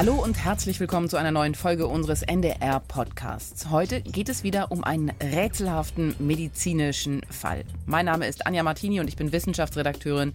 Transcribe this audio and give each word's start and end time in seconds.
Hallo 0.00 0.14
und 0.14 0.42
herzlich 0.42 0.80
willkommen 0.80 1.10
zu 1.10 1.18
einer 1.18 1.30
neuen 1.30 1.54
Folge 1.54 1.86
unseres 1.86 2.22
NDR-Podcasts. 2.22 3.68
Heute 3.68 4.00
geht 4.00 4.30
es 4.30 4.42
wieder 4.42 4.72
um 4.72 4.82
einen 4.82 5.10
rätselhaften 5.20 6.16
medizinischen 6.18 7.20
Fall. 7.28 7.66
Mein 7.84 8.06
Name 8.06 8.26
ist 8.26 8.46
Anja 8.46 8.62
Martini 8.62 9.00
und 9.00 9.08
ich 9.08 9.16
bin 9.16 9.30
Wissenschaftsredakteurin. 9.30 10.32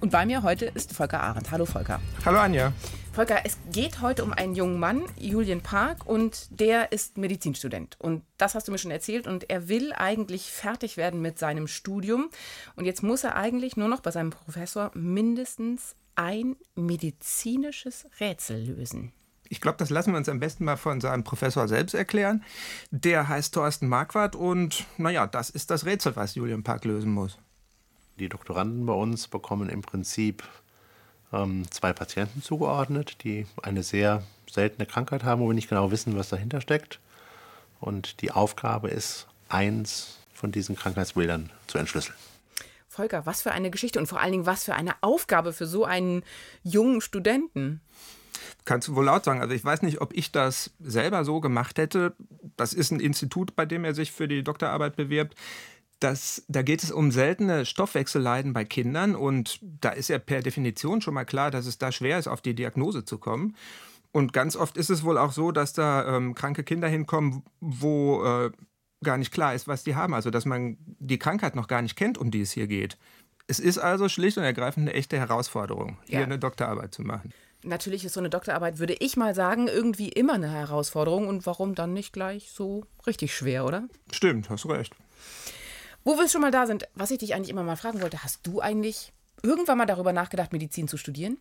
Und 0.00 0.10
bei 0.10 0.24
mir 0.24 0.42
heute 0.42 0.64
ist 0.64 0.94
Volker 0.94 1.22
Arendt. 1.22 1.50
Hallo 1.50 1.66
Volker. 1.66 2.00
Hallo 2.24 2.38
Anja. 2.38 2.72
Volker, 3.12 3.40
es 3.44 3.58
geht 3.70 4.00
heute 4.00 4.24
um 4.24 4.32
einen 4.32 4.54
jungen 4.54 4.80
Mann, 4.80 5.02
Julian 5.18 5.60
Park, 5.60 6.06
und 6.06 6.48
der 6.58 6.90
ist 6.90 7.18
Medizinstudent. 7.18 8.00
Und 8.00 8.22
das 8.38 8.54
hast 8.54 8.68
du 8.68 8.72
mir 8.72 8.78
schon 8.78 8.90
erzählt. 8.90 9.26
Und 9.26 9.50
er 9.50 9.68
will 9.68 9.92
eigentlich 9.92 10.44
fertig 10.44 10.96
werden 10.96 11.20
mit 11.20 11.38
seinem 11.38 11.68
Studium. 11.68 12.30
Und 12.74 12.86
jetzt 12.86 13.02
muss 13.02 13.22
er 13.22 13.36
eigentlich 13.36 13.76
nur 13.76 13.88
noch 13.88 14.00
bei 14.00 14.12
seinem 14.12 14.30
Professor 14.30 14.92
mindestens 14.94 15.94
ein 16.16 16.56
medizinisches 16.74 18.06
Rätsel 18.20 18.64
lösen? 18.64 19.12
Ich 19.48 19.60
glaube, 19.60 19.76
das 19.78 19.90
lassen 19.90 20.12
wir 20.12 20.18
uns 20.18 20.28
am 20.28 20.40
besten 20.40 20.64
mal 20.64 20.76
von 20.76 21.00
seinem 21.00 21.22
Professor 21.22 21.68
selbst 21.68 21.94
erklären. 21.94 22.42
Der 22.90 23.28
heißt 23.28 23.54
Thorsten 23.54 23.88
Marquardt 23.88 24.34
und 24.34 24.86
naja, 24.96 25.26
das 25.26 25.50
ist 25.50 25.70
das 25.70 25.84
Rätsel, 25.84 26.16
was 26.16 26.34
Julian 26.34 26.62
Park 26.62 26.84
lösen 26.84 27.12
muss. 27.12 27.38
Die 28.18 28.28
Doktoranden 28.28 28.86
bei 28.86 28.94
uns 28.94 29.28
bekommen 29.28 29.68
im 29.68 29.82
Prinzip 29.82 30.42
ähm, 31.32 31.70
zwei 31.70 31.92
Patienten 31.92 32.42
zugeordnet, 32.42 33.22
die 33.24 33.46
eine 33.62 33.82
sehr 33.82 34.22
seltene 34.50 34.86
Krankheit 34.86 35.24
haben, 35.24 35.42
wo 35.42 35.48
wir 35.48 35.54
nicht 35.54 35.68
genau 35.68 35.90
wissen, 35.90 36.16
was 36.16 36.28
dahinter 36.28 36.60
steckt. 36.60 37.00
Und 37.80 38.22
die 38.22 38.30
Aufgabe 38.30 38.88
ist, 38.88 39.26
eins 39.48 40.18
von 40.32 40.52
diesen 40.52 40.76
Krankheitsbildern 40.76 41.50
zu 41.66 41.78
entschlüsseln. 41.78 42.16
Volker, 42.94 43.26
was 43.26 43.42
für 43.42 43.52
eine 43.52 43.70
Geschichte 43.70 43.98
und 43.98 44.06
vor 44.06 44.20
allen 44.20 44.32
Dingen 44.32 44.46
was 44.46 44.64
für 44.64 44.74
eine 44.74 44.94
Aufgabe 45.02 45.52
für 45.52 45.66
so 45.66 45.84
einen 45.84 46.22
jungen 46.62 47.00
Studenten. 47.00 47.80
Kannst 48.64 48.88
du 48.88 48.94
wohl 48.94 49.04
laut 49.04 49.24
sagen. 49.24 49.40
Also 49.40 49.54
ich 49.54 49.64
weiß 49.64 49.82
nicht, 49.82 50.00
ob 50.00 50.14
ich 50.14 50.32
das 50.32 50.70
selber 50.80 51.24
so 51.24 51.40
gemacht 51.40 51.78
hätte. 51.78 52.14
Das 52.56 52.72
ist 52.72 52.90
ein 52.90 53.00
Institut, 53.00 53.56
bei 53.56 53.66
dem 53.66 53.84
er 53.84 53.94
sich 53.94 54.12
für 54.12 54.28
die 54.28 54.42
Doktorarbeit 54.42 54.96
bewirbt. 54.96 55.34
Das, 56.00 56.44
da 56.48 56.62
geht 56.62 56.82
es 56.82 56.90
um 56.90 57.10
seltene 57.10 57.66
Stoffwechselleiden 57.66 58.52
bei 58.52 58.64
Kindern 58.64 59.14
und 59.14 59.58
da 59.62 59.90
ist 59.90 60.08
ja 60.08 60.18
per 60.18 60.42
Definition 60.42 61.00
schon 61.00 61.14
mal 61.14 61.24
klar, 61.24 61.50
dass 61.50 61.66
es 61.66 61.78
da 61.78 61.92
schwer 61.92 62.18
ist, 62.18 62.26
auf 62.26 62.42
die 62.42 62.54
Diagnose 62.54 63.04
zu 63.04 63.18
kommen. 63.18 63.56
Und 64.12 64.32
ganz 64.32 64.54
oft 64.54 64.76
ist 64.76 64.90
es 64.90 65.02
wohl 65.02 65.18
auch 65.18 65.32
so, 65.32 65.50
dass 65.50 65.72
da 65.72 66.16
ähm, 66.16 66.34
kranke 66.34 66.62
Kinder 66.62 66.88
hinkommen, 66.88 67.42
wo 67.60 68.24
äh, 68.24 68.50
gar 69.04 69.18
nicht 69.18 69.32
klar 69.32 69.54
ist, 69.54 69.68
was 69.68 69.84
die 69.84 69.94
haben. 69.94 70.14
Also, 70.14 70.30
dass 70.30 70.44
man 70.44 70.76
die 70.98 71.18
Krankheit 71.18 71.54
noch 71.54 71.68
gar 71.68 71.82
nicht 71.82 71.96
kennt, 71.96 72.18
um 72.18 72.30
die 72.30 72.40
es 72.40 72.52
hier 72.52 72.66
geht. 72.66 72.98
Es 73.46 73.60
ist 73.60 73.78
also 73.78 74.08
schlicht 74.08 74.38
und 74.38 74.44
ergreifend 74.44 74.88
eine 74.88 74.96
echte 74.96 75.18
Herausforderung, 75.18 75.98
hier 76.06 76.20
ja. 76.20 76.24
eine 76.24 76.38
Doktorarbeit 76.38 76.94
zu 76.94 77.02
machen. 77.02 77.32
Natürlich 77.62 78.04
ist 78.04 78.14
so 78.14 78.20
eine 78.20 78.30
Doktorarbeit, 78.30 78.78
würde 78.78 78.96
ich 78.98 79.16
mal 79.16 79.34
sagen, 79.34 79.68
irgendwie 79.68 80.08
immer 80.08 80.34
eine 80.34 80.50
Herausforderung. 80.50 81.28
Und 81.28 81.46
warum 81.46 81.74
dann 81.74 81.92
nicht 81.92 82.12
gleich 82.12 82.50
so 82.50 82.84
richtig 83.06 83.34
schwer, 83.34 83.64
oder? 83.64 83.88
Stimmt, 84.12 84.50
hast 84.50 84.64
du 84.64 84.68
recht. 84.68 84.94
Wo 86.04 86.18
wir 86.18 86.28
schon 86.28 86.42
mal 86.42 86.50
da 86.50 86.66
sind, 86.66 86.86
was 86.94 87.10
ich 87.10 87.18
dich 87.18 87.34
eigentlich 87.34 87.48
immer 87.48 87.62
mal 87.62 87.76
fragen 87.76 88.02
wollte, 88.02 88.22
hast 88.22 88.46
du 88.46 88.60
eigentlich 88.60 89.12
irgendwann 89.42 89.78
mal 89.78 89.86
darüber 89.86 90.12
nachgedacht, 90.12 90.52
Medizin 90.52 90.88
zu 90.88 90.98
studieren? 90.98 91.38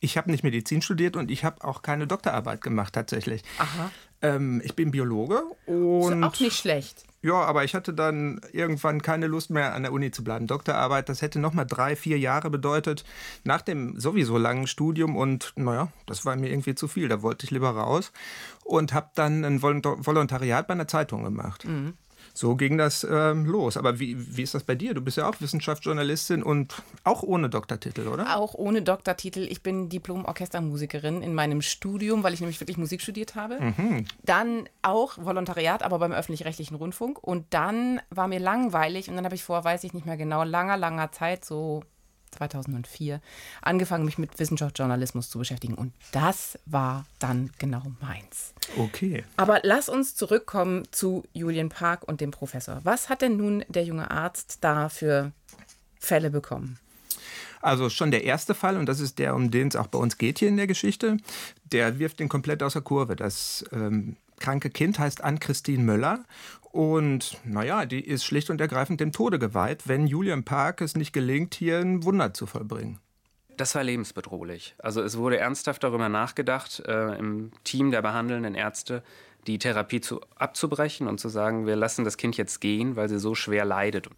Ich 0.00 0.16
habe 0.16 0.30
nicht 0.30 0.44
Medizin 0.44 0.82
studiert 0.82 1.16
und 1.16 1.30
ich 1.30 1.44
habe 1.44 1.64
auch 1.64 1.82
keine 1.82 2.06
Doktorarbeit 2.06 2.60
gemacht 2.60 2.94
tatsächlich. 2.94 3.42
Aha. 3.58 3.90
Ähm, 4.24 4.62
ich 4.64 4.74
bin 4.74 4.90
Biologe 4.90 5.42
und. 5.66 6.22
Ist 6.22 6.24
auch 6.24 6.40
nicht 6.40 6.56
schlecht. 6.56 7.04
Ja, 7.22 7.40
aber 7.40 7.64
ich 7.64 7.74
hatte 7.74 7.94
dann 7.94 8.40
irgendwann 8.52 9.00
keine 9.00 9.26
Lust 9.28 9.48
mehr 9.48 9.74
an 9.74 9.82
der 9.82 9.92
Uni 9.92 10.10
zu 10.10 10.22
bleiben. 10.22 10.46
Doktorarbeit, 10.46 11.08
das 11.08 11.22
hätte 11.22 11.38
nochmal 11.38 11.64
drei, 11.66 11.96
vier 11.96 12.18
Jahre 12.18 12.50
bedeutet 12.50 13.04
nach 13.44 13.62
dem 13.62 13.98
sowieso 13.98 14.36
langen 14.36 14.66
Studium 14.66 15.16
und 15.16 15.54
naja, 15.56 15.88
das 16.04 16.26
war 16.26 16.36
mir 16.36 16.50
irgendwie 16.50 16.74
zu 16.74 16.86
viel. 16.86 17.08
Da 17.08 17.22
wollte 17.22 17.44
ich 17.44 17.50
lieber 17.50 17.70
raus 17.70 18.12
und 18.62 18.92
habe 18.92 19.08
dann 19.14 19.42
ein 19.42 19.62
Volontariat 19.62 20.66
bei 20.66 20.74
einer 20.74 20.88
Zeitung 20.88 21.24
gemacht. 21.24 21.64
Mhm 21.64 21.94
so 22.36 22.56
ging 22.56 22.76
das 22.76 23.06
ähm, 23.08 23.46
los. 23.46 23.76
Aber 23.76 24.00
wie, 24.00 24.36
wie 24.36 24.42
ist 24.42 24.54
das 24.54 24.64
bei 24.64 24.74
dir? 24.74 24.92
Du 24.92 25.00
bist 25.00 25.16
ja 25.16 25.28
auch 25.28 25.40
Wissenschaftsjournalistin 25.40 26.42
und 26.42 26.74
auch 27.04 27.22
ohne 27.22 27.48
Doktortitel, 27.48 28.08
oder? 28.08 28.36
Auch 28.36 28.54
ohne 28.54 28.82
Doktortitel. 28.82 29.46
Ich 29.48 29.62
bin 29.62 29.88
Diplom-Orchestermusikerin 29.88 31.22
in 31.22 31.32
meinem 31.32 31.62
Studium, 31.62 32.24
weil 32.24 32.34
ich 32.34 32.40
nämlich 32.40 32.60
wirklich 32.60 32.76
Musik 32.76 33.02
studiert 33.02 33.36
habe. 33.36 33.60
Mhm. 33.60 34.06
Dann 34.24 34.68
auch 34.82 35.16
Volontariat, 35.16 35.84
aber 35.84 36.00
beim 36.00 36.12
öffentlich-rechtlichen 36.12 36.74
Rundfunk. 36.74 37.22
Und 37.22 37.46
dann 37.50 38.00
war 38.10 38.26
mir 38.26 38.40
langweilig 38.40 39.08
und 39.08 39.14
dann 39.14 39.24
habe 39.24 39.36
ich 39.36 39.44
vor, 39.44 39.62
weiß 39.62 39.84
ich 39.84 39.94
nicht 39.94 40.04
mehr 40.04 40.16
genau, 40.16 40.42
langer, 40.42 40.76
langer 40.76 41.12
Zeit, 41.12 41.44
so 41.44 41.84
2004 42.34 43.20
angefangen, 43.62 44.04
mich 44.04 44.18
mit 44.18 44.38
Wissenschaftsjournalismus 44.38 45.30
zu 45.30 45.38
beschäftigen. 45.38 45.74
Und 45.74 45.92
das 46.12 46.58
war 46.66 47.06
dann 47.18 47.50
genau 47.58 47.82
meins. 48.00 48.54
Okay. 48.76 49.24
Aber 49.36 49.60
lass 49.62 49.88
uns 49.88 50.14
zurückkommen 50.14 50.84
zu 50.90 51.24
Julian 51.32 51.68
Park 51.68 52.06
und 52.06 52.20
dem 52.20 52.30
Professor. 52.30 52.80
Was 52.84 53.08
hat 53.08 53.22
denn 53.22 53.36
nun 53.36 53.64
der 53.68 53.84
junge 53.84 54.10
Arzt 54.10 54.58
da 54.60 54.88
für 54.88 55.32
Fälle 55.98 56.30
bekommen? 56.30 56.78
Also 57.60 57.88
schon 57.88 58.10
der 58.10 58.24
erste 58.24 58.54
Fall, 58.54 58.76
und 58.76 58.86
das 58.86 59.00
ist 59.00 59.18
der, 59.18 59.34
um 59.34 59.50
den 59.50 59.68
es 59.68 59.76
auch 59.76 59.86
bei 59.86 59.98
uns 59.98 60.18
geht 60.18 60.38
hier 60.38 60.48
in 60.48 60.58
der 60.58 60.66
Geschichte, 60.66 61.16
der 61.64 61.98
wirft 61.98 62.20
den 62.20 62.28
komplett 62.28 62.62
außer 62.62 62.82
Kurve. 62.82 63.16
Das 63.16 63.64
ähm, 63.72 64.16
kranke 64.38 64.68
Kind 64.68 64.98
heißt 64.98 65.24
Ann-Christine 65.24 65.82
Möller 65.82 66.24
und 66.74 67.38
naja, 67.44 67.86
die 67.86 68.04
ist 68.04 68.24
schlicht 68.24 68.50
und 68.50 68.60
ergreifend 68.60 68.98
dem 68.98 69.12
Tode 69.12 69.38
geweiht, 69.38 69.86
wenn 69.86 70.08
Julian 70.08 70.42
Park 70.42 70.80
es 70.80 70.96
nicht 70.96 71.12
gelingt, 71.12 71.54
hier 71.54 71.78
ein 71.78 72.02
Wunder 72.02 72.34
zu 72.34 72.46
vollbringen. 72.46 72.98
Das 73.56 73.76
war 73.76 73.84
lebensbedrohlich. 73.84 74.74
Also 74.78 75.00
es 75.00 75.16
wurde 75.16 75.38
ernsthaft 75.38 75.84
darüber 75.84 76.08
nachgedacht, 76.08 76.82
äh, 76.84 77.16
im 77.16 77.52
Team 77.62 77.92
der 77.92 78.02
behandelnden 78.02 78.56
Ärzte 78.56 79.04
die 79.46 79.58
Therapie 79.58 80.00
zu, 80.00 80.20
abzubrechen 80.34 81.06
und 81.06 81.20
zu 81.20 81.28
sagen, 81.28 81.64
wir 81.64 81.76
lassen 81.76 82.04
das 82.04 82.16
Kind 82.16 82.36
jetzt 82.36 82.60
gehen, 82.60 82.96
weil 82.96 83.08
sie 83.08 83.20
so 83.20 83.36
schwer 83.36 83.64
leidet. 83.64 84.10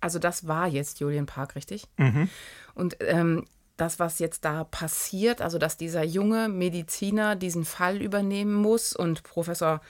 Also 0.00 0.18
das 0.18 0.48
war 0.48 0.68
jetzt 0.68 1.00
Julian 1.00 1.26
Park, 1.26 1.56
richtig? 1.56 1.84
Mhm. 1.98 2.30
Und 2.74 2.96
ähm, 3.00 3.44
das, 3.76 3.98
was 3.98 4.18
jetzt 4.18 4.46
da 4.46 4.64
passiert, 4.64 5.42
also 5.42 5.58
dass 5.58 5.76
dieser 5.76 6.04
junge 6.04 6.48
Mediziner 6.48 7.36
diesen 7.36 7.66
Fall 7.66 8.00
übernehmen 8.00 8.54
muss 8.54 8.96
und 8.96 9.24
Professor 9.24 9.82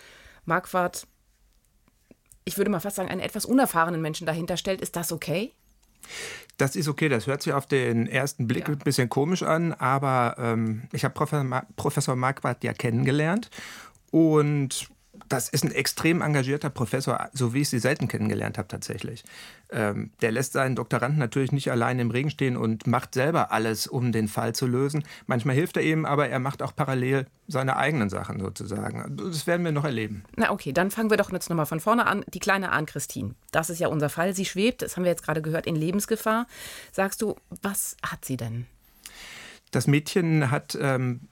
Marquardt 0.47 1.07
ich 2.47 2.57
würde 2.57 2.71
mal 2.71 2.81
fast 2.81 2.97
sagen, 2.97 3.11
einen 3.11 3.21
etwas 3.21 3.45
unerfahrenen 3.45 4.01
Menschen 4.01 4.27
dahinter 4.27 4.57
stellt, 4.57 4.81
ist 4.81 4.97
das 4.97 5.13
okay? 5.13 5.53
Das 6.57 6.77
ist 6.77 6.89
okay, 6.89 7.09
das 7.09 7.27
hört 7.27 7.43
sich 7.43 7.53
auf 7.53 7.67
den 7.67 8.07
ersten 8.07 8.47
Blick 8.47 8.69
ja. 8.69 8.75
ein 8.75 8.79
bisschen 8.79 9.09
komisch 9.09 9.43
an, 9.43 9.75
aber 9.75 10.37
ähm, 10.39 10.89
ich 10.93 11.05
habe 11.05 11.13
Professor, 11.13 11.45
Ma 11.45 11.67
Professor 11.75 12.17
Marquardt 12.17 12.65
ja 12.65 12.73
kennengelernt 12.73 13.51
und 14.11 14.89
das 15.29 15.49
ist 15.49 15.65
ein 15.65 15.73
extrem 15.73 16.23
engagierter 16.23 16.71
Professor, 16.71 17.29
so 17.33 17.55
wie 17.55 17.63
ich 17.63 17.69
sie 17.69 17.79
selten 17.79 18.09
kennengelernt 18.09 18.59
habe 18.59 18.69
tatsächlich. 18.69 19.25
Ähm, 19.71 20.11
der 20.21 20.31
lässt 20.31 20.53
seinen 20.53 20.77
Doktoranden 20.77 21.19
natürlich 21.19 21.53
nicht 21.53 21.71
allein 21.71 21.99
im 21.99 22.11
Regen 22.11 22.31
stehen 22.31 22.57
und 22.57 22.87
macht 22.87 23.15
selber 23.15 23.53
alles, 23.53 23.87
um 23.87 24.13
den 24.13 24.29
Fall 24.29 24.55
zu 24.55 24.67
lösen. 24.67 25.05
Manchmal 25.27 25.55
hilft 25.55 25.77
er 25.77 25.83
ihm, 25.83 26.05
aber 26.05 26.29
er 26.29 26.39
macht 26.39 26.63
auch 26.63 26.75
parallel 26.75 27.27
seine 27.49 27.77
eigenen 27.77 28.09
Sachen 28.09 28.41
sozusagen. 28.41 29.17
Das 29.17 29.47
werden 29.47 29.65
wir 29.65 29.73
noch 29.73 29.85
erleben. 29.85 30.25
Na 30.37 30.51
okay, 30.51 30.73
dann 30.73 30.91
fangen 30.91 31.11
wir 31.11 31.17
doch 31.17 31.33
jetzt 31.33 31.51
nochmal 31.51 31.67
von 31.67 31.81
vorne 31.81 32.07
an. 32.07 32.25
Die 32.29 32.41
kleine 32.41 32.71
Ann-Christine, 32.71 33.35
das 33.51 33.71
ist 33.71 33.81
ja 33.81 33.89
unser 33.89 34.09
Fall. 34.09 34.35
Sie 34.35 34.45
schwebt, 34.45 34.83
das 34.83 34.97
haben 34.97 35.05
wir 35.05 35.11
jetzt 35.11 35.25
gerade 35.25 35.43
gehört, 35.43 35.67
in 35.67 35.77
Lebensgefahr. 35.77 36.47
Sagst 36.93 37.23
du, 37.23 37.37
was 37.63 37.97
hat 38.03 38.25
sie 38.25 38.37
denn? 38.37 38.67
Das 39.73 39.87
Mädchen 39.87 40.51
hat 40.51 40.79
ähm, 40.81 41.29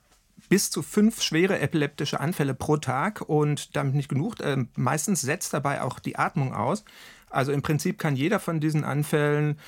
bis 0.48 0.70
zu 0.70 0.82
fünf 0.82 1.22
schwere 1.22 1.58
epileptische 1.58 2.20
Anfälle 2.20 2.54
pro 2.54 2.76
Tag 2.76 3.22
und 3.22 3.76
damit 3.76 3.94
nicht 3.94 4.08
genug. 4.08 4.40
Äh, 4.40 4.64
meistens 4.76 5.20
setzt 5.20 5.52
dabei 5.54 5.82
auch 5.82 5.98
die 5.98 6.16
Atmung 6.16 6.54
aus. 6.54 6.84
Also 7.30 7.52
im 7.52 7.62
Prinzip 7.62 7.98
kann 7.98 8.16
jeder 8.16 8.38
von 8.38 8.60
diesen 8.60 8.84
Anfällen 8.84 9.58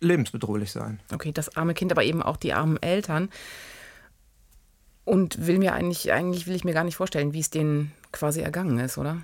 lebensbedrohlich 0.00 0.72
sein. 0.72 1.00
Okay, 1.12 1.32
das 1.32 1.56
arme 1.56 1.74
Kind, 1.74 1.92
aber 1.92 2.04
eben 2.04 2.22
auch 2.22 2.36
die 2.36 2.52
armen 2.52 2.80
Eltern. 2.82 3.28
Und 5.04 5.46
will 5.46 5.58
mir 5.58 5.74
eigentlich, 5.74 6.12
eigentlich 6.12 6.46
will 6.46 6.54
ich 6.54 6.64
mir 6.64 6.74
gar 6.74 6.84
nicht 6.84 6.96
vorstellen, 6.96 7.32
wie 7.32 7.40
es 7.40 7.50
denen 7.50 7.92
quasi 8.12 8.40
ergangen 8.40 8.78
ist, 8.78 8.98
oder? 8.98 9.18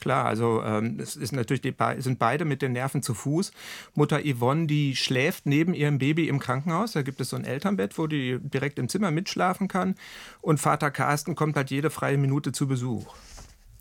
Klar, 0.00 0.26
also 0.26 0.62
ähm, 0.62 0.98
es 1.00 1.16
ist 1.16 1.32
natürlich 1.32 1.62
die, 1.62 1.74
sind 1.98 2.18
beide 2.18 2.44
mit 2.44 2.62
den 2.62 2.72
Nerven 2.72 3.02
zu 3.02 3.14
Fuß. 3.14 3.52
Mutter 3.94 4.20
Yvonne, 4.20 4.66
die 4.66 4.96
schläft 4.96 5.46
neben 5.46 5.74
ihrem 5.74 5.98
Baby 5.98 6.28
im 6.28 6.38
Krankenhaus. 6.38 6.92
Da 6.92 7.02
gibt 7.02 7.20
es 7.20 7.30
so 7.30 7.36
ein 7.36 7.44
Elternbett, 7.44 7.98
wo 7.98 8.06
die 8.06 8.38
direkt 8.40 8.78
im 8.78 8.88
Zimmer 8.88 9.10
mitschlafen 9.10 9.68
kann. 9.68 9.94
Und 10.40 10.60
Vater 10.60 10.90
Carsten 10.90 11.34
kommt 11.34 11.56
halt 11.56 11.70
jede 11.70 11.90
freie 11.90 12.18
Minute 12.18 12.52
zu 12.52 12.66
Besuch. 12.66 13.14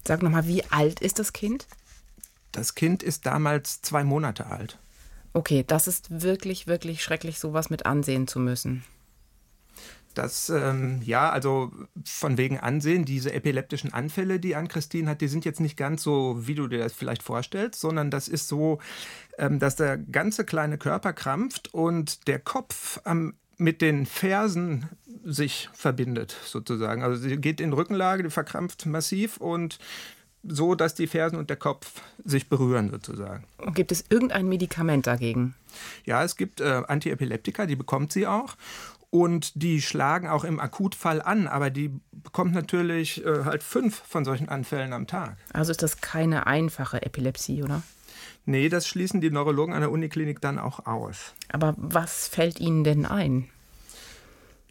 Sag 0.07 0.21
nochmal, 0.21 0.47
wie 0.47 0.63
alt 0.65 0.99
ist 1.01 1.19
das 1.19 1.33
Kind? 1.33 1.67
Das 2.51 2.75
Kind 2.75 3.03
ist 3.03 3.25
damals 3.25 3.81
zwei 3.81 4.03
Monate 4.03 4.47
alt. 4.47 4.79
Okay, 5.33 5.65
das 5.67 5.87
ist 5.87 6.21
wirklich, 6.21 6.67
wirklich 6.67 7.03
schrecklich, 7.03 7.39
sowas 7.39 7.69
mit 7.69 7.85
ansehen 7.85 8.27
zu 8.27 8.39
müssen. 8.39 8.85
Das, 10.15 10.49
ähm, 10.49 11.01
ja, 11.03 11.29
also 11.29 11.71
von 12.03 12.37
wegen 12.37 12.59
Ansehen, 12.59 13.05
diese 13.05 13.33
epileptischen 13.33 13.93
Anfälle, 13.93 14.39
die 14.39 14.55
an 14.55 14.67
Christine 14.67 15.09
hat, 15.09 15.21
die 15.21 15.27
sind 15.27 15.45
jetzt 15.45 15.59
nicht 15.59 15.77
ganz 15.77 16.03
so, 16.03 16.47
wie 16.47 16.55
du 16.55 16.67
dir 16.67 16.79
das 16.79 16.93
vielleicht 16.93 17.21
vorstellst, 17.21 17.79
sondern 17.79 18.09
das 18.09 18.27
ist 18.27 18.47
so, 18.47 18.79
ähm, 19.37 19.59
dass 19.59 19.75
der 19.75 19.97
ganze 19.97 20.45
kleine 20.45 20.77
Körper 20.77 21.13
krampft 21.13 21.73
und 21.73 22.27
der 22.27 22.39
Kopf 22.39 22.99
am 23.03 23.35
mit 23.57 23.81
den 23.81 24.05
Fersen 24.05 24.89
sich 25.23 25.69
verbindet, 25.73 26.35
sozusagen. 26.43 27.03
Also 27.03 27.21
sie 27.21 27.37
geht 27.37 27.61
in 27.61 27.71
Rückenlage, 27.71 28.23
die 28.23 28.29
verkrampft 28.29 28.85
massiv 28.85 29.37
und 29.37 29.79
so, 30.47 30.75
dass 30.75 30.93
die 30.93 31.07
Fersen 31.07 31.37
und 31.37 31.49
der 31.49 31.57
Kopf 31.57 32.01
sich 32.23 32.49
berühren, 32.49 32.89
sozusagen. 32.91 33.45
Gibt 33.73 33.91
es 33.91 34.05
irgendein 34.09 34.47
Medikament 34.47 35.07
dagegen? 35.07 35.55
Ja, 36.05 36.23
es 36.23 36.35
gibt 36.35 36.61
äh, 36.61 36.83
Antiepileptika, 36.87 37.65
die 37.65 37.75
bekommt 37.75 38.11
sie 38.11 38.27
auch. 38.27 38.55
Und 39.15 39.63
die 39.63 39.81
schlagen 39.81 40.27
auch 40.27 40.43
im 40.43 40.59
Akutfall 40.59 41.21
an, 41.21 41.47
aber 41.47 41.69
die 41.69 41.89
bekommt 42.11 42.53
natürlich 42.53 43.23
äh, 43.23 43.45
halt 43.45 43.63
fünf 43.63 44.03
von 44.05 44.25
solchen 44.25 44.49
Anfällen 44.49 44.91
am 44.91 45.07
Tag. 45.07 45.37
Also 45.53 45.71
ist 45.71 45.81
das 45.81 46.01
keine 46.01 46.47
einfache 46.47 47.01
Epilepsie, 47.01 47.63
oder? 47.63 47.81
Nee, 48.43 48.67
das 48.67 48.89
schließen 48.89 49.21
die 49.21 49.31
Neurologen 49.31 49.73
an 49.73 49.79
der 49.79 49.89
Uniklinik 49.89 50.41
dann 50.41 50.59
auch 50.59 50.85
aus. 50.85 51.33
Aber 51.47 51.75
was 51.77 52.27
fällt 52.27 52.59
Ihnen 52.59 52.83
denn 52.83 53.05
ein? 53.05 53.47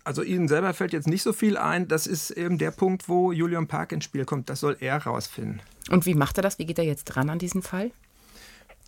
Also 0.05 0.23
Ihnen 0.23 0.47
selber 0.47 0.75
fällt 0.75 0.93
jetzt 0.93 1.09
nicht 1.09 1.23
so 1.23 1.33
viel 1.33 1.57
ein. 1.57 1.89
Das 1.89 2.07
ist 2.07 2.31
eben 2.31 2.59
der 2.59 2.71
Punkt, 2.71 3.09
wo 3.09 3.33
Julian 3.33 3.67
Park 3.67 3.93
ins 3.93 4.05
Spiel 4.05 4.27
kommt. 4.27 4.51
Das 4.51 4.61
soll 4.61 4.77
er 4.79 4.99
rausfinden. 4.99 5.63
Und 5.89 6.05
wie 6.05 6.15
macht 6.15 6.37
er 6.37 6.43
das? 6.43 6.59
Wie 6.59 6.67
geht 6.67 6.79
er 6.79 6.85
jetzt 6.85 7.05
dran 7.05 7.31
an 7.31 7.39
diesen 7.39 7.63
Fall? 7.63 7.93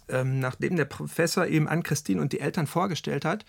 Ähm, 0.09 0.39
nachdem 0.39 0.77
der 0.77 0.85
Professor 0.85 1.47
eben 1.47 1.69
an 1.69 1.83
Christine 1.83 2.21
und 2.21 2.33
die 2.33 2.41
Eltern 2.41 2.67
vorgestellt 2.67 3.25
hat, 3.25 3.45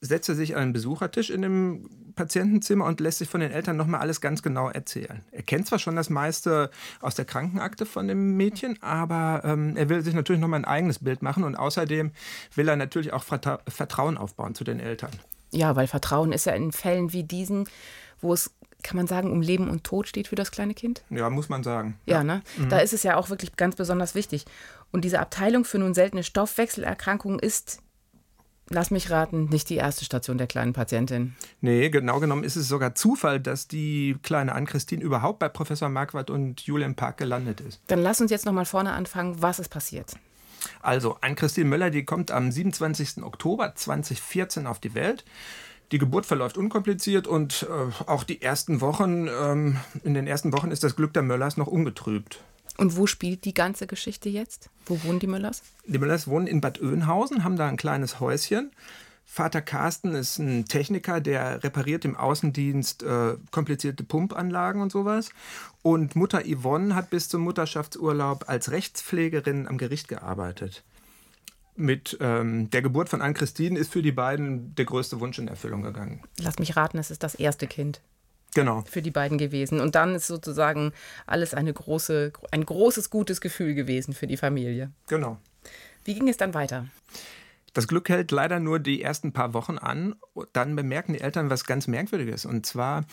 setzt 0.00 0.28
er 0.28 0.34
sich 0.34 0.56
an 0.56 0.62
einen 0.62 0.72
Besuchertisch 0.72 1.30
in 1.30 1.42
dem 1.42 1.88
Patientenzimmer 2.14 2.84
und 2.84 3.00
lässt 3.00 3.18
sich 3.18 3.28
von 3.28 3.40
den 3.40 3.50
Eltern 3.50 3.76
nochmal 3.76 4.00
alles 4.00 4.20
ganz 4.20 4.42
genau 4.42 4.68
erzählen. 4.68 5.22
Er 5.32 5.42
kennt 5.42 5.66
zwar 5.66 5.78
schon 5.78 5.96
das 5.96 6.10
meiste 6.10 6.70
aus 7.00 7.14
der 7.14 7.24
Krankenakte 7.24 7.86
von 7.86 8.06
dem 8.08 8.36
Mädchen, 8.36 8.80
aber 8.82 9.42
ähm, 9.44 9.76
er 9.76 9.88
will 9.88 10.02
sich 10.02 10.14
natürlich 10.14 10.40
nochmal 10.40 10.60
ein 10.60 10.64
eigenes 10.64 11.00
Bild 11.00 11.22
machen 11.22 11.44
und 11.44 11.56
außerdem 11.56 12.12
will 12.54 12.68
er 12.68 12.76
natürlich 12.76 13.12
auch 13.12 13.24
Vertrauen 13.24 14.16
aufbauen 14.16 14.54
zu 14.54 14.64
den 14.64 14.80
Eltern. 14.80 15.10
Ja, 15.50 15.76
weil 15.76 15.86
Vertrauen 15.86 16.32
ist 16.32 16.46
ja 16.46 16.52
in 16.52 16.72
Fällen 16.72 17.12
wie 17.12 17.24
diesen, 17.24 17.68
wo 18.20 18.32
es 18.32 18.50
kann 18.84 18.96
man 18.96 19.06
sagen, 19.06 19.32
um 19.32 19.40
Leben 19.40 19.68
und 19.68 19.82
Tod 19.82 20.06
steht 20.06 20.28
für 20.28 20.36
das 20.36 20.50
kleine 20.50 20.74
Kind? 20.74 21.02
Ja, 21.10 21.30
muss 21.30 21.48
man 21.48 21.64
sagen. 21.64 21.98
Ja, 22.04 22.22
ne? 22.22 22.42
Mhm. 22.58 22.68
Da 22.68 22.78
ist 22.78 22.92
es 22.92 23.02
ja 23.02 23.16
auch 23.16 23.30
wirklich 23.30 23.56
ganz 23.56 23.74
besonders 23.74 24.14
wichtig. 24.14 24.44
Und 24.94 25.04
diese 25.04 25.18
Abteilung 25.18 25.64
für 25.64 25.80
nun 25.80 25.92
seltene 25.92 26.22
Stoffwechselerkrankungen 26.22 27.40
ist, 27.40 27.80
lass 28.70 28.92
mich 28.92 29.10
raten, 29.10 29.46
nicht 29.46 29.68
die 29.68 29.74
erste 29.74 30.04
Station 30.04 30.38
der 30.38 30.46
kleinen 30.46 30.72
Patientin. 30.72 31.34
Nee, 31.60 31.90
genau 31.90 32.20
genommen 32.20 32.44
ist 32.44 32.54
es 32.54 32.68
sogar 32.68 32.94
Zufall, 32.94 33.40
dass 33.40 33.66
die 33.66 34.14
kleine 34.22 34.54
Ann-Christine 34.54 35.02
überhaupt 35.02 35.40
bei 35.40 35.48
Professor 35.48 35.88
Marquardt 35.88 36.30
und 36.30 36.60
Julian 36.60 36.94
Park 36.94 37.16
gelandet 37.16 37.60
ist. 37.60 37.82
Dann 37.88 38.04
lass 38.04 38.20
uns 38.20 38.30
jetzt 38.30 38.46
nochmal 38.46 38.66
vorne 38.66 38.92
anfangen. 38.92 39.42
Was 39.42 39.58
ist 39.58 39.68
passiert? 39.68 40.14
Also, 40.80 41.16
Ann-Christine 41.20 41.68
Möller, 41.68 41.90
die 41.90 42.04
kommt 42.04 42.30
am 42.30 42.52
27. 42.52 43.24
Oktober 43.24 43.74
2014 43.74 44.68
auf 44.68 44.78
die 44.78 44.94
Welt. 44.94 45.24
Die 45.90 45.98
Geburt 45.98 46.24
verläuft 46.24 46.56
unkompliziert 46.56 47.26
und 47.26 47.66
äh, 47.68 48.04
auch 48.08 48.22
die 48.22 48.42
ersten 48.42 48.80
Wochen, 48.80 49.26
ähm, 49.26 49.76
in 50.04 50.14
den 50.14 50.28
ersten 50.28 50.52
Wochen 50.52 50.70
ist 50.70 50.84
das 50.84 50.94
Glück 50.94 51.12
der 51.14 51.22
Möllers 51.22 51.56
noch 51.56 51.66
ungetrübt. 51.66 52.44
Und 52.76 52.96
wo 52.96 53.06
spielt 53.06 53.44
die 53.44 53.54
ganze 53.54 53.86
Geschichte 53.86 54.28
jetzt? 54.28 54.70
Wo 54.86 55.02
wohnen 55.04 55.20
die 55.20 55.26
Möllers? 55.26 55.62
Die 55.86 55.98
Möllers 55.98 56.26
wohnen 56.26 56.46
in 56.46 56.60
Bad 56.60 56.80
Oeynhausen, 56.80 57.44
haben 57.44 57.56
da 57.56 57.68
ein 57.68 57.76
kleines 57.76 58.20
Häuschen. 58.20 58.72
Vater 59.26 59.62
Carsten 59.62 60.14
ist 60.14 60.38
ein 60.38 60.66
Techniker, 60.66 61.20
der 61.20 61.64
repariert 61.64 62.04
im 62.04 62.16
Außendienst 62.16 63.02
äh, 63.02 63.36
komplizierte 63.50 64.04
Pumpanlagen 64.04 64.82
und 64.82 64.92
sowas. 64.92 65.30
Und 65.82 66.14
Mutter 66.14 66.42
Yvonne 66.44 66.94
hat 66.94 67.10
bis 67.10 67.28
zum 67.28 67.42
Mutterschaftsurlaub 67.42 68.48
als 68.48 68.70
Rechtspflegerin 68.70 69.66
am 69.66 69.78
Gericht 69.78 70.08
gearbeitet 70.08 70.84
mit 71.76 72.16
ähm, 72.20 72.70
der 72.70 72.82
Geburt 72.82 73.08
von 73.08 73.20
Ann-Christine 73.20 73.78
ist 73.78 73.92
für 73.92 74.02
die 74.02 74.12
beiden 74.12 74.74
der 74.74 74.84
größte 74.84 75.20
Wunsch 75.20 75.38
in 75.38 75.48
Erfüllung 75.48 75.82
gegangen. 75.82 76.22
Lass 76.38 76.58
mich 76.58 76.76
raten, 76.76 76.98
es 76.98 77.10
ist 77.10 77.22
das 77.22 77.34
erste 77.34 77.66
Kind. 77.66 78.00
Genau. 78.54 78.84
Für 78.88 79.02
die 79.02 79.10
beiden 79.10 79.36
gewesen. 79.36 79.80
Und 79.80 79.94
dann 79.94 80.14
ist 80.14 80.26
sozusagen 80.26 80.92
alles 81.26 81.54
eine 81.54 81.72
große, 81.72 82.32
ein 82.50 82.64
großes, 82.64 83.10
gutes 83.10 83.40
Gefühl 83.40 83.74
gewesen 83.74 84.14
für 84.14 84.26
die 84.26 84.36
Familie. 84.36 84.90
Genau. 85.08 85.38
Wie 86.04 86.14
ging 86.14 86.28
es 86.28 86.36
dann 86.36 86.54
weiter? 86.54 86.86
Das 87.72 87.88
Glück 87.88 88.08
hält 88.08 88.30
leider 88.30 88.60
nur 88.60 88.78
die 88.78 89.02
ersten 89.02 89.32
paar 89.32 89.52
Wochen 89.52 89.78
an. 89.78 90.14
Dann 90.52 90.76
bemerken 90.76 91.14
die 91.14 91.20
Eltern 91.20 91.50
was 91.50 91.64
ganz 91.64 91.88
Merkwürdiges. 91.88 92.44
Und 92.44 92.64
zwar 92.64 93.04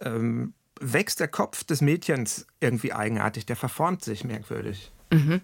ähm, 0.00 0.54
wächst 0.80 1.20
der 1.20 1.28
Kopf 1.28 1.62
des 1.64 1.80
Mädchens 1.80 2.46
irgendwie 2.60 2.92
eigenartig. 2.92 3.46
Der 3.46 3.56
verformt 3.56 4.02
sich 4.02 4.24
merkwürdig. 4.24 4.90
Mhm. 5.12 5.40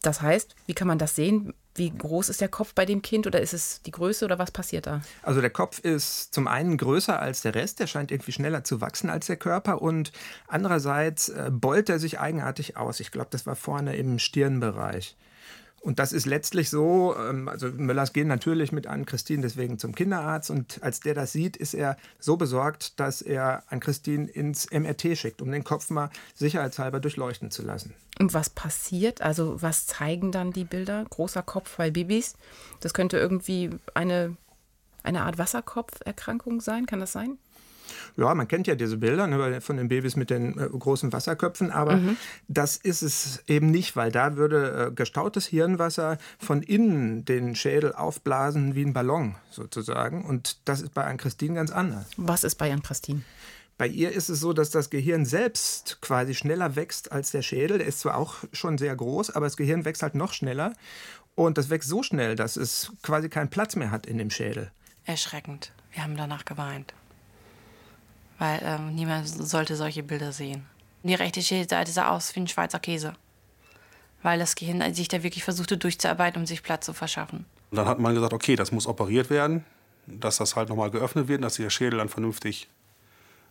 Das 0.00 0.22
heißt, 0.22 0.54
wie 0.66 0.74
kann 0.74 0.88
man 0.88 0.98
das 0.98 1.14
sehen? 1.14 1.54
Wie 1.76 1.90
groß 1.90 2.28
ist 2.28 2.40
der 2.40 2.48
Kopf 2.48 2.72
bei 2.74 2.86
dem 2.86 3.02
Kind 3.02 3.26
oder 3.26 3.40
ist 3.40 3.52
es 3.52 3.82
die 3.82 3.90
Größe 3.90 4.24
oder 4.24 4.38
was 4.38 4.52
passiert 4.52 4.86
da? 4.86 5.00
Also 5.22 5.40
der 5.40 5.50
Kopf 5.50 5.80
ist 5.80 6.32
zum 6.32 6.46
einen 6.46 6.76
größer 6.76 7.18
als 7.18 7.42
der 7.42 7.54
Rest, 7.54 7.80
der 7.80 7.88
scheint 7.88 8.12
irgendwie 8.12 8.32
schneller 8.32 8.62
zu 8.62 8.80
wachsen 8.80 9.10
als 9.10 9.26
der 9.26 9.36
Körper 9.36 9.82
und 9.82 10.12
andererseits 10.46 11.30
äh, 11.30 11.50
beult 11.52 11.88
er 11.88 11.98
sich 11.98 12.20
eigenartig 12.20 12.76
aus. 12.76 13.00
Ich 13.00 13.10
glaube, 13.10 13.28
das 13.30 13.44
war 13.46 13.56
vorne 13.56 13.96
im 13.96 14.18
Stirnbereich. 14.18 15.16
Und 15.84 15.98
das 15.98 16.14
ist 16.14 16.24
letztlich 16.24 16.70
so, 16.70 17.14
ähm, 17.14 17.46
also 17.46 17.68
Möllers 17.68 18.14
gehen 18.14 18.26
natürlich 18.26 18.72
mit 18.72 18.86
an 18.86 19.04
Christine 19.04 19.42
deswegen 19.42 19.78
zum 19.78 19.94
Kinderarzt 19.94 20.50
und 20.50 20.82
als 20.82 21.00
der 21.00 21.12
das 21.12 21.32
sieht, 21.32 21.58
ist 21.58 21.74
er 21.74 21.98
so 22.18 22.38
besorgt, 22.38 22.98
dass 22.98 23.20
er 23.20 23.64
an 23.68 23.80
Christine 23.80 24.26
ins 24.26 24.70
MRT 24.70 25.18
schickt, 25.18 25.42
um 25.42 25.52
den 25.52 25.62
Kopf 25.62 25.90
mal 25.90 26.08
sicherheitshalber 26.34 27.00
durchleuchten 27.00 27.50
zu 27.50 27.60
lassen. 27.60 27.92
Und 28.18 28.32
was 28.32 28.48
passiert? 28.48 29.20
Also 29.20 29.60
was 29.60 29.86
zeigen 29.86 30.32
dann 30.32 30.52
die 30.52 30.64
Bilder? 30.64 31.04
Großer 31.10 31.42
Kopf 31.42 31.76
bei 31.76 31.90
Babys. 31.90 32.34
Das 32.80 32.94
könnte 32.94 33.18
irgendwie 33.18 33.68
eine, 33.92 34.38
eine 35.02 35.20
Art 35.24 35.36
Wasserkopferkrankung 35.36 36.62
sein, 36.62 36.86
kann 36.86 37.00
das 37.00 37.12
sein? 37.12 37.36
Ja, 38.16 38.34
man 38.34 38.48
kennt 38.48 38.66
ja 38.66 38.74
diese 38.74 38.96
Bilder 38.96 39.26
ne, 39.26 39.60
von 39.60 39.76
den 39.76 39.88
Babys 39.88 40.16
mit 40.16 40.30
den 40.30 40.58
äh, 40.58 40.68
großen 40.68 41.12
Wasserköpfen, 41.12 41.70
aber 41.70 41.96
mhm. 41.96 42.16
das 42.48 42.76
ist 42.76 43.02
es 43.02 43.42
eben 43.46 43.70
nicht, 43.70 43.96
weil 43.96 44.12
da 44.12 44.36
würde 44.36 44.88
äh, 44.88 44.94
gestautes 44.94 45.46
Hirnwasser 45.46 46.18
von 46.38 46.62
innen 46.62 47.24
den 47.24 47.54
Schädel 47.54 47.92
aufblasen 47.92 48.74
wie 48.74 48.84
ein 48.84 48.92
Ballon 48.92 49.36
sozusagen. 49.50 50.24
Und 50.24 50.58
das 50.64 50.80
ist 50.80 50.94
bei 50.94 51.04
Ann-Christine 51.04 51.54
ganz 51.54 51.70
anders. 51.70 52.06
Was 52.16 52.44
ist 52.44 52.56
bei 52.56 52.72
Ann-Christine? 52.72 53.22
Bei 53.76 53.88
ihr 53.88 54.12
ist 54.12 54.28
es 54.28 54.38
so, 54.38 54.52
dass 54.52 54.70
das 54.70 54.88
Gehirn 54.88 55.24
selbst 55.24 55.98
quasi 56.00 56.34
schneller 56.34 56.76
wächst 56.76 57.10
als 57.10 57.32
der 57.32 57.42
Schädel. 57.42 57.78
Der 57.78 57.88
ist 57.88 58.00
zwar 58.00 58.16
auch 58.16 58.36
schon 58.52 58.78
sehr 58.78 58.94
groß, 58.94 59.30
aber 59.30 59.46
das 59.46 59.56
Gehirn 59.56 59.84
wächst 59.84 60.02
halt 60.02 60.14
noch 60.14 60.32
schneller. 60.32 60.74
Und 61.34 61.58
das 61.58 61.70
wächst 61.70 61.88
so 61.88 62.04
schnell, 62.04 62.36
dass 62.36 62.56
es 62.56 62.92
quasi 63.02 63.28
keinen 63.28 63.50
Platz 63.50 63.74
mehr 63.74 63.90
hat 63.90 64.06
in 64.06 64.18
dem 64.18 64.30
Schädel. 64.30 64.70
Erschreckend. 65.04 65.72
Wir 65.92 66.04
haben 66.04 66.16
danach 66.16 66.44
geweint 66.44 66.94
weil 68.38 68.60
ähm, 68.62 68.94
niemand 68.94 69.28
sollte 69.28 69.76
solche 69.76 70.02
Bilder 70.02 70.32
sehen. 70.32 70.66
Die 71.02 71.14
rechte 71.14 71.42
Schädelseite 71.42 71.92
sah 71.92 72.08
aus 72.10 72.34
wie 72.34 72.40
ein 72.40 72.48
Schweizer 72.48 72.78
Käse, 72.78 73.14
weil 74.22 74.38
das 74.38 74.54
Gehirn 74.54 74.94
sich 74.94 75.08
da 75.08 75.22
wirklich 75.22 75.44
versuchte 75.44 75.76
durchzuarbeiten, 75.76 76.40
um 76.40 76.46
sich 76.46 76.62
Platz 76.62 76.86
zu 76.86 76.94
verschaffen. 76.94 77.44
Und 77.70 77.76
dann 77.76 77.86
hat 77.86 77.98
man 77.98 78.14
gesagt, 78.14 78.32
okay, 78.32 78.56
das 78.56 78.72
muss 78.72 78.86
operiert 78.86 79.30
werden, 79.30 79.64
dass 80.06 80.38
das 80.38 80.56
halt 80.56 80.68
nochmal 80.68 80.90
geöffnet 80.90 81.28
wird, 81.28 81.44
dass 81.44 81.56
der 81.56 81.70
Schädel 81.70 81.98
dann 81.98 82.08
vernünftig 82.08 82.68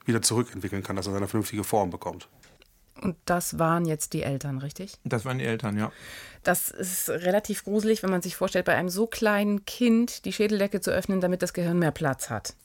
wieder 0.06 0.22
zurückentwickeln 0.22 0.84
kann, 0.84 0.96
dass 0.96 1.08
er 1.08 1.16
eine 1.16 1.28
vernünftige 1.28 1.63
Form 1.63 1.90
bekommt. 1.90 2.28
Und 3.02 3.16
das 3.25 3.60
waren 3.60 3.86
jetzt 3.86 4.13
die 4.13 4.24
Eltern, 4.24 4.60
richtig? 4.60 4.98
Das 5.04 5.25
waren 5.25 5.40
die 5.40 5.46
Eltern, 5.46 5.78
ja. 5.78 5.92
Das 6.44 6.70
ist 6.70 7.10
relativ 7.10 7.63
gruselig, 7.63 8.04
wenn 8.04 8.12
man 8.12 8.22
sich 8.22 8.36
vorstellt, 8.36 8.66
bei 8.66 8.75
einem 8.75 8.90
so 8.90 9.08
kleinen 9.08 9.66
Kind 9.66 10.25
die 10.25 10.34
Schädeldecke 10.34 10.80
zu 10.80 10.92
öffnen, 10.92 11.22
damit 11.22 11.42
das 11.42 11.54
Gehirn 11.54 11.80
mehr 11.80 11.92
Platz 11.92 12.30
hat 12.30 12.56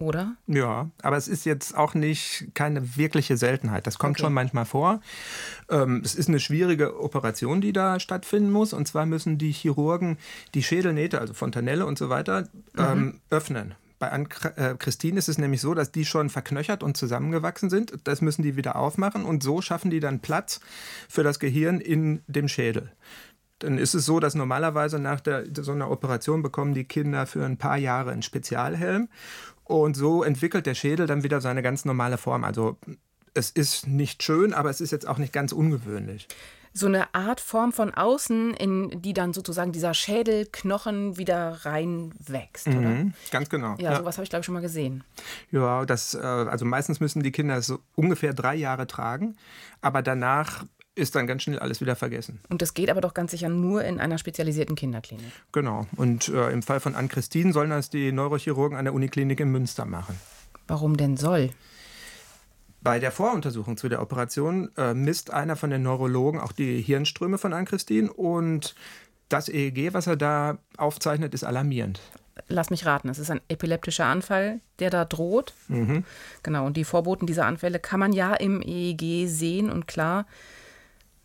oder? 0.00 0.36
Ja, 0.46 0.90
aber 1.02 1.16
es 1.16 1.28
ist 1.28 1.44
jetzt 1.44 1.76
auch 1.76 1.94
nicht 1.94 2.48
keine 2.54 2.96
wirkliche 2.96 3.36
Seltenheit. 3.36 3.86
Das 3.86 3.98
kommt 3.98 4.16
okay. 4.16 4.22
schon 4.22 4.32
manchmal 4.32 4.64
vor. 4.64 5.00
Ähm, 5.68 6.02
es 6.04 6.14
ist 6.14 6.28
eine 6.28 6.40
schwierige 6.40 7.00
Operation, 7.00 7.60
die 7.60 7.72
da 7.72 7.98
stattfinden 7.98 8.50
muss. 8.50 8.72
Und 8.72 8.86
zwar 8.86 9.06
müssen 9.06 9.38
die 9.38 9.52
Chirurgen 9.52 10.18
die 10.54 10.62
Schädelnähte, 10.62 11.20
also 11.20 11.34
Fontanelle 11.34 11.84
und 11.84 11.98
so 11.98 12.08
weiter, 12.08 12.42
mhm. 12.74 12.78
ähm, 12.78 13.20
öffnen. 13.30 13.74
Bei 13.98 14.12
Ann 14.12 14.28
äh, 14.54 14.76
Christine 14.78 15.18
ist 15.18 15.28
es 15.28 15.38
nämlich 15.38 15.60
so, 15.60 15.74
dass 15.74 15.90
die 15.90 16.04
schon 16.04 16.30
verknöchert 16.30 16.84
und 16.84 16.96
zusammengewachsen 16.96 17.68
sind. 17.68 17.92
Das 18.04 18.20
müssen 18.20 18.42
die 18.42 18.54
wieder 18.54 18.76
aufmachen 18.76 19.24
und 19.24 19.42
so 19.42 19.60
schaffen 19.60 19.90
die 19.90 19.98
dann 19.98 20.20
Platz 20.20 20.60
für 21.08 21.24
das 21.24 21.40
Gehirn 21.40 21.80
in 21.80 22.22
dem 22.28 22.46
Schädel 22.46 22.92
dann 23.58 23.78
ist 23.78 23.94
es 23.94 24.06
so, 24.06 24.20
dass 24.20 24.34
normalerweise 24.34 24.98
nach 24.98 25.20
der, 25.20 25.44
so 25.60 25.72
einer 25.72 25.90
Operation 25.90 26.42
bekommen 26.42 26.74
die 26.74 26.84
Kinder 26.84 27.26
für 27.26 27.44
ein 27.44 27.56
paar 27.56 27.76
Jahre 27.76 28.12
einen 28.12 28.22
Spezialhelm 28.22 29.08
und 29.68 29.96
so 29.96 30.22
entwickelt 30.22 30.66
der 30.66 30.74
Schädel 30.74 31.06
dann 31.06 31.22
wieder 31.22 31.40
seine 31.40 31.62
ganz 31.62 31.84
normale 31.84 32.18
Form. 32.18 32.44
Also 32.44 32.76
es 33.34 33.50
ist 33.50 33.86
nicht 33.86 34.22
schön, 34.22 34.52
aber 34.52 34.70
es 34.70 34.80
ist 34.80 34.90
jetzt 34.90 35.06
auch 35.06 35.18
nicht 35.18 35.32
ganz 35.32 35.52
ungewöhnlich. 35.52 36.26
So 36.74 36.86
eine 36.86 37.14
Art 37.14 37.40
Form 37.40 37.72
von 37.72 37.92
außen, 37.92 38.54
in 38.54 39.02
die 39.02 39.12
dann 39.12 39.32
sozusagen 39.32 39.72
dieser 39.72 39.94
Schädelknochen 39.94 41.16
wieder 41.16 41.64
reinwächst, 41.64 42.68
mhm, 42.68 42.78
oder? 42.78 43.06
Ganz 43.30 43.48
genau. 43.48 43.74
Ja, 43.78 43.92
ja. 43.92 43.96
sowas 43.96 44.16
habe 44.16 44.24
ich 44.24 44.30
glaube 44.30 44.40
ich 44.40 44.46
schon 44.46 44.54
mal 44.54 44.60
gesehen. 44.60 45.02
Ja, 45.50 45.84
das, 45.84 46.14
äh, 46.14 46.18
also 46.18 46.64
meistens 46.64 47.00
müssen 47.00 47.22
die 47.22 47.32
Kinder 47.32 47.60
so 47.62 47.78
ungefähr 47.94 48.32
drei 48.32 48.54
Jahre 48.54 48.86
tragen, 48.86 49.36
aber 49.80 50.02
danach 50.02 50.64
ist 50.98 51.14
dann 51.14 51.26
ganz 51.26 51.42
schnell 51.42 51.58
alles 51.58 51.80
wieder 51.80 51.96
vergessen. 51.96 52.40
Und 52.48 52.60
das 52.60 52.74
geht 52.74 52.90
aber 52.90 53.00
doch 53.00 53.14
ganz 53.14 53.30
sicher 53.30 53.48
nur 53.48 53.84
in 53.84 54.00
einer 54.00 54.18
spezialisierten 54.18 54.76
Kinderklinik. 54.76 55.32
Genau. 55.52 55.86
Und 55.96 56.28
äh, 56.28 56.50
im 56.50 56.62
Fall 56.62 56.80
von 56.80 56.94
Ann-Christine 56.94 57.52
sollen 57.52 57.70
das 57.70 57.90
die 57.90 58.12
Neurochirurgen 58.12 58.76
an 58.76 58.84
der 58.84 58.94
Uniklinik 58.94 59.40
in 59.40 59.50
Münster 59.50 59.84
machen. 59.84 60.18
Warum 60.66 60.96
denn 60.96 61.16
soll? 61.16 61.50
Bei 62.80 62.98
der 62.98 63.10
Voruntersuchung 63.10 63.76
zu 63.76 63.88
der 63.88 64.00
Operation 64.00 64.70
äh, 64.76 64.94
misst 64.94 65.32
einer 65.32 65.56
von 65.56 65.70
den 65.70 65.82
Neurologen 65.82 66.40
auch 66.40 66.52
die 66.52 66.80
Hirnströme 66.80 67.38
von 67.38 67.52
Ann-Christine 67.52 68.12
und 68.12 68.74
das 69.28 69.48
EEG, 69.48 69.92
was 69.92 70.06
er 70.06 70.16
da 70.16 70.58
aufzeichnet, 70.76 71.34
ist 71.34 71.44
alarmierend. 71.44 72.00
Lass 72.46 72.70
mich 72.70 72.86
raten, 72.86 73.08
es 73.08 73.18
ist 73.18 73.30
ein 73.30 73.40
epileptischer 73.48 74.06
Anfall, 74.06 74.60
der 74.78 74.90
da 74.90 75.04
droht. 75.04 75.54
Mhm. 75.66 76.04
Genau, 76.42 76.66
und 76.66 76.76
die 76.76 76.84
Vorboten 76.84 77.26
dieser 77.26 77.46
Anfälle 77.46 77.80
kann 77.80 78.00
man 78.00 78.12
ja 78.12 78.34
im 78.34 78.62
EEG 78.62 79.28
sehen 79.28 79.70
und 79.70 79.88
klar, 79.88 80.24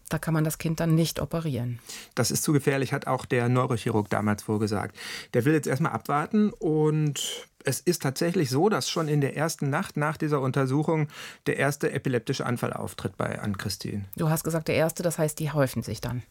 da 0.10 0.20
kann 0.20 0.34
man 0.34 0.44
das 0.44 0.58
Kind 0.58 0.80
dann 0.80 0.96
nicht 0.96 1.20
operieren. 1.20 1.80
Das 2.16 2.32
ist 2.32 2.44
zu 2.44 2.54
gefährlich, 2.54 2.94
hat 2.94 3.08
auch 3.08 3.26
der 3.26 3.50
Neurochirurg 3.50 4.10
damals 4.10 4.44
vorgesagt. 4.44 4.96
Der 5.34 5.46
will 5.46 5.54
jetzt 5.54 5.68
erstmal 5.68 5.94
abwarten 5.94 6.52
und 6.52 7.48
es 7.66 7.80
ist 7.80 8.02
tatsächlich 8.02 8.50
so, 8.50 8.70
dass 8.70 8.90
schon 8.90 9.08
in 9.08 9.22
der 9.22 9.38
ersten 9.38 9.70
Nacht 9.70 9.98
nach 9.98 10.18
dieser 10.18 10.42
Untersuchung 10.42 11.08
der 11.48 11.58
erste 11.58 11.92
epileptische 11.92 12.46
Anfall 12.46 12.74
auftritt 12.74 13.18
bei 13.18 13.40
Ann-Christine. 13.40 14.06
Du 14.16 14.30
hast 14.30 14.44
gesagt, 14.44 14.68
der 14.68 14.76
erste, 14.76 15.04
das 15.04 15.18
heißt, 15.18 15.40
die 15.40 15.52
häufen 15.52 15.82
sich 15.82 16.02
dann. 16.02 16.24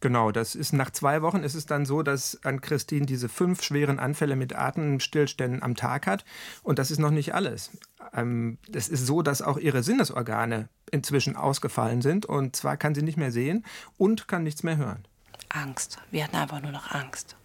Genau, 0.00 0.32
das 0.32 0.54
ist 0.54 0.72
nach 0.72 0.90
zwei 0.90 1.22
Wochen 1.22 1.42
ist 1.42 1.54
es 1.54 1.66
dann 1.66 1.86
so, 1.86 2.02
dass 2.02 2.38
Ann-Christine 2.44 3.06
diese 3.06 3.28
fünf 3.28 3.62
schweren 3.62 3.98
Anfälle 3.98 4.36
mit 4.36 4.54
Atemstillständen 4.54 5.62
am 5.62 5.74
Tag 5.74 6.06
hat. 6.06 6.24
Und 6.62 6.78
das 6.78 6.90
ist 6.90 6.98
noch 6.98 7.10
nicht 7.10 7.34
alles. 7.34 7.70
Ähm, 8.12 8.58
es 8.72 8.88
ist 8.88 9.06
so, 9.06 9.22
dass 9.22 9.42
auch 9.42 9.58
ihre 9.58 9.82
Sinnesorgane 9.82 10.68
inzwischen 10.94 11.36
ausgefallen 11.36 12.00
sind. 12.00 12.24
Und 12.24 12.56
zwar 12.56 12.76
kann 12.76 12.94
sie 12.94 13.02
nicht 13.02 13.18
mehr 13.18 13.32
sehen 13.32 13.64
und 13.98 14.28
kann 14.28 14.44
nichts 14.44 14.62
mehr 14.62 14.76
hören. 14.76 15.04
Angst. 15.50 15.98
Wir 16.10 16.24
hatten 16.24 16.36
einfach 16.36 16.62
nur 16.62 16.72
noch 16.72 16.90
Angst. 16.90 17.36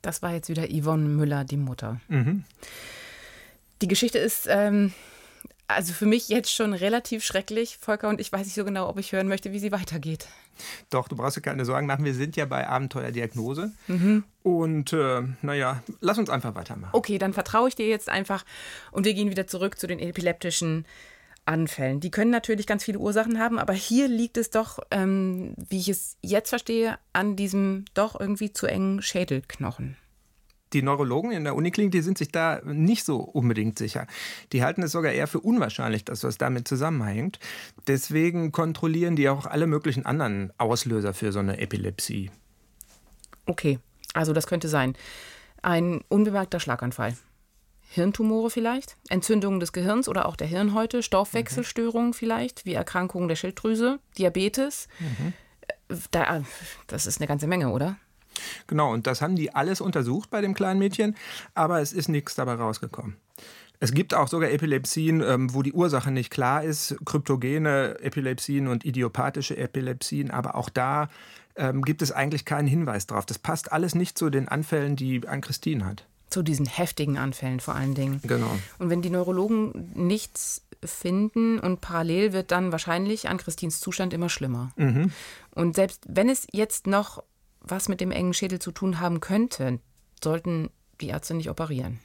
Das 0.00 0.22
war 0.22 0.32
jetzt 0.32 0.48
wieder 0.48 0.66
Yvonne 0.68 1.08
Müller, 1.08 1.44
die 1.44 1.56
Mutter. 1.56 2.00
Mhm. 2.08 2.44
Die 3.82 3.88
Geschichte 3.88 4.18
ist 4.18 4.46
ähm, 4.48 4.92
also 5.68 5.92
für 5.92 6.06
mich 6.06 6.28
jetzt 6.28 6.52
schon 6.52 6.72
relativ 6.72 7.24
schrecklich, 7.24 7.78
Volker, 7.78 8.08
und 8.08 8.20
ich 8.20 8.32
weiß 8.32 8.44
nicht 8.44 8.54
so 8.54 8.64
genau, 8.64 8.88
ob 8.88 8.98
ich 8.98 9.12
hören 9.12 9.28
möchte, 9.28 9.52
wie 9.52 9.58
sie 9.58 9.72
weitergeht. 9.72 10.28
Doch, 10.90 11.08
du 11.08 11.16
brauchst 11.16 11.36
dir 11.36 11.40
keine 11.40 11.64
Sorgen 11.64 11.86
machen. 11.86 12.04
Wir 12.04 12.14
sind 12.14 12.36
ja 12.36 12.44
bei 12.44 12.68
Abenteuerdiagnose. 12.68 13.72
Mhm. 13.86 14.24
Und 14.42 14.92
äh, 14.92 15.22
naja, 15.40 15.82
lass 16.00 16.18
uns 16.18 16.30
einfach 16.30 16.54
weitermachen. 16.54 16.90
Okay, 16.92 17.18
dann 17.18 17.32
vertraue 17.32 17.68
ich 17.68 17.74
dir 17.74 17.88
jetzt 17.88 18.08
einfach 18.08 18.44
und 18.90 19.04
wir 19.04 19.14
gehen 19.14 19.30
wieder 19.30 19.46
zurück 19.46 19.78
zu 19.78 19.86
den 19.86 19.98
epileptischen 19.98 20.84
Anfällen. 21.44 22.00
Die 22.00 22.10
können 22.10 22.30
natürlich 22.30 22.66
ganz 22.66 22.84
viele 22.84 22.98
Ursachen 22.98 23.38
haben, 23.38 23.58
aber 23.58 23.72
hier 23.72 24.08
liegt 24.08 24.36
es 24.36 24.50
doch, 24.50 24.78
ähm, 24.90 25.54
wie 25.56 25.78
ich 25.78 25.88
es 25.88 26.16
jetzt 26.22 26.50
verstehe, 26.50 26.98
an 27.12 27.36
diesem 27.36 27.84
doch 27.94 28.18
irgendwie 28.18 28.52
zu 28.52 28.66
engen 28.66 29.02
Schädelknochen 29.02 29.96
die 30.72 30.82
Neurologen 30.82 31.32
in 31.32 31.44
der 31.44 31.54
Uniklinik, 31.54 31.92
die 31.92 32.00
sind 32.00 32.18
sich 32.18 32.30
da 32.30 32.60
nicht 32.64 33.04
so 33.04 33.18
unbedingt 33.18 33.78
sicher. 33.78 34.06
Die 34.52 34.62
halten 34.62 34.82
es 34.82 34.92
sogar 34.92 35.12
eher 35.12 35.26
für 35.26 35.40
unwahrscheinlich, 35.40 36.04
dass 36.04 36.20
das 36.20 36.38
damit 36.38 36.66
zusammenhängt. 36.66 37.38
Deswegen 37.86 38.52
kontrollieren 38.52 39.16
die 39.16 39.28
auch 39.28 39.46
alle 39.46 39.66
möglichen 39.66 40.06
anderen 40.06 40.52
Auslöser 40.58 41.14
für 41.14 41.32
so 41.32 41.40
eine 41.40 41.58
Epilepsie. 41.58 42.30
Okay, 43.46 43.78
also 44.14 44.32
das 44.32 44.46
könnte 44.46 44.68
sein. 44.68 44.94
Ein 45.62 46.02
unbemerkter 46.08 46.60
Schlaganfall. 46.60 47.16
Hirntumore 47.92 48.48
vielleicht, 48.48 48.96
Entzündungen 49.10 49.60
des 49.60 49.72
Gehirns 49.72 50.08
oder 50.08 50.26
auch 50.26 50.34
der 50.34 50.46
Hirnhäute, 50.46 51.02
Stoffwechselstörungen 51.02 52.08
mhm. 52.08 52.14
vielleicht, 52.14 52.64
wie 52.64 52.72
Erkrankungen 52.72 53.28
der 53.28 53.36
Schilddrüse, 53.36 53.98
Diabetes. 54.16 54.88
Mhm. 54.98 55.34
Da, 56.10 56.42
das 56.86 57.06
ist 57.06 57.20
eine 57.20 57.28
ganze 57.28 57.46
Menge, 57.46 57.68
oder? 57.68 57.96
Genau, 58.66 58.90
und 58.92 59.06
das 59.06 59.20
haben 59.20 59.36
die 59.36 59.54
alles 59.54 59.82
untersucht 59.82 60.30
bei 60.30 60.40
dem 60.40 60.54
kleinen 60.54 60.78
Mädchen, 60.78 61.16
aber 61.54 61.82
es 61.82 61.92
ist 61.92 62.08
nichts 62.08 62.34
dabei 62.34 62.54
rausgekommen. 62.54 63.16
Es 63.78 63.92
gibt 63.92 64.14
auch 64.14 64.28
sogar 64.28 64.50
Epilepsien, 64.50 65.22
ähm, 65.22 65.52
wo 65.52 65.62
die 65.62 65.72
Ursache 65.72 66.10
nicht 66.10 66.30
klar 66.30 66.64
ist, 66.64 66.96
kryptogene 67.04 67.98
Epilepsien 68.00 68.68
und 68.68 68.86
idiopathische 68.86 69.58
Epilepsien, 69.58 70.30
aber 70.30 70.54
auch 70.54 70.70
da 70.70 71.10
ähm, 71.56 71.82
gibt 71.82 72.00
es 72.00 72.10
eigentlich 72.10 72.46
keinen 72.46 72.68
Hinweis 72.68 73.06
drauf. 73.06 73.26
Das 73.26 73.38
passt 73.38 73.70
alles 73.70 73.94
nicht 73.94 74.16
zu 74.16 74.30
den 74.30 74.48
Anfällen, 74.48 74.96
die 74.96 75.28
Ann-Christine 75.28 75.84
hat. 75.84 76.06
Zu 76.32 76.42
diesen 76.42 76.64
heftigen 76.64 77.18
Anfällen 77.18 77.60
vor 77.60 77.74
allen 77.74 77.94
Dingen. 77.94 78.20
Genau. 78.22 78.50
Und 78.78 78.88
wenn 78.88 79.02
die 79.02 79.10
Neurologen 79.10 79.90
nichts 79.94 80.62
finden 80.82 81.58
und 81.58 81.82
parallel 81.82 82.32
wird 82.32 82.50
dann 82.50 82.72
wahrscheinlich 82.72 83.28
an 83.28 83.36
Christins 83.36 83.80
Zustand 83.80 84.14
immer 84.14 84.30
schlimmer. 84.30 84.72
Mhm. 84.76 85.12
Und 85.54 85.76
selbst 85.76 86.04
wenn 86.08 86.30
es 86.30 86.46
jetzt 86.50 86.86
noch 86.86 87.22
was 87.60 87.88
mit 87.88 88.00
dem 88.00 88.10
engen 88.10 88.34
Schädel 88.34 88.58
zu 88.58 88.72
tun 88.72 88.98
haben 88.98 89.20
könnte, 89.20 89.78
sollten 90.22 90.70
die 91.00 91.08
Ärzte 91.08 91.34
nicht 91.34 91.50
operieren. 91.50 92.00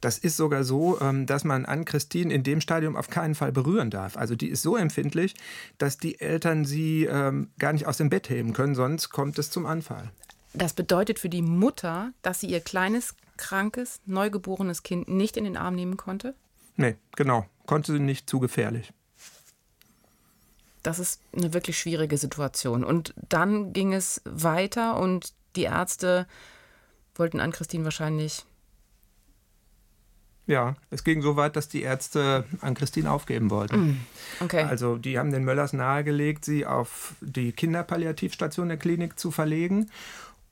Das 0.00 0.18
ist 0.18 0.36
sogar 0.36 0.64
so, 0.64 1.00
ähm, 1.00 1.26
dass 1.26 1.44
man 1.44 1.64
an 1.66 1.84
Christine 1.84 2.32
in 2.32 2.42
dem 2.42 2.60
Stadium 2.60 2.96
auf 2.96 3.10
keinen 3.10 3.34
Fall 3.34 3.52
berühren 3.52 3.90
darf. 3.90 4.16
Also 4.16 4.34
die 4.34 4.48
ist 4.48 4.62
so 4.62 4.76
empfindlich, 4.76 5.34
dass 5.76 5.98
die 5.98 6.20
Eltern 6.20 6.64
sie 6.64 7.04
ähm, 7.04 7.50
gar 7.58 7.72
nicht 7.72 7.86
aus 7.86 7.98
dem 7.98 8.10
Bett 8.10 8.28
heben 8.28 8.54
können, 8.54 8.74
sonst 8.74 9.10
kommt 9.10 9.38
es 9.38 9.50
zum 9.50 9.66
Anfall. 9.66 10.10
Das 10.54 10.72
bedeutet 10.72 11.18
für 11.18 11.28
die 11.28 11.42
Mutter, 11.42 12.12
dass 12.22 12.40
sie 12.40 12.48
ihr 12.48 12.60
kleines, 12.60 13.14
krankes, 13.38 14.00
neugeborenes 14.04 14.82
Kind 14.82 15.08
nicht 15.08 15.36
in 15.36 15.44
den 15.44 15.56
Arm 15.56 15.74
nehmen 15.74 15.96
konnte? 15.96 16.34
Nee, 16.76 16.96
genau. 17.16 17.46
Konnte 17.66 17.92
sie 17.92 17.98
nicht 17.98 18.28
zu 18.28 18.38
gefährlich 18.38 18.92
das 20.82 20.98
ist 20.98 21.20
eine 21.36 21.52
wirklich 21.52 21.78
schwierige 21.78 22.16
Situation. 22.16 22.84
Und 22.84 23.14
dann 23.28 23.72
ging 23.72 23.92
es 23.92 24.22
weiter 24.24 24.98
und 24.98 25.34
die 25.56 25.64
Ärzte 25.64 26.26
wollten 27.14 27.40
an 27.40 27.52
Christine 27.52 27.84
wahrscheinlich. 27.84 28.44
Ja, 30.46 30.76
es 30.88 31.04
ging 31.04 31.20
so 31.20 31.36
weit, 31.36 31.56
dass 31.56 31.68
die 31.68 31.82
Ärzte 31.82 32.44
an 32.62 32.72
Christine 32.72 33.10
aufgeben 33.10 33.50
wollten. 33.50 33.76
Mm, 33.76 34.00
okay. 34.40 34.62
Also 34.62 34.96
die 34.96 35.18
haben 35.18 35.30
den 35.30 35.44
Möllers 35.44 35.74
nahegelegt, 35.74 36.46
sie 36.46 36.64
auf 36.64 37.16
die 37.20 37.52
Kinderpalliativstation 37.52 38.68
der 38.68 38.78
Klinik 38.78 39.18
zu 39.18 39.30
verlegen. 39.30 39.90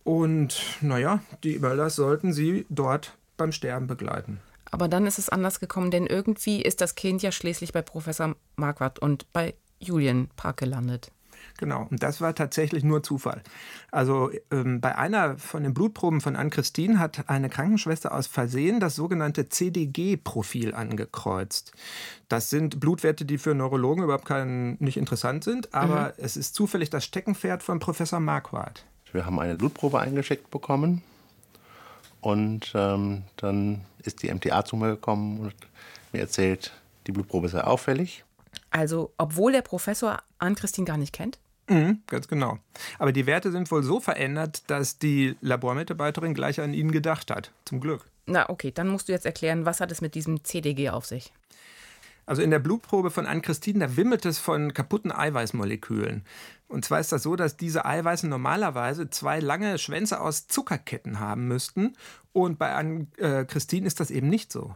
Und 0.06 0.62
naja, 0.82 1.18
die 1.42 1.58
Möllers 1.58 1.96
sollten 1.96 2.32
sie 2.32 2.64
dort 2.68 3.18
beim 3.36 3.50
Sterben 3.50 3.88
begleiten. 3.88 4.38
Aber 4.70 4.86
dann 4.86 5.04
ist 5.04 5.18
es 5.18 5.28
anders 5.28 5.58
gekommen, 5.58 5.90
denn 5.90 6.06
irgendwie 6.06 6.62
ist 6.62 6.80
das 6.80 6.94
Kind 6.94 7.22
ja 7.22 7.32
schließlich 7.32 7.72
bei 7.72 7.82
Professor 7.82 8.36
Marquardt 8.54 9.00
und 9.00 9.32
bei 9.32 9.54
Julienpark 9.80 10.58
gelandet. 10.58 11.10
Genau, 11.58 11.88
und 11.90 12.04
das 12.04 12.20
war 12.20 12.36
tatsächlich 12.36 12.84
nur 12.84 13.02
Zufall. 13.02 13.42
Also 13.90 14.30
ähm, 14.52 14.80
bei 14.80 14.96
einer 14.96 15.38
von 15.38 15.64
den 15.64 15.74
Blutproben 15.74 16.20
von 16.20 16.36
Ann-Christine 16.36 17.00
hat 17.00 17.28
eine 17.28 17.48
Krankenschwester 17.48 18.14
aus 18.14 18.28
Versehen 18.28 18.78
das 18.78 18.94
sogenannte 18.94 19.48
CDG-Profil 19.48 20.72
angekreuzt. 20.72 21.72
Das 22.28 22.48
sind 22.48 22.78
Blutwerte, 22.78 23.24
die 23.24 23.38
für 23.38 23.56
Neurologen 23.56 24.04
überhaupt 24.04 24.26
kein, 24.26 24.76
nicht 24.78 24.98
interessant 24.98 25.42
sind, 25.42 25.74
aber 25.74 26.08
mhm. 26.16 26.24
es 26.24 26.36
ist 26.36 26.54
zufällig 26.54 26.90
das 26.90 27.04
Steckenpferd 27.04 27.64
von 27.64 27.80
Professor 27.80 28.20
Marquardt. 28.20 28.86
Wir 29.12 29.26
haben 29.26 29.38
eine 29.38 29.56
Blutprobe 29.56 30.00
eingeschickt 30.00 30.50
bekommen 30.50 31.02
und 32.20 32.72
ähm, 32.74 33.22
dann 33.36 33.82
ist 34.02 34.22
die 34.22 34.32
MTA 34.32 34.64
zu 34.64 34.76
mir 34.76 34.90
gekommen 34.90 35.40
und 35.40 35.54
mir 36.12 36.20
erzählt, 36.20 36.72
die 37.06 37.12
Blutprobe 37.12 37.48
sei 37.48 37.62
auffällig. 37.62 38.24
Also, 38.70 39.12
obwohl 39.16 39.52
der 39.52 39.62
Professor 39.62 40.22
Ann-Christine 40.38 40.86
gar 40.86 40.96
nicht 40.96 41.12
kennt? 41.12 41.38
Mhm, 41.68 42.02
ganz 42.06 42.28
genau. 42.28 42.58
Aber 42.98 43.12
die 43.12 43.26
Werte 43.26 43.50
sind 43.50 43.70
wohl 43.70 43.82
so 43.82 44.00
verändert, 44.00 44.62
dass 44.68 44.98
die 44.98 45.36
Labormitarbeiterin 45.40 46.34
gleich 46.34 46.60
an 46.60 46.74
ihn 46.74 46.92
gedacht 46.92 47.30
hat. 47.30 47.50
Zum 47.64 47.80
Glück. 47.80 48.04
Na, 48.26 48.48
okay, 48.48 48.70
dann 48.72 48.88
musst 48.88 49.08
du 49.08 49.12
jetzt 49.12 49.26
erklären, 49.26 49.66
was 49.66 49.80
hat 49.80 49.90
es 49.90 50.00
mit 50.00 50.14
diesem 50.14 50.44
CDG 50.44 50.90
auf 50.90 51.06
sich? 51.06 51.32
Also 52.26 52.42
in 52.42 52.50
der 52.50 52.58
Blutprobe 52.58 53.10
von 53.12 53.26
Ann-Christine, 53.26 53.78
da 53.78 53.96
wimmelt 53.96 54.26
es 54.26 54.38
von 54.38 54.74
kaputten 54.74 55.12
Eiweißmolekülen. 55.12 56.24
Und 56.68 56.84
zwar 56.84 57.00
ist 57.00 57.12
das 57.12 57.22
so, 57.22 57.36
dass 57.36 57.56
diese 57.56 57.84
Eiweiße 57.84 58.26
normalerweise 58.26 59.08
zwei 59.10 59.40
lange 59.40 59.78
Schwänze 59.78 60.20
aus 60.20 60.48
Zuckerketten 60.48 61.20
haben 61.20 61.48
müssten. 61.48 61.96
Und 62.32 62.58
bei 62.58 62.74
Ann-Christine 62.74 63.86
ist 63.86 64.00
das 64.00 64.10
eben 64.10 64.28
nicht 64.28 64.52
so. 64.52 64.74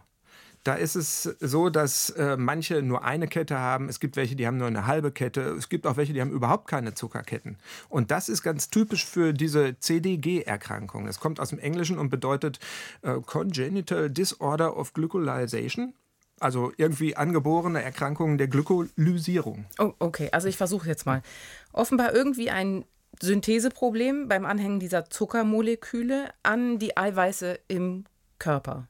Da 0.63 0.75
ist 0.75 0.95
es 0.95 1.23
so, 1.23 1.71
dass 1.71 2.11
äh, 2.11 2.37
manche 2.37 2.83
nur 2.83 3.03
eine 3.03 3.29
Kette 3.29 3.59
haben. 3.59 3.89
Es 3.89 3.99
gibt 3.99 4.17
welche, 4.17 4.37
die 4.37 4.47
haben 4.47 4.59
nur 4.59 4.67
eine 4.67 4.87
halbe 4.87 5.11
Kette. 5.11 5.41
Es 5.53 5.71
gibt 5.71 5.87
auch 5.87 5.97
welche, 5.97 6.13
die 6.13 6.21
haben 6.21 6.33
überhaupt 6.33 6.69
keine 6.69 6.95
Zuckerketten. 6.95 7.57
Und 7.89 8.11
das 8.11 8.29
ist 8.29 8.43
ganz 8.43 8.69
typisch 8.69 9.07
für 9.07 9.33
diese 9.33 9.79
CDG-Erkrankung. 9.79 11.07
Es 11.07 11.19
kommt 11.19 11.41
aus 11.41 11.49
dem 11.49 11.59
Englischen 11.59 11.99
und 11.99 12.11
bedeutet 12.11 12.59
äh, 13.01 13.15
Congenital 13.25 14.11
Disorder 14.11 14.77
of 14.77 14.93
Glycolysation. 14.93 15.95
Also 16.41 16.73
irgendwie 16.79 17.17
angeborene 17.17 17.83
Erkrankungen 17.83 18.39
der 18.39 18.49
Glykolysierung. 18.49 19.67
Oh, 19.79 19.93
okay, 19.99 20.31
also 20.33 20.49
ich 20.49 20.57
versuche 20.57 20.89
jetzt 20.89 21.05
mal. 21.05 21.23
Offenbar 21.73 22.15
irgendwie 22.15 22.50
ein 22.50 22.85
Syntheseproblem 23.21 24.29
beim 24.29 24.47
Anhängen 24.47 24.81
dieser 24.81 25.11
Zuckermoleküle 25.11 26.31
an 26.43 26.79
die 26.79 26.97
Eiweiße 26.97 27.59
im 27.69 28.05
Körper. 28.39 28.89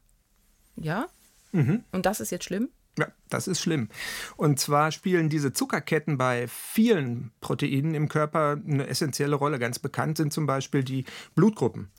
Ja? 0.76 1.06
Mhm. 1.52 1.84
Und 1.92 2.06
das 2.06 2.20
ist 2.20 2.30
jetzt 2.30 2.44
schlimm? 2.44 2.68
Ja, 2.98 3.08
das 3.28 3.48
ist 3.48 3.60
schlimm. 3.60 3.88
Und 4.36 4.58
zwar 4.58 4.92
spielen 4.92 5.28
diese 5.28 5.52
Zuckerketten 5.52 6.18
bei 6.18 6.46
vielen 6.48 7.32
Proteinen 7.40 7.94
im 7.94 8.08
Körper 8.08 8.60
eine 8.64 8.86
essentielle 8.86 9.36
Rolle. 9.36 9.58
Ganz 9.58 9.78
bekannt 9.78 10.16
sind 10.16 10.32
zum 10.32 10.46
Beispiel 10.46 10.84
die 10.84 11.04
Blutgruppen. 11.34 11.90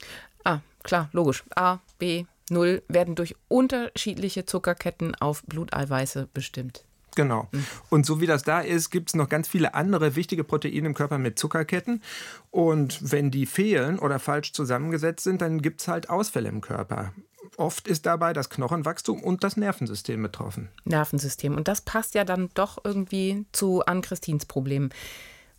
Ah, 0.44 0.60
klar, 0.84 1.10
logisch. 1.12 1.44
A, 1.56 1.80
B, 1.98 2.26
0 2.50 2.84
werden 2.88 3.16
durch 3.16 3.36
unterschiedliche 3.48 4.46
Zuckerketten 4.46 5.16
auf 5.16 5.44
Bluteiweiße 5.44 6.30
bestimmt. 6.34 6.86
Genau. 7.16 7.50
Und 7.90 8.06
so 8.06 8.22
wie 8.22 8.26
das 8.26 8.44
da 8.44 8.62
ist, 8.62 8.90
gibt 8.90 9.10
es 9.10 9.16
noch 9.16 9.30
ganz 9.30 9.48
viele 9.48 9.74
andere 9.74 10.16
wichtige 10.16 10.44
Proteine 10.44 10.88
im 10.88 10.94
Körper 10.94 11.18
mit 11.18 11.38
Zuckerketten. 11.38 12.02
Und 12.50 13.12
wenn 13.12 13.32
die 13.32 13.46
fehlen 13.46 14.00
oder 14.00 14.20
falsch 14.20 14.54
zusammengesetzt 14.54 15.24
sind, 15.24 15.42
dann 15.42 15.62
gibt 15.62 15.82
es 15.82 15.88
halt 15.88 16.10
Ausfälle 16.10 16.50
im 16.50 16.62
Körper. 16.62 17.14
Oft 17.58 17.88
ist 17.88 18.06
dabei 18.06 18.34
das 18.34 18.50
Knochenwachstum 18.50 19.22
und 19.22 19.44
das 19.44 19.58
Nervensystem 19.58 20.22
betroffen. 20.22 20.70
Nervensystem. 20.86 21.56
Und 21.56 21.68
das 21.68 21.82
passt 21.82 22.16
ja 22.16 22.24
dann 22.24 22.50
doch 22.54 22.78
irgendwie 22.84 23.46
zu 23.52 23.86
Ann-Christins 23.86 24.46
Problem. 24.46 24.90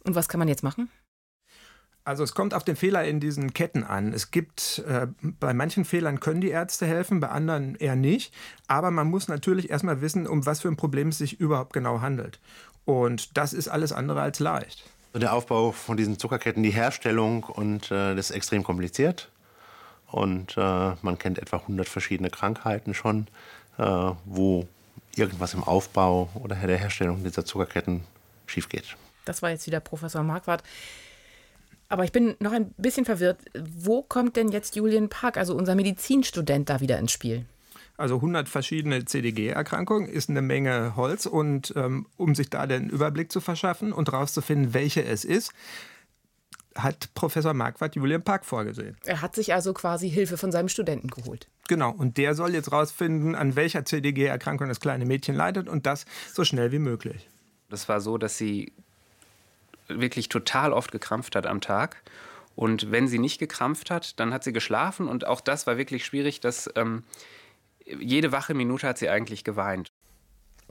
Und 0.05 0.15
was 0.15 0.29
kann 0.29 0.39
man 0.39 0.49
jetzt 0.49 0.63
machen? 0.63 0.91
Also 2.05 2.25
es 2.25 2.35
kommt 2.35 2.53
auf 2.53 2.65
den 2.65 2.75
Fehler 2.75 3.05
in 3.05 3.21
diesen 3.21 3.55
Ketten 3.55 3.85
an. 3.85 4.13
Es 4.13 4.33
gibt, 4.33 4.83
äh, 4.89 5.07
bei 5.23 5.55
manchen 5.55 5.85
Fehlern 5.85 6.19
können 6.19 6.41
die 6.41 6.49
Ärzte 6.51 6.87
helfen, 6.87 7.21
bei 7.21 7.29
anderen 7.29 7.77
eher 7.77 7.95
nicht. 7.95 8.35
Aber 8.67 8.91
man 8.91 9.09
muss 9.09 9.29
natürlich 9.29 9.71
erstmal 9.71 10.01
wissen, 10.01 10.27
um 10.27 10.45
was 10.45 10.61
für 10.61 10.69
ein 10.69 10.77
Problem 10.77 11.09
es 11.09 11.19
sich 11.19 11.39
überhaupt 11.39 11.73
genau 11.73 12.01
handelt. 12.01 12.41
Und 12.85 13.37
das 13.37 13.53
ist 13.53 13.69
alles 13.69 13.93
andere 13.93 14.21
als 14.21 14.41
leicht. 14.41 14.85
Der 15.15 15.33
Aufbau 15.33 15.73
von 15.73 15.97
diesen 15.97 16.19
Zuckerketten, 16.19 16.63
die 16.63 16.71
Herstellung 16.71 17.45
und 17.45 17.91
äh, 17.93 18.15
das 18.17 18.31
ist 18.31 18.37
extrem 18.37 18.65
kompliziert. 18.65 19.31
Und 20.11 20.57
äh, 20.57 20.61
man 21.03 21.19
kennt 21.19 21.39
etwa 21.39 21.59
100 21.59 21.89
verschiedene 21.89 22.31
Krankheiten 22.31 22.95
schon, 22.95 23.29
äh, 23.79 23.85
wo 24.25 24.67
irgendwas 25.15 25.55
im 25.55 25.63
Aufbau 25.63 26.29
oder 26.35 26.57
der 26.57 26.79
Herstellung 26.79 27.23
dieser 27.23 27.45
Zuckerketten 27.45 28.03
schief 28.47 28.69
geht. 28.69 28.97
Das 29.25 29.43
war 29.43 29.51
jetzt 29.51 29.67
wieder 29.67 29.81
Professor 29.81 30.23
Marquardt. 30.23 30.65
Aber 31.93 32.05
ich 32.05 32.13
bin 32.13 32.37
noch 32.41 32.53
ein 32.53 32.73
bisschen 32.79 33.05
verwirrt. 33.05 33.39
Wo 33.55 34.01
kommt 34.01 34.37
denn 34.37 34.49
jetzt 34.49 34.77
Julian 34.77 35.11
Park, 35.11 35.37
also 35.37 35.55
unser 35.55 35.75
Medizinstudent, 35.75 36.71
da 36.71 36.81
wieder 36.81 36.99
ins 36.99 37.13
Spiel? 37.13 37.45
Also 37.99 38.15
100 38.15 38.49
verschiedene 38.49 39.05
CDG-Erkrankungen 39.05 40.09
ist 40.09 40.31
eine 40.31 40.41
Menge 40.41 40.97
Holz. 40.97 41.27
Und 41.27 41.75
ähm, 41.77 42.07
um 42.17 42.35
sich 42.35 42.49
da 42.49 42.67
den 42.67 42.89
Überblick 42.89 43.31
zu 43.31 43.43
verschaffen 43.43 43.93
und 43.93 44.11
herauszufinden, 44.11 44.73
welche 44.73 45.05
es 45.05 45.27
ist, 45.27 45.53
hat 46.75 47.13
Professor 47.13 47.53
Marquardt 47.53 47.95
Julian 47.95 48.23
Park 48.23 48.47
vorgesehen. 48.47 48.97
Er 49.05 49.21
hat 49.21 49.35
sich 49.35 49.53
also 49.53 49.75
quasi 49.75 50.09
Hilfe 50.09 50.39
von 50.39 50.51
seinem 50.51 50.71
Studenten 50.71 51.09
geholt. 51.09 51.47
Genau, 51.69 51.91
und 51.91 52.17
der 52.17 52.35
soll 52.35 52.55
jetzt 52.55 52.71
herausfinden, 52.71 53.35
an 53.35 53.55
welcher 53.55 53.85
CDG-Erkrankung 53.85 54.69
das 54.69 54.81
kleine 54.81 55.05
Mädchen 55.05 55.35
leidet 55.35 55.69
und 55.69 55.85
das 55.85 56.07
so 56.33 56.43
schnell 56.43 56.73
wie 56.73 56.79
möglich. 56.79 57.29
Das 57.69 57.87
war 57.91 58.01
so, 58.01 58.17
dass 58.17 58.39
sie 58.39 58.73
wirklich 60.01 60.29
total 60.29 60.73
oft 60.73 60.93
gekrampft 60.93 61.37
hat 61.37 61.47
am 61.47 61.61
Tag. 61.61 62.03
Und 62.55 62.91
wenn 62.91 63.09
sie 63.09 63.19
nicht 63.19 63.39
gekrampft 63.39 63.91
hat, 63.91 64.19
dann 64.21 64.33
hat 64.33 64.45
sie 64.45 64.53
geschlafen. 64.53 65.09
Und 65.09 65.27
auch 65.27 65.41
das 65.41 65.67
war 65.67 65.79
wirklich 65.79 66.05
schwierig, 66.05 66.41
dass 66.41 66.71
ähm, 66.77 67.05
jede 67.85 68.33
wache 68.33 68.55
Minute 68.55 68.87
hat 68.87 68.99
sie 68.99 69.09
eigentlich 69.09 69.45
geweint. 69.45 69.89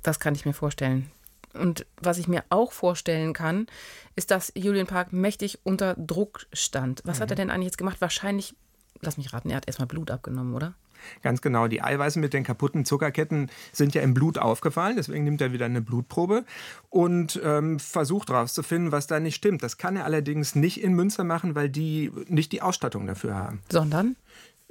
Das 0.04 0.20
kann 0.20 0.36
ich 0.36 0.46
mir 0.46 0.54
vorstellen. 0.54 1.12
Und 1.54 1.86
was 1.98 2.18
ich 2.18 2.28
mir 2.28 2.44
auch 2.50 2.72
vorstellen 2.72 3.34
kann, 3.34 3.68
ist, 4.16 4.32
dass 4.32 4.54
Julian 4.56 4.88
Park 4.88 5.12
mächtig 5.12 5.60
unter 5.64 5.96
Druck 5.96 6.48
stand. 6.54 7.02
Was 7.04 7.20
mhm. 7.20 7.24
hat 7.24 7.30
er 7.32 7.36
denn 7.36 7.50
eigentlich 7.50 7.66
jetzt 7.66 7.78
gemacht? 7.78 8.00
Wahrscheinlich, 8.00 8.56
lass 9.02 9.18
mich 9.18 9.34
raten, 9.34 9.50
er 9.50 9.58
hat 9.58 9.68
erstmal 9.68 9.88
Blut 9.88 10.12
abgenommen, 10.12 10.54
oder? 10.54 10.76
Ganz 11.22 11.42
genau. 11.42 11.68
Die 11.68 11.82
Eiweiße 11.82 12.20
mit 12.20 12.34
den 12.34 12.44
kaputten 12.44 12.86
Zuckerketten 12.86 13.50
sind 13.72 13.94
ja 13.96 14.02
im 14.02 14.14
Blut 14.14 14.38
aufgefallen. 14.38 14.96
Deswegen 14.98 15.24
nimmt 15.24 15.42
er 15.42 15.54
wieder 15.54 15.66
eine 15.66 15.82
Blutprobe 15.82 16.46
und 16.90 17.40
ähm, 17.44 17.80
versucht 17.80 18.30
herauszufinden, 18.30 18.92
was 18.92 19.08
da 19.08 19.20
nicht 19.20 19.36
stimmt. 19.36 19.64
Das 19.64 19.78
kann 19.78 19.96
er 19.96 20.06
allerdings 20.06 20.56
nicht 20.56 20.82
in 20.82 20.94
Münster 20.94 21.24
machen, 21.24 21.56
weil 21.56 21.70
die 21.70 22.12
nicht 22.28 22.52
die 22.52 22.62
Ausstattung 22.62 23.08
dafür 23.08 23.36
haben. 23.36 23.62
Sondern? 23.70 24.16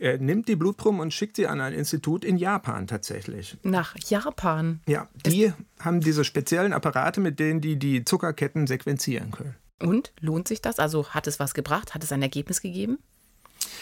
Er 0.01 0.17
nimmt 0.17 0.49
die 0.49 0.57
Blutproben 0.57 0.99
und 0.99 1.13
schickt 1.13 1.37
sie 1.37 1.47
an 1.47 1.61
ein 1.61 1.75
Institut 1.75 2.25
in 2.25 2.39
Japan 2.39 2.87
tatsächlich. 2.87 3.59
Nach 3.63 3.95
Japan? 3.99 4.81
Ja, 4.87 5.09
die 5.27 5.45
es 5.45 5.53
haben 5.79 6.01
diese 6.01 6.25
speziellen 6.25 6.73
Apparate, 6.73 7.21
mit 7.21 7.39
denen 7.39 7.61
die 7.61 7.79
die 7.79 8.05
Zuckerketten 8.05 8.67
sequenzieren 8.67 9.31
können. 9.31 9.57
Und 9.79 10.13
lohnt 10.21 10.49
sich 10.49 10.63
das? 10.63 10.79
Also 10.79 11.11
hat 11.11 11.27
es 11.27 11.39
was 11.39 11.53
gebracht? 11.53 11.95
Hat 11.95 12.03
es 12.03 12.13
ein 12.13 12.23
Ergebnis 12.23 12.63
gegeben? 12.63 12.99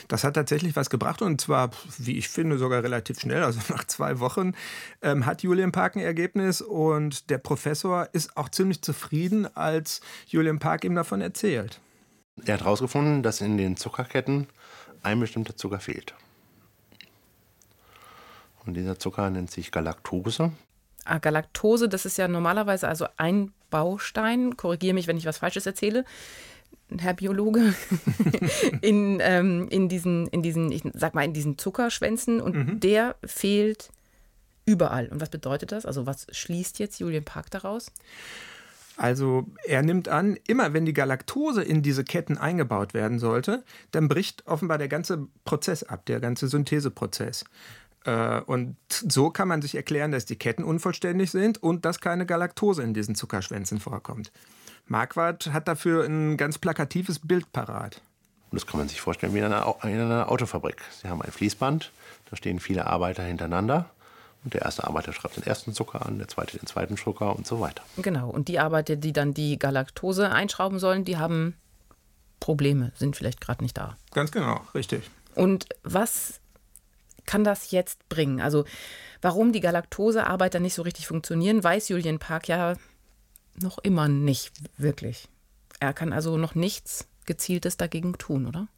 Das 0.06 0.24
hat 0.24 0.34
tatsächlich 0.34 0.76
was 0.76 0.90
gebracht 0.90 1.22
und 1.22 1.40
zwar, 1.40 1.70
wie 1.98 2.16
ich 2.16 2.28
finde, 2.28 2.58
sogar 2.58 2.82
relativ 2.82 3.20
schnell. 3.20 3.42
Also 3.42 3.60
nach 3.74 3.84
zwei 3.84 4.20
Wochen 4.20 4.52
ähm, 5.02 5.26
hat 5.26 5.42
Julian 5.42 5.72
Park 5.72 5.96
ein 5.96 6.02
Ergebnis 6.02 6.60
und 6.60 7.30
der 7.30 7.38
Professor 7.38 8.08
ist 8.12 8.36
auch 8.36 8.48
ziemlich 8.48 8.82
zufrieden, 8.82 9.48
als 9.56 10.00
Julian 10.26 10.58
Park 10.58 10.84
ihm 10.84 10.94
davon 10.94 11.20
erzählt. 11.20 11.80
Er 12.44 12.54
hat 12.54 12.60
herausgefunden, 12.60 13.22
dass 13.22 13.40
in 13.40 13.56
den 13.56 13.76
Zuckerketten 13.76 14.46
ein 15.02 15.18
bestimmter 15.20 15.56
Zucker 15.56 15.80
fehlt. 15.80 16.14
Und 18.64 18.74
dieser 18.74 18.98
Zucker 18.98 19.28
nennt 19.30 19.50
sich 19.50 19.72
Galaktose. 19.72 20.52
Ah, 21.04 21.18
Galaktose, 21.18 21.88
das 21.88 22.04
ist 22.04 22.18
ja 22.18 22.28
normalerweise 22.28 22.86
also 22.86 23.06
ein 23.16 23.52
Baustein, 23.70 24.56
korrigiere 24.56 24.94
mich, 24.94 25.06
wenn 25.06 25.16
ich 25.16 25.24
was 25.24 25.38
Falsches 25.38 25.64
erzähle, 25.66 26.04
Herr 26.96 27.14
Biologe, 27.14 27.74
in, 28.80 29.18
ähm, 29.20 29.68
in, 29.70 29.88
diesen, 29.88 30.26
in 30.28 30.42
diesen, 30.42 30.72
ich 30.72 30.82
sag 30.94 31.14
mal, 31.14 31.24
in 31.24 31.34
diesen 31.34 31.58
Zuckerschwänzen 31.58 32.40
und 32.40 32.56
mhm. 32.56 32.80
der 32.80 33.16
fehlt 33.24 33.90
überall. 34.64 35.08
Und 35.08 35.20
was 35.20 35.30
bedeutet 35.30 35.72
das? 35.72 35.84
Also 35.84 36.06
was 36.06 36.26
schließt 36.30 36.78
jetzt 36.78 36.98
Julian 37.00 37.24
Park 37.24 37.50
daraus? 37.50 37.90
Also 38.96 39.46
er 39.64 39.82
nimmt 39.82 40.08
an, 40.08 40.36
immer 40.48 40.72
wenn 40.72 40.84
die 40.84 40.92
Galaktose 40.92 41.62
in 41.62 41.82
diese 41.82 42.02
Ketten 42.04 42.36
eingebaut 42.36 42.94
werden 42.94 43.18
sollte, 43.18 43.62
dann 43.92 44.08
bricht 44.08 44.46
offenbar 44.46 44.76
der 44.76 44.88
ganze 44.88 45.28
Prozess 45.44 45.84
ab, 45.84 46.04
der 46.06 46.18
ganze 46.20 46.48
Syntheseprozess. 46.48 47.44
Äh, 48.04 48.40
und 48.40 48.76
so 48.88 49.30
kann 49.30 49.46
man 49.46 49.62
sich 49.62 49.76
erklären, 49.76 50.10
dass 50.10 50.24
die 50.24 50.36
Ketten 50.36 50.64
unvollständig 50.64 51.30
sind 51.30 51.62
und 51.62 51.84
dass 51.84 52.00
keine 52.00 52.26
Galaktose 52.26 52.82
in 52.82 52.92
diesen 52.92 53.14
Zuckerschwänzen 53.14 53.78
vorkommt. 53.78 54.32
Marquardt 54.88 55.52
hat 55.52 55.68
dafür 55.68 56.04
ein 56.04 56.36
ganz 56.36 56.58
plakatives 56.58 57.20
Bild 57.20 57.52
parat. 57.52 58.00
Und 58.50 58.60
das 58.60 58.66
kann 58.66 58.78
man 58.78 58.88
sich 58.88 59.00
vorstellen 59.00 59.34
wie 59.34 59.38
in 59.38 59.44
einer, 59.44 59.76
in 59.82 60.00
einer 60.00 60.30
Autofabrik. 60.30 60.82
Sie 61.02 61.08
haben 61.08 61.20
ein 61.22 61.30
Fließband, 61.30 61.92
da 62.30 62.36
stehen 62.36 62.60
viele 62.60 62.86
Arbeiter 62.86 63.22
hintereinander. 63.22 63.90
Und 64.44 64.54
der 64.54 64.62
erste 64.62 64.84
Arbeiter 64.84 65.12
schreibt 65.12 65.36
den 65.36 65.42
ersten 65.42 65.74
Zucker 65.74 66.06
an, 66.06 66.18
der 66.18 66.28
zweite 66.28 66.56
den 66.56 66.66
zweiten 66.66 66.96
Zucker 66.96 67.34
und 67.36 67.46
so 67.46 67.60
weiter. 67.60 67.82
Genau. 67.96 68.30
Und 68.30 68.48
die 68.48 68.58
Arbeiter, 68.60 68.96
die 68.96 69.12
dann 69.12 69.34
die 69.34 69.58
Galaktose 69.58 70.30
einschrauben 70.30 70.78
sollen, 70.78 71.04
die 71.04 71.18
haben 71.18 71.54
Probleme, 72.40 72.92
sind 72.94 73.16
vielleicht 73.16 73.40
gerade 73.40 73.62
nicht 73.62 73.76
da. 73.76 73.96
Ganz 74.12 74.30
genau, 74.30 74.60
richtig. 74.74 75.10
Und 75.34 75.66
was 75.82 76.40
kann 77.26 77.44
das 77.44 77.72
jetzt 77.72 78.08
bringen? 78.08 78.40
Also, 78.40 78.64
warum 79.20 79.52
die 79.52 79.60
Galaktosearbeiter 79.60 80.60
nicht 80.60 80.74
so 80.74 80.82
richtig 80.82 81.06
funktionieren, 81.06 81.62
weiß 81.62 81.88
Julian 81.88 82.18
Park 82.18 82.48
ja 82.48 82.74
noch 83.62 83.78
immer 83.78 84.08
nicht 84.08 84.52
wirklich. 84.76 85.28
Er 85.80 85.92
kann 85.92 86.12
also 86.12 86.36
noch 86.36 86.54
nichts 86.54 87.06
Gezieltes 87.26 87.76
dagegen 87.76 88.14
tun, 88.14 88.46
oder? 88.46 88.68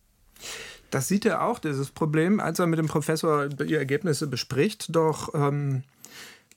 Das 0.90 1.08
sieht 1.08 1.24
er 1.24 1.44
auch, 1.44 1.58
dieses 1.58 1.90
Problem, 1.90 2.40
als 2.40 2.58
er 2.58 2.66
mit 2.66 2.78
dem 2.78 2.86
Professor 2.86 3.48
die 3.48 3.74
Ergebnisse 3.74 4.26
bespricht. 4.26 4.94
Doch 4.94 5.32
ähm, 5.34 5.84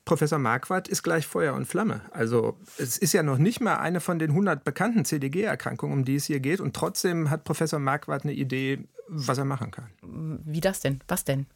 Professor 0.04 0.38
Marquardt 0.38 0.88
ist 0.88 1.02
gleich 1.02 1.26
Feuer 1.26 1.54
und 1.54 1.66
Flamme. 1.66 2.02
Also 2.10 2.58
es 2.78 2.98
ist 2.98 3.12
ja 3.12 3.22
noch 3.22 3.38
nicht 3.38 3.60
mal 3.60 3.76
eine 3.76 4.00
von 4.00 4.18
den 4.18 4.30
100 4.30 4.64
bekannten 4.64 5.04
CDG-Erkrankungen, 5.04 5.96
um 5.96 6.04
die 6.04 6.16
es 6.16 6.26
hier 6.26 6.40
geht. 6.40 6.60
Und 6.60 6.74
trotzdem 6.74 7.30
hat 7.30 7.44
Professor 7.44 7.78
Marquardt 7.78 8.24
eine 8.24 8.32
Idee, 8.32 8.84
was 9.08 9.38
er 9.38 9.44
machen 9.44 9.70
kann. 9.70 9.90
Wie 10.02 10.60
das 10.60 10.80
denn? 10.80 11.00
Was 11.08 11.24
denn? 11.24 11.46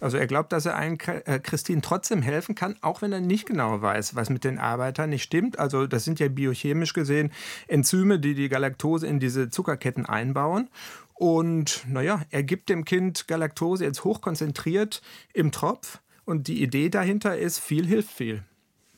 Also 0.00 0.16
er 0.16 0.26
glaubt, 0.26 0.52
dass 0.52 0.66
er 0.66 0.76
allen 0.76 0.98
äh, 1.00 1.40
Christine 1.40 1.80
trotzdem 1.80 2.22
helfen 2.22 2.54
kann, 2.54 2.76
auch 2.82 3.02
wenn 3.02 3.12
er 3.12 3.20
nicht 3.20 3.46
genau 3.46 3.82
weiß, 3.82 4.14
was 4.14 4.30
mit 4.30 4.44
den 4.44 4.58
Arbeitern 4.58 5.10
nicht 5.10 5.24
stimmt. 5.24 5.58
Also 5.58 5.86
das 5.86 6.04
sind 6.04 6.20
ja 6.20 6.28
biochemisch 6.28 6.92
gesehen 6.92 7.32
Enzyme, 7.66 8.20
die 8.20 8.34
die 8.34 8.48
Galaktose 8.48 9.06
in 9.06 9.18
diese 9.18 9.50
Zuckerketten 9.50 10.06
einbauen. 10.06 10.68
Und 11.14 11.84
naja, 11.88 12.22
er 12.30 12.44
gibt 12.44 12.68
dem 12.68 12.84
Kind 12.84 13.26
Galaktose 13.26 13.84
jetzt 13.84 14.04
hochkonzentriert 14.04 15.02
im 15.32 15.50
Tropf. 15.50 15.98
Und 16.24 16.46
die 16.46 16.62
Idee 16.62 16.90
dahinter 16.90 17.36
ist, 17.36 17.58
viel 17.58 17.86
hilft 17.86 18.12
viel. 18.12 18.44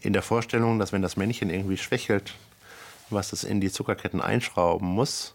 In 0.00 0.12
der 0.12 0.22
Vorstellung, 0.22 0.78
dass 0.78 0.92
wenn 0.92 1.00
das 1.00 1.16
Männchen 1.16 1.48
irgendwie 1.48 1.76
schwächelt, 1.76 2.34
was 3.08 3.32
es 3.32 3.44
in 3.44 3.60
die 3.60 3.70
Zuckerketten 3.70 4.20
einschrauben 4.20 4.88
muss, 4.88 5.34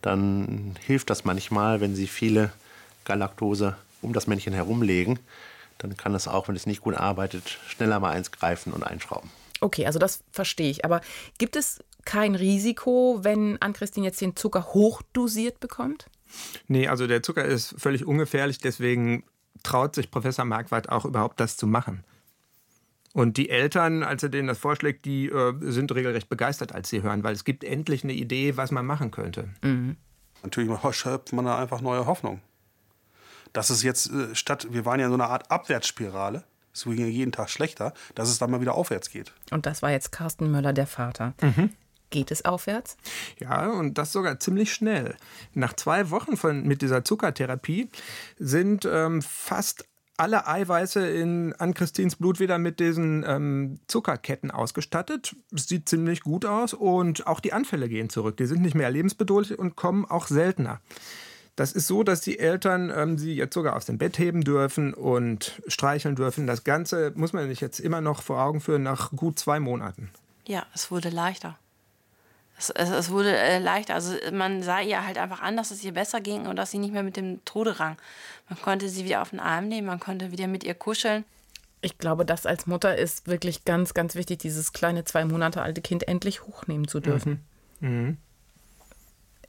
dann 0.00 0.76
hilft 0.86 1.10
das 1.10 1.24
manchmal, 1.24 1.80
wenn 1.80 1.94
sie 1.94 2.06
viele 2.06 2.52
Galaktose 3.04 3.76
um 4.04 4.12
das 4.12 4.26
Männchen 4.26 4.52
herumlegen, 4.52 5.18
dann 5.78 5.96
kann 5.96 6.14
es 6.14 6.28
auch, 6.28 6.48
wenn 6.48 6.56
es 6.56 6.66
nicht 6.66 6.82
gut 6.82 6.94
arbeitet, 6.94 7.58
schneller 7.66 8.00
mal 8.00 8.12
eins 8.12 8.30
greifen 8.30 8.72
und 8.72 8.84
einschrauben. 8.84 9.30
Okay, 9.60 9.86
also 9.86 9.98
das 9.98 10.22
verstehe 10.30 10.70
ich. 10.70 10.84
Aber 10.84 11.00
gibt 11.38 11.56
es 11.56 11.82
kein 12.04 12.34
Risiko, 12.34 13.20
wenn 13.22 13.60
Ann-Christine 13.60 14.06
jetzt 14.06 14.20
den 14.20 14.36
Zucker 14.36 14.74
hochdosiert 14.74 15.60
bekommt? 15.60 16.06
Nee, 16.68 16.88
also 16.88 17.06
der 17.06 17.22
Zucker 17.22 17.44
ist 17.44 17.74
völlig 17.78 18.04
ungefährlich, 18.04 18.58
deswegen 18.58 19.24
traut 19.62 19.94
sich 19.94 20.10
Professor 20.10 20.44
Marquardt 20.44 20.88
auch 20.88 21.04
überhaupt 21.04 21.40
das 21.40 21.56
zu 21.56 21.66
machen. 21.66 22.04
Und 23.12 23.36
die 23.36 23.48
Eltern, 23.48 24.02
als 24.02 24.24
er 24.24 24.28
denen 24.28 24.48
das 24.48 24.58
vorschlägt, 24.58 25.04
die 25.04 25.26
äh, 25.28 25.54
sind 25.60 25.94
regelrecht 25.94 26.28
begeistert, 26.28 26.74
als 26.74 26.88
sie 26.88 27.02
hören, 27.02 27.22
weil 27.22 27.32
es 27.32 27.44
gibt 27.44 27.62
endlich 27.62 28.02
eine 28.02 28.12
Idee, 28.12 28.56
was 28.56 28.72
man 28.72 28.84
machen 28.84 29.12
könnte. 29.12 29.48
Mhm. 29.62 29.96
Natürlich 30.42 30.70
schöpft 30.90 31.32
man 31.32 31.44
da 31.44 31.58
einfach 31.58 31.80
neue 31.80 32.06
Hoffnung. 32.06 32.40
Dass 33.54 33.70
es 33.70 33.82
jetzt 33.82 34.10
äh, 34.10 34.34
statt, 34.34 34.66
wir 34.70 34.84
waren 34.84 35.00
ja 35.00 35.06
in 35.06 35.12
so 35.12 35.16
einer 35.16 35.30
Art 35.30 35.50
Abwärtsspirale, 35.50 36.44
es 36.74 36.84
ging 36.84 36.98
ja 36.98 37.06
jeden 37.06 37.32
Tag 37.32 37.48
schlechter, 37.48 37.94
dass 38.14 38.28
es 38.28 38.38
dann 38.38 38.50
mal 38.50 38.60
wieder 38.60 38.74
aufwärts 38.74 39.08
geht. 39.08 39.32
Und 39.50 39.64
das 39.64 39.80
war 39.80 39.90
jetzt 39.90 40.12
Carsten 40.12 40.50
Möller, 40.50 40.72
der 40.72 40.88
Vater. 40.88 41.32
Mhm. 41.40 41.70
Geht 42.10 42.30
es 42.30 42.44
aufwärts? 42.44 42.96
Ja, 43.38 43.70
und 43.70 43.96
das 43.96 44.12
sogar 44.12 44.38
ziemlich 44.38 44.74
schnell. 44.74 45.16
Nach 45.54 45.72
zwei 45.72 46.10
Wochen 46.10 46.36
von, 46.36 46.64
mit 46.64 46.82
dieser 46.82 47.04
Zuckertherapie 47.04 47.88
sind 48.38 48.88
ähm, 48.90 49.22
fast 49.22 49.86
alle 50.16 50.46
Eiweiße 50.46 51.08
in 51.08 51.52
Ann-Christins 51.54 52.16
Blut 52.16 52.38
wieder 52.38 52.58
mit 52.58 52.78
diesen 52.78 53.24
ähm, 53.26 53.80
Zuckerketten 53.88 54.50
ausgestattet. 54.50 55.34
Sieht 55.50 55.88
ziemlich 55.88 56.20
gut 56.20 56.44
aus 56.44 56.72
und 56.72 57.26
auch 57.26 57.40
die 57.40 57.52
Anfälle 57.52 57.88
gehen 57.88 58.10
zurück. 58.10 58.36
Die 58.36 58.46
sind 58.46 58.62
nicht 58.62 58.76
mehr 58.76 58.90
lebensbedrohlich 58.90 59.58
und 59.58 59.74
kommen 59.74 60.04
auch 60.04 60.26
seltener. 60.28 60.80
Das 61.56 61.70
ist 61.70 61.86
so, 61.86 62.02
dass 62.02 62.20
die 62.20 62.38
Eltern 62.38 62.92
ähm, 62.94 63.16
sie 63.16 63.34
jetzt 63.34 63.54
sogar 63.54 63.76
aus 63.76 63.86
dem 63.86 63.96
Bett 63.96 64.18
heben 64.18 64.42
dürfen 64.42 64.92
und 64.92 65.62
streicheln 65.68 66.16
dürfen. 66.16 66.46
Das 66.46 66.64
Ganze 66.64 67.12
muss 67.14 67.32
man 67.32 67.48
sich 67.48 67.60
jetzt 67.60 67.78
immer 67.78 68.00
noch 68.00 68.22
vor 68.22 68.42
Augen 68.42 68.60
führen 68.60 68.82
nach 68.82 69.12
gut 69.12 69.38
zwei 69.38 69.60
Monaten. 69.60 70.10
Ja, 70.46 70.66
es 70.74 70.90
wurde 70.90 71.10
leichter. 71.10 71.56
Es, 72.58 72.70
es, 72.70 72.90
es 72.90 73.10
wurde 73.10 73.36
äh, 73.36 73.58
leichter. 73.58 73.94
Also 73.94 74.14
man 74.32 74.62
sah 74.62 74.80
ihr 74.80 75.06
halt 75.06 75.18
einfach 75.18 75.42
an, 75.42 75.56
dass 75.56 75.70
es 75.70 75.84
ihr 75.84 75.92
besser 75.92 76.20
ging 76.20 76.46
und 76.46 76.56
dass 76.56 76.72
sie 76.72 76.78
nicht 76.78 76.92
mehr 76.92 77.02
mit 77.02 77.16
dem 77.16 77.44
Tode 77.44 77.78
rang. 77.78 77.96
Man 78.48 78.60
konnte 78.60 78.88
sie 78.88 79.04
wieder 79.04 79.22
auf 79.22 79.30
den 79.30 79.40
Arm 79.40 79.68
nehmen, 79.68 79.86
man 79.86 80.00
konnte 80.00 80.32
wieder 80.32 80.48
mit 80.48 80.64
ihr 80.64 80.74
kuscheln. 80.74 81.24
Ich 81.82 81.98
glaube, 81.98 82.24
das 82.24 82.46
als 82.46 82.66
Mutter 82.66 82.96
ist 82.96 83.26
wirklich 83.26 83.64
ganz, 83.64 83.92
ganz 83.94 84.14
wichtig, 84.14 84.38
dieses 84.38 84.72
kleine 84.72 85.04
zwei 85.04 85.24
Monate 85.24 85.62
alte 85.62 85.82
Kind 85.82 86.08
endlich 86.08 86.42
hochnehmen 86.42 86.88
zu 86.88 87.00
dürfen. 87.00 87.44
Mhm. 87.80 87.88
Mhm. 87.88 88.16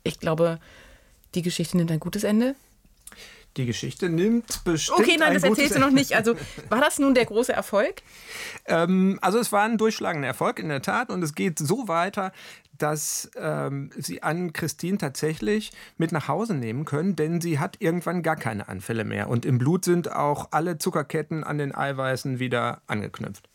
Ich 0.03 0.19
glaube, 0.19 0.59
die 1.35 1.41
Geschichte 1.41 1.77
nimmt 1.77 1.91
ein 1.91 1.99
gutes 1.99 2.23
Ende. 2.23 2.55
Die 3.57 3.65
Geschichte 3.65 4.09
nimmt 4.09 4.65
bestimmt. 4.65 4.99
Okay, 4.99 5.15
nein, 5.17 5.33
das 5.33 5.43
erzählst 5.43 5.75
du 5.75 5.79
noch 5.79 5.91
nicht. 5.91 6.13
Also 6.13 6.35
war 6.67 6.81
das 6.81 6.99
nun 6.99 7.13
der 7.13 7.25
große 7.25 7.53
Erfolg? 7.53 8.01
Ähm, 8.65 9.17
also 9.21 9.39
es 9.39 9.53
war 9.53 9.63
ein 9.63 9.77
durchschlagender 9.77 10.27
Erfolg 10.27 10.59
in 10.59 10.67
der 10.67 10.81
Tat 10.81 11.09
und 11.09 11.23
es 11.23 11.35
geht 11.35 11.59
so 11.59 11.87
weiter, 11.87 12.33
dass 12.77 13.31
ähm, 13.37 13.91
sie 13.97 14.23
an 14.23 14.51
Christine 14.51 14.97
tatsächlich 14.97 15.71
mit 15.97 16.11
nach 16.11 16.27
Hause 16.27 16.53
nehmen 16.53 16.83
können, 16.83 17.15
denn 17.15 17.39
sie 17.39 17.57
hat 17.57 17.77
irgendwann 17.79 18.23
gar 18.23 18.35
keine 18.35 18.67
Anfälle 18.67 19.05
mehr. 19.05 19.29
Und 19.29 19.45
im 19.45 19.57
Blut 19.57 19.85
sind 19.85 20.11
auch 20.11 20.49
alle 20.51 20.77
Zuckerketten 20.77 21.45
an 21.45 21.57
den 21.57 21.73
Eiweißen 21.73 22.39
wieder 22.39 22.81
angeknüpft. 22.87 23.47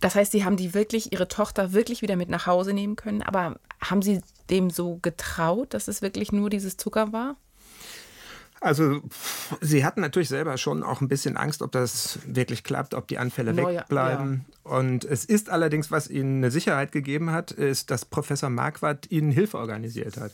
Das 0.00 0.14
heißt, 0.14 0.32
Sie 0.32 0.44
haben 0.44 0.56
die 0.56 0.74
wirklich, 0.74 1.12
Ihre 1.12 1.28
Tochter 1.28 1.72
wirklich 1.72 2.02
wieder 2.02 2.16
mit 2.16 2.28
nach 2.28 2.46
Hause 2.46 2.72
nehmen 2.72 2.96
können, 2.96 3.22
aber 3.22 3.58
haben 3.80 4.02
Sie 4.02 4.20
dem 4.50 4.70
so 4.70 4.98
getraut, 5.02 5.74
dass 5.74 5.88
es 5.88 6.02
wirklich 6.02 6.32
nur 6.32 6.50
dieses 6.50 6.76
Zucker 6.76 7.12
war? 7.12 7.36
Also 8.60 9.02
sie 9.60 9.84
hatten 9.84 10.00
natürlich 10.00 10.28
selber 10.28 10.56
schon 10.56 10.82
auch 10.82 11.00
ein 11.00 11.08
bisschen 11.08 11.36
Angst, 11.36 11.60
ob 11.60 11.72
das 11.72 12.18
wirklich 12.26 12.64
klappt, 12.64 12.94
ob 12.94 13.06
die 13.06 13.18
Anfälle 13.18 13.52
no, 13.52 13.68
wegbleiben. 13.68 14.46
Ja. 14.48 14.70
Und 14.78 15.04
es 15.04 15.24
ist 15.24 15.50
allerdings, 15.50 15.90
was 15.90 16.08
ihnen 16.08 16.38
eine 16.38 16.50
Sicherheit 16.50 16.90
gegeben 16.90 17.30
hat, 17.30 17.50
ist, 17.50 17.90
dass 17.90 18.06
Professor 18.06 18.48
Marquardt 18.48 19.10
ihnen 19.10 19.30
Hilfe 19.30 19.58
organisiert 19.58 20.16
hat. 20.16 20.32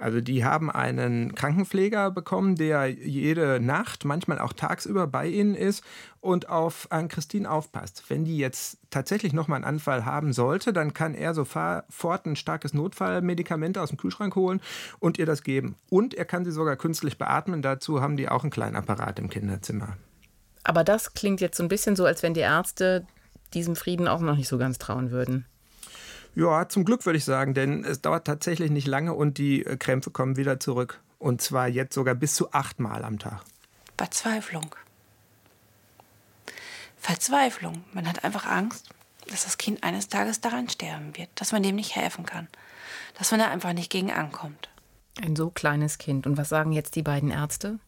Also 0.00 0.22
die 0.22 0.46
haben 0.46 0.70
einen 0.70 1.34
Krankenpfleger 1.34 2.10
bekommen, 2.10 2.56
der 2.56 2.86
jede 2.88 3.60
Nacht, 3.60 4.06
manchmal 4.06 4.38
auch 4.38 4.54
tagsüber 4.54 5.06
bei 5.06 5.26
ihnen 5.26 5.54
ist 5.54 5.84
und 6.20 6.48
auf 6.48 6.90
an 6.90 7.08
Christine 7.08 7.50
aufpasst. 7.50 8.04
Wenn 8.08 8.24
die 8.24 8.38
jetzt 8.38 8.78
tatsächlich 8.88 9.34
nochmal 9.34 9.56
einen 9.56 9.66
Anfall 9.66 10.06
haben 10.06 10.32
sollte, 10.32 10.72
dann 10.72 10.94
kann 10.94 11.14
er 11.14 11.34
sofort 11.34 12.24
ein 12.24 12.34
starkes 12.34 12.72
Notfallmedikament 12.72 13.76
aus 13.76 13.90
dem 13.90 13.98
Kühlschrank 13.98 14.34
holen 14.36 14.62
und 15.00 15.18
ihr 15.18 15.26
das 15.26 15.42
geben. 15.42 15.76
Und 15.90 16.14
er 16.14 16.24
kann 16.24 16.46
sie 16.46 16.52
sogar 16.52 16.76
künstlich 16.76 17.18
beatmen. 17.18 17.60
Dazu 17.60 18.00
haben 18.00 18.16
die 18.16 18.30
auch 18.30 18.42
einen 18.42 18.50
kleinen 18.50 18.76
Apparat 18.76 19.18
im 19.18 19.28
Kinderzimmer. 19.28 19.98
Aber 20.64 20.82
das 20.82 21.12
klingt 21.12 21.42
jetzt 21.42 21.58
so 21.58 21.62
ein 21.62 21.68
bisschen 21.68 21.94
so, 21.94 22.06
als 22.06 22.22
wenn 22.22 22.32
die 22.32 22.40
Ärzte 22.40 23.06
diesem 23.52 23.76
Frieden 23.76 24.08
auch 24.08 24.20
noch 24.20 24.36
nicht 24.36 24.48
so 24.48 24.56
ganz 24.56 24.78
trauen 24.78 25.10
würden. 25.10 25.44
Ja, 26.34 26.68
zum 26.68 26.84
Glück 26.84 27.04
würde 27.06 27.16
ich 27.16 27.24
sagen, 27.24 27.54
denn 27.54 27.84
es 27.84 28.00
dauert 28.00 28.26
tatsächlich 28.26 28.70
nicht 28.70 28.86
lange 28.86 29.14
und 29.14 29.38
die 29.38 29.64
äh, 29.64 29.76
Krämpfe 29.76 30.10
kommen 30.10 30.36
wieder 30.36 30.60
zurück. 30.60 31.00
Und 31.18 31.42
zwar 31.42 31.68
jetzt 31.68 31.94
sogar 31.94 32.14
bis 32.14 32.34
zu 32.34 32.52
achtmal 32.52 33.04
am 33.04 33.18
Tag. 33.18 33.42
Verzweiflung. 33.98 34.74
Verzweiflung. 36.96 37.84
Man 37.92 38.08
hat 38.08 38.24
einfach 38.24 38.46
Angst, 38.46 38.88
dass 39.28 39.44
das 39.44 39.58
Kind 39.58 39.82
eines 39.82 40.08
Tages 40.08 40.40
daran 40.40 40.68
sterben 40.68 41.16
wird, 41.16 41.28
dass 41.34 41.52
man 41.52 41.62
dem 41.62 41.76
nicht 41.76 41.96
helfen 41.96 42.24
kann, 42.24 42.48
dass 43.18 43.30
man 43.30 43.40
da 43.40 43.50
einfach 43.50 43.72
nicht 43.72 43.90
gegen 43.90 44.10
ankommt. 44.10 44.70
Ein 45.20 45.36
so 45.36 45.50
kleines 45.50 45.98
Kind. 45.98 46.26
Und 46.26 46.36
was 46.36 46.48
sagen 46.48 46.72
jetzt 46.72 46.96
die 46.96 47.02
beiden 47.02 47.30
Ärzte? 47.30 47.78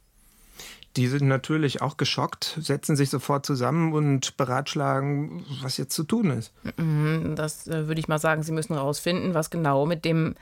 Die 0.96 1.06
sind 1.06 1.26
natürlich 1.26 1.80
auch 1.80 1.96
geschockt, 1.96 2.58
setzen 2.60 2.96
sich 2.96 3.08
sofort 3.08 3.46
zusammen 3.46 3.94
und 3.94 4.36
beratschlagen, 4.36 5.44
was 5.62 5.78
jetzt 5.78 5.94
zu 5.94 6.04
tun 6.04 6.30
ist. 6.30 6.52
Mhm, 6.76 7.34
das 7.34 7.66
äh, 7.66 7.88
würde 7.88 8.00
ich 8.00 8.08
mal 8.08 8.18
sagen, 8.18 8.42
sie 8.42 8.52
müssen 8.52 8.74
herausfinden, 8.74 9.32
was 9.32 9.48
genau 9.48 9.86
mit 9.86 10.04
dem 10.04 10.34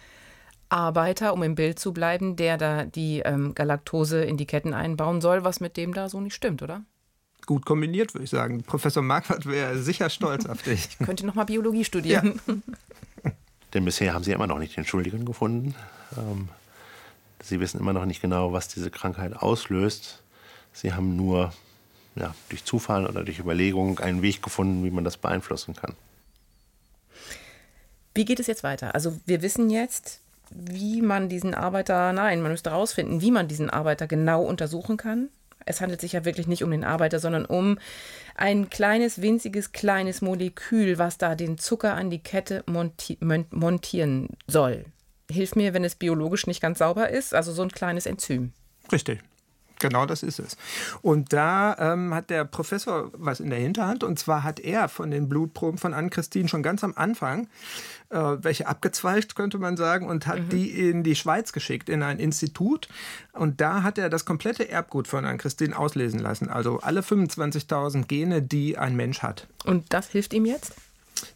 Arbeiter, 0.69 1.35
um 1.35 1.43
im 1.43 1.55
Bild 1.55 1.79
zu 1.79 1.93
bleiben, 1.93 2.37
der 2.37 2.57
da 2.57 2.85
die 2.85 3.21
ähm, 3.21 3.55
Galaktose 3.55 4.25
in 4.25 4.37
die 4.37 4.47
Ketten 4.47 4.75
einbauen 4.75 5.21
soll, 5.21 5.45
was 5.45 5.61
mit 5.61 5.77
dem 5.77 5.95
da 5.95 6.09
so 6.09 6.21
nicht 6.21 6.35
stimmt, 6.35 6.63
oder? 6.63 6.83
Gut 7.47 7.65
kombiniert, 7.65 8.15
würde 8.15 8.25
ich 8.25 8.31
sagen. 8.31 8.63
Professor 8.63 9.03
Marquardt 9.03 9.47
wäre 9.47 9.79
sicher 9.79 10.11
stolz 10.11 10.47
auf 10.47 10.63
dich. 10.63 10.89
Ich 11.01 11.07
könnte 11.07 11.27
noch 11.27 11.35
mal 11.35 11.45
Biologie 11.45 11.85
studieren. 11.85 12.41
Ja. 12.47 13.33
Denn 13.75 13.85
bisher 13.85 14.15
haben 14.15 14.25
Sie 14.25 14.33
immer 14.33 14.47
noch 14.47 14.59
nicht 14.59 14.77
den 14.77 14.85
Schuldigen 14.85 15.25
gefunden. 15.25 15.75
Ähm, 16.17 16.49
Sie 17.43 17.61
wissen 17.61 17.81
immer 17.81 17.93
noch 17.93 18.05
nicht 18.05 18.21
genau, 18.21 18.53
was 18.53 18.69
diese 18.69 18.91
Krankheit 18.91 19.35
auslöst. 19.37 20.23
Sie 20.73 20.93
haben 20.93 21.17
nur 21.17 21.53
ja, 22.17 22.35
durch 22.49 22.65
Zufall 22.65 23.07
oder 23.07 23.25
durch 23.25 23.39
Überlegung 23.39 23.99
einen 23.99 24.23
Weg 24.23 24.43
gefunden, 24.43 24.85
wie 24.85 24.91
man 24.91 25.05
das 25.05 25.17
beeinflussen 25.17 25.75
kann. 25.75 25.95
Wie 28.15 28.25
geht 28.25 28.41
es 28.41 28.47
jetzt 28.47 28.63
weiter? 28.63 28.95
Also 28.95 29.19
wir 29.27 29.43
wissen 29.43 29.71
jetzt, 29.71 30.21
wie 30.51 31.01
man 31.01 31.29
diesen 31.29 31.55
Arbeiter, 31.55 32.13
nein, 32.13 32.43
man 32.43 32.51
müsste 32.51 32.71
herausfinden, 32.71 33.21
wie 33.21 33.31
man 33.31 33.49
diesen 33.49 33.71
Arbeiter 33.71 34.07
genau 34.07 34.43
untersuchen 34.43 34.97
kann. 34.97 35.29
Es 35.65 35.81
handelt 35.81 36.01
sich 36.01 36.13
ja 36.13 36.25
wirklich 36.25 36.49
nicht 36.49 36.65
um 36.65 36.71
den 36.71 36.85
Arbeiter, 36.85 37.21
sondern 37.21 37.45
um 37.45 37.79
ein 38.35 38.71
kleines, 38.71 39.21
winziges, 39.21 39.73
kleines 39.73 40.23
Molekül, 40.23 40.99
was 40.99 41.19
da 41.19 41.35
den 41.35 41.59
Zucker 41.59 41.95
an 41.95 42.11
die 42.11 42.19
Kette 42.19 42.65
monti 42.67 43.19
montieren 43.21 44.31
soll. 44.47 44.87
Hilf 45.31 45.55
mir, 45.55 45.75
wenn 45.75 45.85
es 45.85 45.95
biologisch 45.95 46.47
nicht 46.47 46.61
ganz 46.61 46.79
sauber 46.79 47.11
ist, 47.11 47.35
also 47.35 47.53
so 47.53 47.63
ein 47.63 47.71
kleines 47.71 48.07
Enzym. 48.07 48.53
Richtig. 48.91 49.21
Genau 49.81 50.07
das 50.07 50.23
ist 50.23 50.39
es. 50.39 50.57
Und 51.03 51.33
da 51.33 51.77
ähm, 51.79 52.15
hat 52.15 52.31
der 52.31 52.45
Professor 52.45 53.11
was 53.15 53.41
in 53.41 53.51
der 53.51 53.59
Hinterhand. 53.59 54.05
Und 54.05 54.19
zwar 54.19 54.45
hat 54.45 54.61
er 54.61 54.89
von 54.89 55.11
den 55.11 55.29
Blutproben 55.29 55.79
von 55.79 55.93
Ann-Christine 55.95 56.49
schon 56.49 56.63
ganz 56.63 56.85
am 56.85 56.93
Anfang 56.95 57.49
äh, 58.11 58.37
welche 58.43 58.67
abgezweigt, 58.67 59.37
könnte 59.37 59.59
man 59.59 59.77
sagen, 59.77 60.09
und 60.09 60.27
hat 60.27 60.41
mhm. 60.41 60.49
die 60.51 60.91
in 60.91 61.03
die 61.03 61.15
Schweiz 61.15 61.53
geschickt, 61.53 61.89
in 61.89 62.03
ein 62.03 62.19
Institut. 62.19 62.89
Und 63.33 63.61
da 63.61 63.83
hat 63.83 63.99
er 63.99 64.11
das 64.11 64.25
komplette 64.25 64.69
Erbgut 64.69 65.09
von 65.09 65.25
Ann-Christine 65.25 65.77
auslesen 65.77 66.21
lassen. 66.21 66.49
Also 66.49 66.81
alle 66.81 67.01
25.000 67.01 68.07
Gene, 68.07 68.43
die 68.43 68.77
ein 68.77 68.97
Mensch 68.97 69.23
hat. 69.23 69.47
Und 69.65 69.93
das 69.93 70.09
hilft 70.09 70.35
ihm 70.35 70.45
jetzt? 70.45 70.75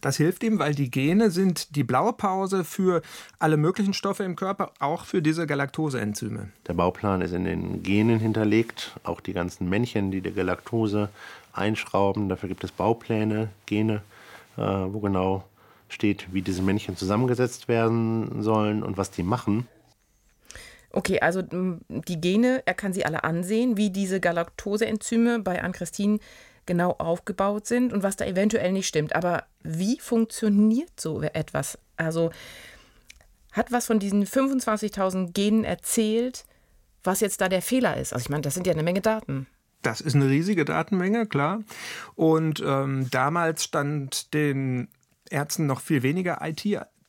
Das 0.01 0.17
hilft 0.17 0.43
ihm, 0.43 0.59
weil 0.59 0.75
die 0.75 0.91
Gene 0.91 1.31
sind 1.31 1.75
die 1.75 1.83
Blaupause 1.83 2.63
für 2.63 3.01
alle 3.39 3.57
möglichen 3.57 3.93
Stoffe 3.93 4.23
im 4.23 4.35
Körper, 4.35 4.71
auch 4.79 5.05
für 5.05 5.21
diese 5.21 5.47
Galaktoseenzyme. 5.47 6.49
Der 6.67 6.73
Bauplan 6.73 7.21
ist 7.21 7.33
in 7.33 7.45
den 7.45 7.83
Genen 7.83 8.19
hinterlegt, 8.19 8.97
auch 9.03 9.21
die 9.21 9.33
ganzen 9.33 9.69
Männchen, 9.69 10.11
die 10.11 10.21
die 10.21 10.33
Galaktose 10.33 11.09
einschrauben. 11.53 12.29
Dafür 12.29 12.49
gibt 12.49 12.63
es 12.63 12.71
Baupläne, 12.71 13.49
Gene, 13.65 14.01
äh, 14.57 14.61
wo 14.61 14.99
genau 14.99 15.43
steht, 15.89 16.33
wie 16.33 16.41
diese 16.41 16.61
Männchen 16.61 16.97
zusammengesetzt 16.97 17.67
werden 17.67 18.41
sollen 18.41 18.83
und 18.83 18.97
was 18.97 19.11
die 19.11 19.23
machen. 19.23 19.67
Okay, 20.91 21.19
also 21.19 21.41
die 21.41 22.21
Gene, 22.21 22.63
er 22.65 22.73
kann 22.73 22.93
sie 22.93 23.05
alle 23.05 23.25
ansehen, 23.25 23.75
wie 23.75 23.89
diese 23.89 24.21
Galaktoseenzyme 24.21 25.39
bei 25.39 25.61
Ann-Christine 25.61 26.19
genau 26.65 26.91
aufgebaut 26.91 27.67
sind 27.67 27.93
und 27.93 28.03
was 28.03 28.15
da 28.15 28.25
eventuell 28.25 28.71
nicht 28.71 28.87
stimmt. 28.87 29.15
Aber 29.15 29.43
wie 29.63 29.99
funktioniert 29.99 30.99
so 30.99 31.21
etwas? 31.21 31.77
Also 31.97 32.31
hat 33.51 33.71
was 33.71 33.85
von 33.85 33.99
diesen 33.99 34.25
25.000 34.25 35.31
Genen 35.31 35.63
erzählt, 35.63 36.45
was 37.03 37.21
jetzt 37.21 37.41
da 37.41 37.49
der 37.49 37.61
Fehler 37.61 37.97
ist? 37.97 38.13
Also 38.13 38.23
ich 38.23 38.29
meine, 38.29 38.41
das 38.41 38.53
sind 38.53 38.67
ja 38.67 38.73
eine 38.73 38.83
Menge 38.83 39.01
Daten. 39.01 39.47
Das 39.81 40.01
ist 40.01 40.15
eine 40.15 40.27
riesige 40.27 40.65
Datenmenge, 40.65 41.27
klar. 41.27 41.61
Und 42.15 42.61
ähm, 42.65 43.07
damals 43.11 43.63
stand 43.63 44.33
den 44.33 44.87
Ärzten 45.29 45.67
noch 45.67 45.79
viel 45.79 46.01
weniger 46.01 46.39
IT 46.41 46.65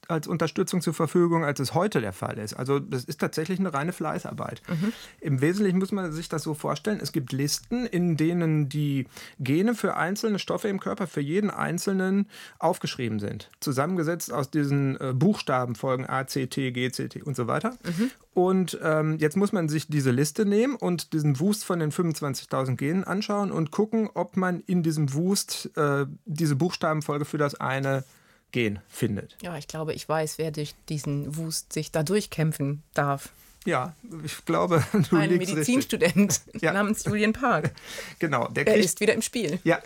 als 0.09 0.27
Unterstützung 0.27 0.81
zur 0.81 0.95
Verfügung, 0.95 1.45
als 1.45 1.61
es 1.61 1.75
heute 1.75 2.01
der 2.01 2.13
Fall 2.13 2.39
ist. 2.39 2.55
Also 2.55 2.79
das 2.79 3.05
ist 3.05 3.21
tatsächlich 3.21 3.59
eine 3.59 3.73
reine 3.73 3.93
Fleißarbeit. 3.93 4.63
Mhm. 4.69 4.93
Im 5.21 5.41
Wesentlichen 5.41 5.79
muss 5.79 5.93
man 5.93 6.13
sich 6.13 6.29
das 6.29 6.43
so 6.43 6.55
vorstellen, 6.55 7.01
es 7.03 7.13
gibt 7.13 7.33
Listen, 7.33 7.87
in 7.87 8.17
denen 8.17 8.69
die 8.69 9.07
Gene 9.39 9.75
für 9.75 9.97
einzelne 9.97 10.39
Stoffe 10.39 10.69
im 10.69 10.81
Körper 10.81 11.07
für 11.07 11.21
jeden 11.21 11.51
einzelnen 11.51 12.29
aufgeschrieben 12.59 13.19
sind. 13.19 13.51
Zusammengesetzt 13.61 14.33
aus 14.33 14.51
diesen 14.51 15.01
äh, 15.01 15.13
Buchstabenfolgen 15.15 16.07
A, 16.07 16.27
C, 16.27 16.47
T, 16.47 16.73
G, 16.73 16.91
C, 16.91 17.09
T 17.09 17.23
und 17.23 17.37
so 17.37 17.47
weiter. 17.47 17.77
Mhm. 17.85 18.11
Und 18.35 18.79
ähm, 18.83 19.17
jetzt 19.19 19.37
muss 19.37 19.53
man 19.53 19.71
sich 19.71 19.89
diese 19.89 20.11
Liste 20.11 20.45
nehmen 20.45 20.77
und 20.77 21.15
diesen 21.15 21.41
Wust 21.41 21.65
von 21.65 21.79
den 21.79 21.91
25.000 21.91 22.77
Genen 22.77 23.03
anschauen 23.03 23.51
und 23.51 23.71
gucken, 23.71 24.11
ob 24.13 24.37
man 24.37 24.61
in 24.61 24.83
diesem 24.83 25.15
Wust 25.15 25.71
äh, 25.75 26.05
diese 26.27 26.55
Buchstabenfolge 26.55 27.25
für 27.25 27.39
das 27.39 27.55
eine 27.55 28.05
Gen 28.53 28.79
findet. 28.89 29.37
Ja, 29.43 29.57
ich 29.57 29.69
glaube, 29.69 29.93
ich 29.93 30.09
weiß, 30.09 30.39
wer 30.39 30.51
durch 30.51 30.75
diesen 30.89 31.37
Wust 31.37 31.73
sich 31.73 31.93
da 31.93 32.03
durchkämpfen 32.03 32.83
darf. 32.95 33.31
Ja, 33.67 33.95
ich 34.25 34.45
glaube, 34.45 34.83
du 35.11 35.17
Ein 35.17 35.37
Medizinstudent 35.37 36.41
ja. 36.61 36.73
namens 36.73 37.05
Julian 37.05 37.33
Park. 37.33 37.73
Genau, 38.19 38.49
der 38.49 38.65
kriegt, 38.65 38.79
er 38.79 38.85
ist 38.85 39.01
wieder 39.01 39.13
im 39.13 39.23
Spiel. 39.23 39.59
Ja. 39.65 39.81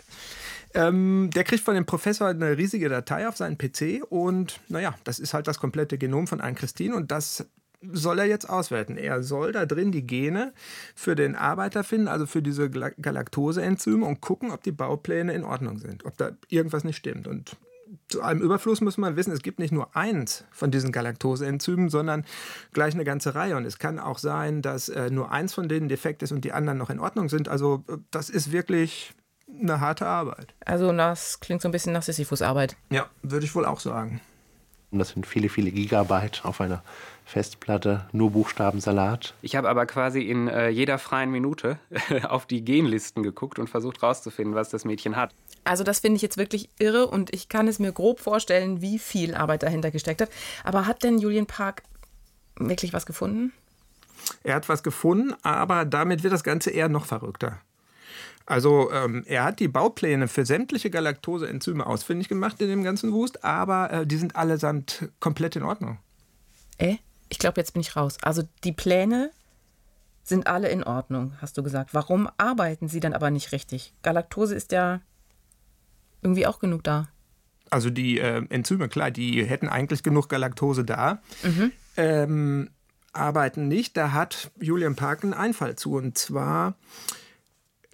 Ähm, 0.73 1.29
der 1.35 1.43
kriegt 1.43 1.63
von 1.63 1.75
dem 1.75 1.85
Professor 1.85 2.29
eine 2.29 2.57
riesige 2.57 2.87
Datei 2.87 3.27
auf 3.27 3.35
seinen 3.35 3.57
PC 3.57 4.03
und 4.09 4.61
naja, 4.69 4.95
das 5.03 5.19
ist 5.19 5.33
halt 5.33 5.47
das 5.47 5.59
komplette 5.59 5.97
Genom 5.97 6.27
von 6.27 6.39
Ann-Christine 6.39 6.95
und 6.95 7.11
das 7.11 7.45
soll 7.91 8.19
er 8.19 8.25
jetzt 8.25 8.49
auswerten. 8.49 8.95
Er 8.95 9.23
soll 9.23 9.51
da 9.51 9.65
drin 9.65 9.91
die 9.91 10.05
Gene 10.05 10.53
für 10.95 11.15
den 11.15 11.35
Arbeiter 11.35 11.83
finden, 11.83 12.07
also 12.07 12.25
für 12.25 12.41
diese 12.41 12.69
Galaktoseenzyme 12.69 14.05
und 14.05 14.21
gucken, 14.21 14.51
ob 14.51 14.63
die 14.63 14.71
Baupläne 14.71 15.33
in 15.33 15.43
Ordnung 15.43 15.79
sind, 15.79 16.05
ob 16.05 16.17
da 16.17 16.31
irgendwas 16.47 16.83
nicht 16.83 16.97
stimmt. 16.97 17.27
Und 17.27 17.57
zu 18.11 18.21
einem 18.21 18.41
Überfluss 18.41 18.81
muss 18.81 18.97
man 18.97 19.15
wissen, 19.15 19.31
es 19.31 19.41
gibt 19.41 19.59
nicht 19.59 19.71
nur 19.71 19.95
eins 19.95 20.45
von 20.51 20.71
diesen 20.71 20.91
Galaktoseenzymen, 20.91 21.89
sondern 21.89 22.25
gleich 22.73 22.93
eine 22.93 23.05
ganze 23.05 23.35
Reihe. 23.35 23.55
Und 23.55 23.65
es 23.65 23.79
kann 23.79 23.99
auch 23.99 24.17
sein, 24.17 24.61
dass 24.61 24.89
äh, 24.89 25.09
nur 25.09 25.31
eins 25.31 25.53
von 25.53 25.67
denen 25.67 25.89
defekt 25.89 26.21
ist 26.23 26.31
und 26.31 26.45
die 26.45 26.51
anderen 26.51 26.77
noch 26.77 26.89
in 26.89 26.99
Ordnung 26.99 27.29
sind. 27.29 27.47
Also 27.47 27.83
äh, 27.87 27.97
das 28.11 28.29
ist 28.29 28.51
wirklich 28.51 29.13
eine 29.59 29.79
harte 29.79 30.05
Arbeit. 30.05 30.53
Also 30.65 30.91
das 30.91 31.39
klingt 31.39 31.61
so 31.61 31.67
ein 31.67 31.71
bisschen 31.71 31.93
nach 31.93 32.03
Sisyphus-Arbeit. 32.03 32.75
Ja, 32.89 33.07
würde 33.21 33.45
ich 33.45 33.55
wohl 33.55 33.65
auch 33.65 33.79
sagen. 33.79 34.21
Das 34.91 35.09
sind 35.09 35.25
viele, 35.25 35.47
viele 35.47 35.71
Gigabyte 35.71 36.43
auf 36.43 36.59
einer 36.59 36.83
Festplatte, 37.23 38.07
nur 38.11 38.31
Buchstabensalat. 38.31 39.33
Ich 39.41 39.55
habe 39.55 39.69
aber 39.69 39.85
quasi 39.85 40.21
in 40.21 40.49
äh, 40.49 40.67
jeder 40.67 40.97
freien 40.97 41.31
Minute 41.31 41.79
auf 42.23 42.45
die 42.45 42.65
Genlisten 42.65 43.23
geguckt 43.23 43.57
und 43.57 43.69
versucht 43.69 44.01
herauszufinden, 44.01 44.53
was 44.53 44.69
das 44.69 44.83
Mädchen 44.83 45.15
hat. 45.15 45.33
Also 45.63 45.83
das 45.83 45.99
finde 45.99 46.15
ich 46.15 46.21
jetzt 46.21 46.37
wirklich 46.37 46.69
irre 46.79 47.07
und 47.07 47.33
ich 47.33 47.49
kann 47.49 47.67
es 47.67 47.79
mir 47.79 47.91
grob 47.91 48.19
vorstellen, 48.19 48.81
wie 48.81 48.99
viel 48.99 49.35
Arbeit 49.35 49.63
dahinter 49.63 49.91
gesteckt 49.91 50.21
hat. 50.21 50.29
Aber 50.63 50.87
hat 50.87 51.03
denn 51.03 51.19
Julian 51.19 51.45
Park 51.45 51.83
wirklich 52.57 52.93
was 52.93 53.05
gefunden? 53.05 53.53
Er 54.43 54.55
hat 54.55 54.69
was 54.69 54.83
gefunden, 54.83 55.33
aber 55.43 55.85
damit 55.85 56.23
wird 56.23 56.33
das 56.33 56.43
Ganze 56.43 56.71
eher 56.71 56.89
noch 56.89 57.05
verrückter. 57.05 57.59
Also 58.45 58.91
ähm, 58.91 59.23
er 59.27 59.43
hat 59.43 59.59
die 59.59 59.67
Baupläne 59.67 60.27
für 60.27 60.45
sämtliche 60.45 60.89
Galaktoseenzyme 60.89 61.85
ausfindig 61.85 62.27
gemacht 62.27 62.59
in 62.61 62.69
dem 62.69 62.83
ganzen 62.83 63.13
Wust, 63.13 63.43
aber 63.43 63.91
äh, 63.91 64.07
die 64.07 64.17
sind 64.17 64.35
allesamt 64.35 65.09
komplett 65.19 65.55
in 65.55 65.63
Ordnung. 65.63 65.99
Äh? 66.77 66.97
Ich 67.29 67.39
glaube, 67.39 67.61
jetzt 67.61 67.73
bin 67.73 67.81
ich 67.81 67.95
raus. 67.95 68.17
Also 68.21 68.43
die 68.65 68.73
Pläne 68.73 69.31
sind 70.23 70.47
alle 70.47 70.69
in 70.69 70.83
Ordnung, 70.83 71.33
hast 71.39 71.57
du 71.57 71.63
gesagt. 71.63 71.93
Warum 71.93 72.29
arbeiten 72.37 72.89
sie 72.89 72.99
dann 72.99 73.13
aber 73.13 73.31
nicht 73.31 73.53
richtig? 73.53 73.93
Galaktose 74.01 74.53
ist 74.53 74.71
ja 74.71 74.99
irgendwie 76.21 76.47
auch 76.47 76.59
genug 76.59 76.83
da. 76.83 77.07
Also 77.69 77.89
die 77.89 78.19
äh, 78.19 78.43
Enzyme, 78.49 78.89
klar, 78.89 79.11
die 79.11 79.45
hätten 79.45 79.69
eigentlich 79.69 80.03
genug 80.03 80.29
Galaktose 80.29 80.83
da. 80.83 81.21
Mhm. 81.43 81.71
Ähm, 81.97 82.69
arbeiten 83.13 83.67
nicht. 83.67 83.95
Da 83.95 84.11
hat 84.11 84.51
Julian 84.59 84.95
Park 84.95 85.23
einen 85.23 85.33
Einfall 85.33 85.75
zu. 85.75 85.95
Und 85.95 86.17
zwar 86.17 86.75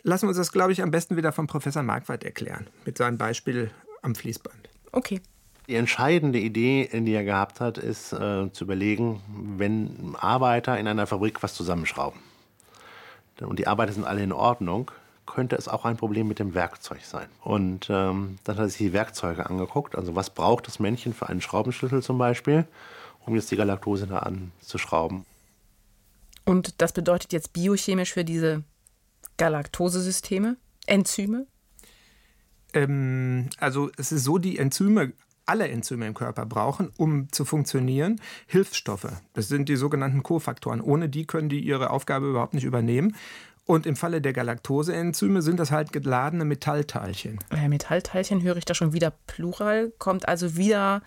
lassen 0.03 0.23
wir 0.23 0.29
uns 0.29 0.37
das, 0.37 0.51
glaube 0.51 0.71
ich, 0.71 0.81
am 0.81 0.91
besten 0.91 1.15
wieder 1.15 1.31
vom 1.31 1.47
Professor 1.47 1.83
Marquardt 1.83 2.23
erklären, 2.23 2.67
mit 2.85 2.97
seinem 2.97 3.17
Beispiel 3.17 3.71
am 4.01 4.15
Fließband. 4.15 4.69
Okay. 4.91 5.21
Die 5.67 5.75
entscheidende 5.75 6.39
Idee, 6.39 6.89
die 6.93 7.13
er 7.13 7.25
gehabt 7.25 7.59
hat, 7.59 7.77
ist 7.77 8.13
äh, 8.13 8.51
zu 8.51 8.63
überlegen, 8.63 9.21
wenn 9.57 10.15
Arbeiter 10.17 10.79
in 10.79 10.87
einer 10.87 11.07
Fabrik 11.07 11.43
was 11.43 11.53
zusammenschrauben 11.53 12.19
und 13.45 13.59
die 13.59 13.67
Arbeiter 13.67 13.93
sind 13.93 14.05
alle 14.05 14.23
in 14.23 14.31
Ordnung, 14.31 14.91
könnte 15.27 15.55
es 15.55 15.67
auch 15.67 15.85
ein 15.85 15.97
Problem 15.97 16.27
mit 16.27 16.39
dem 16.39 16.55
Werkzeug 16.55 17.01
sein. 17.03 17.27
Und 17.43 17.87
ähm, 17.89 18.39
dann 18.43 18.55
hat 18.55 18.63
er 18.63 18.69
sich 18.69 18.77
die 18.77 18.93
Werkzeuge 18.93 19.45
angeguckt. 19.45 19.95
Also 19.95 20.15
was 20.15 20.31
braucht 20.31 20.65
das 20.67 20.79
Männchen 20.79 21.13
für 21.13 21.29
einen 21.29 21.41
Schraubenschlüssel 21.41 22.01
zum 22.01 22.17
Beispiel, 22.17 22.65
um 23.25 23.35
jetzt 23.35 23.51
die 23.51 23.57
Galaktose 23.57 24.07
da 24.07 24.19
anzuschrauben. 24.19 25.25
Und 26.45 26.81
das 26.81 26.93
bedeutet 26.93 27.33
jetzt 27.33 27.53
biochemisch 27.53 28.13
für 28.13 28.23
diese 28.23 28.63
Galaktosesysteme, 29.35 30.55
Enzyme? 30.85 31.45
Ähm, 32.73 33.49
also 33.59 33.91
es 33.97 34.11
ist 34.11 34.23
so, 34.23 34.37
die 34.37 34.57
Enzyme, 34.57 35.13
alle 35.45 35.67
Enzyme 35.67 36.07
im 36.07 36.13
Körper 36.13 36.45
brauchen, 36.45 36.91
um 36.97 37.31
zu 37.31 37.45
funktionieren, 37.45 38.21
Hilfsstoffe. 38.47 39.11
Das 39.33 39.47
sind 39.47 39.69
die 39.69 39.75
sogenannten 39.75 40.23
Kofaktoren. 40.23 40.81
Ohne 40.81 41.09
die 41.09 41.25
können 41.25 41.49
die 41.49 41.59
ihre 41.59 41.89
Aufgabe 41.89 42.29
überhaupt 42.29 42.53
nicht 42.53 42.65
übernehmen. 42.65 43.15
Und 43.67 43.85
im 43.85 43.97
Falle 43.97 44.21
der 44.21 44.31
Galaktoseenzyme 44.31 45.41
sind 45.41 45.59
das 45.59 45.71
halt 45.71 45.91
geladene 45.91 46.45
Metallteilchen. 46.45 47.37
Ja, 47.51 47.67
Metallteilchen 47.67 48.41
höre 48.41 48.55
ich 48.55 48.65
da 48.65 48.73
schon 48.73 48.93
wieder 48.93 49.11
plural. 49.27 49.91
Kommt 49.99 50.27
also 50.27 50.55
wieder 50.55 51.01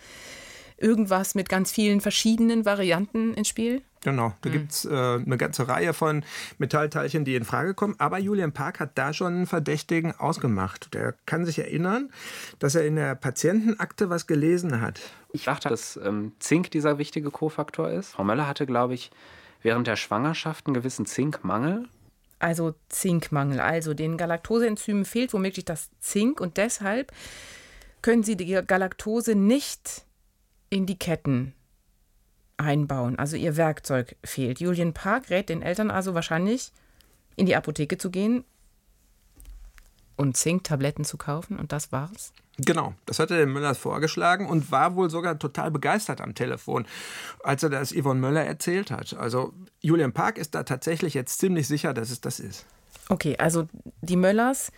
irgendwas 0.77 1.35
mit 1.35 1.49
ganz 1.49 1.73
vielen 1.73 2.03
verschiedenen 2.03 2.67
Varianten 2.67 3.33
ins 3.33 3.49
Spiel? 3.49 3.83
Genau, 4.03 4.35
da 4.43 4.49
mhm. 4.51 4.53
gibt 4.53 4.73
es 4.73 4.85
äh, 4.85 4.91
eine 4.91 5.39
ganze 5.39 5.69
Reihe 5.69 5.95
von 5.95 6.23
Metallteilchen, 6.59 7.25
die 7.25 7.35
in 7.35 7.45
Frage 7.45 7.73
kommen. 7.73 7.95
Aber 7.97 8.19
Julian 8.19 8.53
Park 8.53 8.79
hat 8.79 8.97
da 8.97 9.15
schon 9.15 9.35
einen 9.35 9.47
Verdächtigen 9.47 10.15
ausgemacht. 10.15 10.93
Der 10.93 11.15
kann 11.25 11.47
sich 11.47 11.59
erinnern, 11.59 12.11
dass 12.59 12.75
er 12.75 12.87
in 12.87 12.97
der 12.97 13.15
Patientenakte 13.15 14.11
was 14.11 14.27
gelesen 14.27 14.83
hat. 14.83 15.01
Ich 15.33 15.45
dachte, 15.45 15.71
dass 15.71 15.99
ähm, 16.03 16.33
Zink 16.41 16.71
dieser 16.71 16.99
wichtige 16.99 17.31
Kofaktor 17.31 17.91
ist. 17.91 18.13
Frau 18.13 18.25
Möller 18.25 18.47
hatte, 18.47 18.67
glaube 18.67 18.93
ich, 18.93 19.11
während 19.63 19.87
der 19.87 19.97
Schwangerschaft 19.97 20.67
einen 20.67 20.75
gewissen 20.75 21.07
Zinkmangel. 21.07 21.89
Also 22.41 22.75
Zinkmangel. 22.89 23.61
Also 23.61 23.95
den 23.95 24.17
Galaktoseenzymen 24.17 25.05
fehlt 25.05 25.33
womöglich 25.33 25.65
das 25.65 25.91
Zink 26.01 26.41
und 26.41 26.57
deshalb 26.57 27.13
können 28.03 28.23
sie 28.23 28.37
die 28.37 28.61
Galaktose 28.67 29.35
nicht 29.35 30.05
in 30.71 30.87
die 30.87 30.99
Ketten 30.99 31.55
einbauen. 32.57 33.19
Also 33.19 33.37
ihr 33.37 33.57
Werkzeug 33.57 34.17
fehlt. 34.25 34.61
Julian 34.61 34.95
Park 34.95 35.31
rät 35.31 35.49
den 35.49 35.63
Eltern 35.63 35.91
also 35.91 36.15
wahrscheinlich, 36.15 36.73
in 37.37 37.47
die 37.47 37.57
Apotheke 37.57 37.99
zu 37.99 38.11
gehen 38.11 38.45
und 40.17 40.37
Zinktabletten 40.37 41.05
zu 41.05 41.17
kaufen 41.17 41.59
und 41.59 41.73
das 41.73 41.93
war's. 41.93 42.33
Genau, 42.65 42.95
das 43.07 43.19
hatte 43.19 43.37
der 43.37 43.47
Müller 43.47 43.75
vorgeschlagen 43.75 44.47
und 44.47 44.71
war 44.71 44.97
wohl 44.97 45.11
sogar 45.11 45.39
total 45.39 45.71
begeistert 45.71 46.21
am 46.21 46.35
Telefon, 46.35 46.87
als 47.45 47.63
er 47.63 47.71
das 47.71 47.93
Yvonne 47.93 48.21
Möller 48.21 48.45
erzählt 48.45 48.91
hat. 48.91 49.15
Also 49.15 49.53
Julian 49.81 50.13
Park 50.13 50.39
ist 50.39 50.55
da 50.55 50.63
tatsächlich 50.63 51.15
jetzt 51.15 51.39
ziemlich 51.39 51.69
sicher, 51.69 51.95
dass 51.95 52.11
es 52.11 52.21
das 52.21 52.41
ist. 52.41 52.67
Okay, 53.09 53.37
also 53.39 53.69
die 54.03 54.17
Möllers 54.17 54.73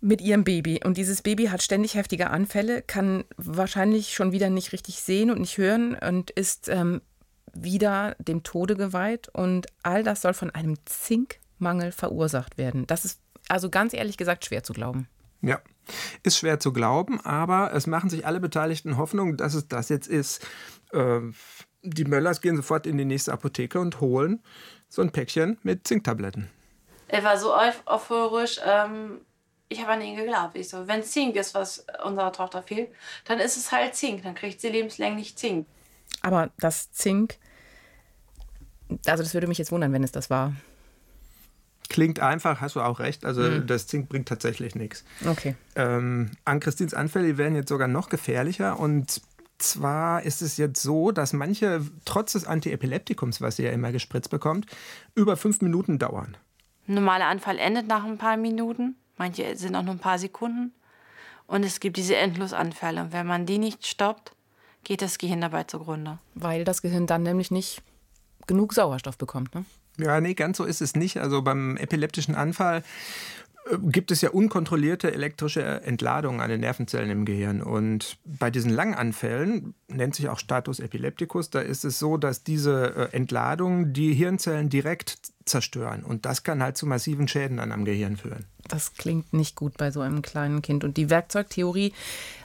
mit 0.00 0.20
ihrem 0.20 0.44
Baby. 0.44 0.80
Und 0.84 0.96
dieses 0.96 1.22
Baby 1.22 1.46
hat 1.46 1.62
ständig 1.62 1.94
heftige 1.94 2.30
Anfälle, 2.30 2.82
kann 2.82 3.24
wahrscheinlich 3.36 4.14
schon 4.14 4.32
wieder 4.32 4.50
nicht 4.50 4.72
richtig 4.72 5.00
sehen 5.00 5.30
und 5.30 5.40
nicht 5.40 5.58
hören 5.58 5.94
und 5.94 6.30
ist 6.30 6.68
ähm, 6.68 7.00
wieder 7.54 8.14
dem 8.18 8.42
Tode 8.42 8.76
geweiht. 8.76 9.28
Und 9.32 9.66
all 9.82 10.02
das 10.02 10.22
soll 10.22 10.34
von 10.34 10.50
einem 10.50 10.76
Zinkmangel 10.84 11.92
verursacht 11.92 12.58
werden. 12.58 12.86
Das 12.86 13.04
ist 13.04 13.20
also 13.48 13.70
ganz 13.70 13.94
ehrlich 13.94 14.16
gesagt 14.16 14.44
schwer 14.44 14.62
zu 14.62 14.72
glauben. 14.72 15.08
Ja, 15.42 15.60
ist 16.22 16.38
schwer 16.38 16.58
zu 16.58 16.72
glauben, 16.72 17.20
aber 17.20 17.72
es 17.72 17.86
machen 17.86 18.10
sich 18.10 18.26
alle 18.26 18.40
Beteiligten 18.40 18.96
Hoffnung, 18.96 19.36
dass 19.36 19.54
es 19.54 19.68
das 19.68 19.88
jetzt 19.88 20.08
ist. 20.08 20.46
Äh, 20.92 21.20
die 21.82 22.04
Möllers 22.04 22.40
gehen 22.40 22.56
sofort 22.56 22.86
in 22.86 22.98
die 22.98 23.04
nächste 23.04 23.32
Apotheke 23.32 23.78
und 23.78 24.00
holen 24.00 24.42
so 24.88 25.02
ein 25.02 25.12
Päckchen 25.12 25.58
mit 25.62 25.86
Zinktabletten. 25.86 26.48
Er 27.08 27.22
war 27.22 27.38
so 27.38 27.54
euphorisch, 27.54 28.60
ähm, 28.64 29.20
ich 29.68 29.80
habe 29.80 29.92
an 29.92 30.00
ihn 30.00 30.16
geglaubt. 30.16 30.56
Ich 30.56 30.68
so, 30.68 30.86
wenn 30.86 31.02
Zink 31.02 31.36
ist, 31.36 31.54
was 31.54 31.86
unserer 32.04 32.32
Tochter 32.32 32.62
fehlt, 32.62 32.90
dann 33.24 33.38
ist 33.38 33.56
es 33.56 33.72
halt 33.72 33.94
Zink. 33.94 34.22
Dann 34.22 34.34
kriegt 34.34 34.60
sie 34.60 34.68
lebenslänglich 34.68 35.36
Zink. 35.36 35.66
Aber 36.22 36.50
das 36.58 36.92
Zink, 36.92 37.38
also 39.06 39.22
das 39.22 39.34
würde 39.34 39.46
mich 39.46 39.58
jetzt 39.58 39.72
wundern, 39.72 39.92
wenn 39.92 40.04
es 40.04 40.12
das 40.12 40.30
war. 40.30 40.54
Klingt 41.96 42.20
einfach, 42.20 42.60
hast 42.60 42.76
du 42.76 42.82
auch 42.82 43.00
recht. 43.00 43.24
Also 43.24 43.40
mhm. 43.40 43.66
das 43.66 43.86
Zink 43.86 44.10
bringt 44.10 44.28
tatsächlich 44.28 44.74
nichts. 44.74 45.02
Okay. 45.26 45.54
Ähm, 45.76 46.30
an 46.44 46.60
Christins 46.60 46.92
Anfälle 46.92 47.38
werden 47.38 47.54
jetzt 47.54 47.70
sogar 47.70 47.88
noch 47.88 48.10
gefährlicher 48.10 48.78
und 48.78 49.22
zwar 49.56 50.22
ist 50.22 50.42
es 50.42 50.58
jetzt 50.58 50.82
so, 50.82 51.10
dass 51.10 51.32
manche 51.32 51.80
trotz 52.04 52.32
des 52.32 52.44
Antiepileptikums, 52.44 53.40
was 53.40 53.56
sie 53.56 53.62
ja 53.62 53.70
immer 53.70 53.92
gespritzt 53.92 54.28
bekommt, 54.28 54.66
über 55.14 55.38
fünf 55.38 55.62
Minuten 55.62 55.98
dauern. 55.98 56.36
Ein 56.86 56.96
normaler 56.96 57.28
Anfall 57.28 57.58
endet 57.58 57.86
nach 57.86 58.04
ein 58.04 58.18
paar 58.18 58.36
Minuten. 58.36 58.96
Manche 59.16 59.56
sind 59.56 59.74
auch 59.74 59.82
nur 59.82 59.94
ein 59.94 59.98
paar 59.98 60.18
Sekunden. 60.18 60.74
Und 61.46 61.64
es 61.64 61.80
gibt 61.80 61.96
diese 61.96 62.16
Endlosanfälle. 62.16 63.04
Und 63.04 63.12
wenn 63.14 63.26
man 63.26 63.46
die 63.46 63.56
nicht 63.56 63.86
stoppt, 63.86 64.32
geht 64.84 65.00
das 65.00 65.16
Gehirn 65.16 65.40
dabei 65.40 65.64
zugrunde. 65.64 66.18
Weil 66.34 66.64
das 66.64 66.82
Gehirn 66.82 67.06
dann 67.06 67.22
nämlich 67.22 67.50
nicht 67.50 67.80
genug 68.46 68.74
Sauerstoff 68.74 69.16
bekommt. 69.16 69.54
Ne? 69.54 69.64
Ja, 69.98 70.20
nee, 70.20 70.34
ganz 70.34 70.58
so 70.58 70.64
ist 70.64 70.82
es 70.82 70.94
nicht. 70.94 71.18
Also 71.18 71.42
beim 71.42 71.76
epileptischen 71.76 72.34
Anfall 72.34 72.82
äh, 73.70 73.76
gibt 73.82 74.10
es 74.10 74.20
ja 74.20 74.30
unkontrollierte 74.30 75.12
elektrische 75.12 75.62
Entladungen 75.82 76.40
an 76.40 76.50
den 76.50 76.60
Nervenzellen 76.60 77.10
im 77.10 77.24
Gehirn. 77.24 77.62
Und 77.62 78.18
bei 78.24 78.50
diesen 78.50 78.70
Langanfällen, 78.70 79.74
nennt 79.88 80.14
sich 80.14 80.28
auch 80.28 80.38
Status 80.38 80.80
epilepticus, 80.80 81.50
da 81.50 81.60
ist 81.60 81.84
es 81.84 81.98
so, 81.98 82.16
dass 82.16 82.44
diese 82.44 82.94
äh, 82.94 83.16
Entladungen 83.16 83.92
die 83.92 84.12
Hirnzellen 84.12 84.68
direkt 84.68 85.18
zerstören. 85.44 86.02
Und 86.02 86.26
das 86.26 86.42
kann 86.42 86.62
halt 86.62 86.76
zu 86.76 86.86
massiven 86.86 87.28
Schäden 87.28 87.58
dann 87.58 87.72
am 87.72 87.84
Gehirn 87.84 88.16
führen. 88.16 88.44
Das 88.68 88.94
klingt 88.94 89.32
nicht 89.32 89.56
gut 89.56 89.76
bei 89.78 89.90
so 89.90 90.00
einem 90.00 90.22
kleinen 90.22 90.60
Kind. 90.60 90.84
Und 90.84 90.96
die 90.96 91.08
Werkzeugtheorie 91.08 91.92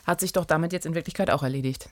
hat 0.06 0.20
sich 0.20 0.34
doch 0.34 0.46
damit 0.46 0.72
jetzt 0.72 0.86
in 0.86 0.96
Wirklichkeit 0.96 1.32
auch 1.32 1.44
erledigt. 1.44 1.90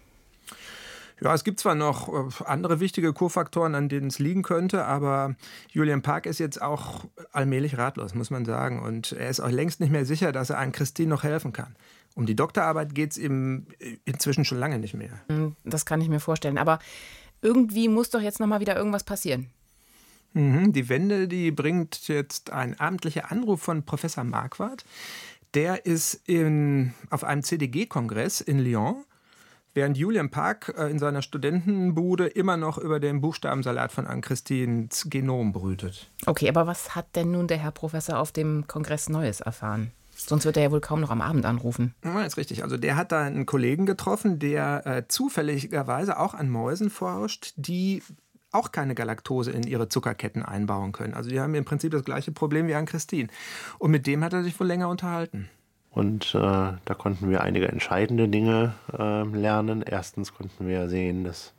Ja, 1.22 1.34
es 1.34 1.44
gibt 1.44 1.60
zwar 1.60 1.76
noch 1.76 2.08
äh, 2.10 2.44
andere 2.46 2.80
wichtige 2.80 3.14
Kofaktoren, 3.14 3.76
an 3.76 3.90
denen 3.90 4.08
es 4.08 4.20
liegen 4.20 4.44
könnte, 4.44 4.86
aber 4.86 5.36
Julian 5.70 6.02
Park 6.02 6.26
ist 6.26 6.40
jetzt 6.40 6.62
auch 6.62 7.06
allmählich 7.32 7.78
ratlos, 7.78 8.16
muss 8.16 8.30
man 8.30 8.46
sagen. 8.46 8.82
Und 8.82 9.12
er 9.12 9.30
ist 9.30 9.40
auch 9.40 9.50
längst 9.50 9.80
nicht 9.80 9.92
mehr 9.92 10.06
sicher, 10.06 10.32
dass 10.32 10.50
er 10.50 10.60
an 10.60 10.72
Christine 10.72 11.10
noch 11.10 11.24
helfen 11.24 11.54
kann. 11.54 11.76
Um 12.16 12.26
die 12.26 12.36
Doktorarbeit 12.36 12.96
geht 12.96 13.12
es 13.12 13.18
ihm 13.18 13.68
äh, 13.80 13.98
inzwischen 14.06 14.46
schon 14.46 14.60
lange 14.60 14.80
nicht 14.80 14.94
mehr. 14.94 15.22
Hm, 15.28 15.56
das 15.64 15.86
kann 15.86 16.02
ich 16.02 16.10
mir 16.10 16.20
vorstellen. 16.20 16.58
Aber 16.58 16.80
irgendwie 17.42 17.88
muss 17.88 18.10
doch 18.10 18.22
jetzt 18.22 18.40
noch 18.40 18.48
mal 18.48 18.60
wieder 18.60 18.76
irgendwas 18.76 19.04
passieren. 19.04 19.50
Mhm, 20.34 20.74
die 20.74 20.90
Wende, 20.90 21.28
die 21.28 21.52
bringt 21.52 22.08
jetzt 22.08 22.52
ein 22.52 22.80
abendlicher 22.80 23.32
Anruf 23.32 23.62
von 23.62 23.84
Professor 23.84 24.24
Marquardt. 24.24 24.86
Der 25.56 25.86
ist 25.86 26.14
in, 26.28 26.94
auf 27.10 27.24
einem 27.24 27.42
CDG-Kongress 27.42 28.42
in 28.42 28.60
Lyon 28.60 29.04
während 29.74 29.98
Julian 29.98 30.30
Park 30.30 30.74
äh, 30.78 30.90
in 30.90 31.00
seiner 31.00 31.22
Studentenbude 31.22 32.28
immer 32.28 32.58
noch 32.58 32.78
über 32.78 33.00
den 33.00 33.22
Buchstabensalat 33.22 33.92
von 33.92 34.08
Ann-Christins 34.08 35.08
Genom 35.10 35.52
brütet. 35.52 36.10
Okay, 36.26 36.50
aber 36.50 36.68
was 36.68 36.96
hat 36.96 37.16
denn 37.16 37.32
nun 37.32 37.48
der 37.48 37.58
Herr 37.58 37.72
Professor 37.72 38.20
auf 38.20 38.32
dem 38.32 38.68
Kongress 38.68 39.10
Neues 39.10 39.42
erfahren? 39.42 39.92
Sonst 40.16 40.46
wird 40.46 40.58
er 40.58 40.64
ja 40.64 40.72
wohl 40.72 40.82
kaum 40.82 41.00
noch 41.00 41.12
am 41.12 41.22
Abend 41.22 41.46
anrufen. 41.46 41.96
Ja, 42.04 42.24
ist 42.24 42.38
richtig. 42.38 42.64
Also 42.64 42.78
der 42.78 42.98
hat 42.98 43.12
da 43.12 43.24
einen 43.24 43.46
Kollegen 43.46 43.86
getroffen, 43.86 44.38
der 44.38 44.86
äh, 44.86 45.08
zufälligerweise 45.08 46.20
auch 46.20 46.34
an 46.34 46.50
Mäusen 46.50 46.90
forscht, 46.90 47.54
die 47.56 48.04
auch 48.52 48.72
keine 48.72 48.96
Galaktose 48.96 49.52
in 49.52 49.64
ihre 49.64 49.90
Zuckerketten 49.90 50.44
einbauen 50.44 50.92
können. 50.92 51.14
Also 51.14 51.30
die 51.30 51.40
haben 51.40 51.56
im 51.56 51.66
Prinzip 51.66 51.92
das 51.92 52.04
gleiche 52.04 52.32
Problem 52.32 52.68
wie 52.68 52.76
an 52.76 52.86
Christine. 52.86 53.30
Und 53.78 53.92
mit 53.92 54.08
dem 54.08 54.24
hat 54.24 54.34
er 54.34 54.44
sich 54.44 54.60
wohl 54.60 54.68
länger 54.68 54.90
unterhalten. 54.90 55.50
Und 55.92 56.36
äh, 56.36 56.40
da 56.40 56.94
konnten 56.98 57.30
wir 57.30 57.42
einige 57.42 57.68
entscheidende 57.68 58.28
Dinge 58.28 58.74
äh, 58.98 59.24
lernen. 59.24 59.82
Erstens 59.82 60.34
konnten 60.34 60.68
wir 60.68 60.88
sehen, 60.88 61.24
dass 61.24 61.54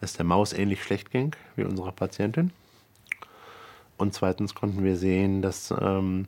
es 0.00 0.14
der 0.14 0.24
Maus 0.24 0.52
ähnlich 0.52 0.82
schlecht 0.82 1.10
ging 1.10 1.34
wie 1.56 1.64
unserer 1.64 1.92
Patientin. 1.92 2.52
Und 3.96 4.14
zweitens 4.14 4.54
konnten 4.54 4.84
wir 4.84 4.96
sehen, 4.96 5.42
dass 5.42 5.72
ähm, 5.80 6.26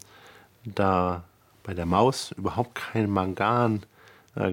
da 0.65 1.25
bei 1.63 1.75
der 1.75 1.87
Maus 1.87 2.33
überhaupt 2.33 2.75
kein 2.77 3.11
Mangan 3.11 3.85
äh, 4.37 4.53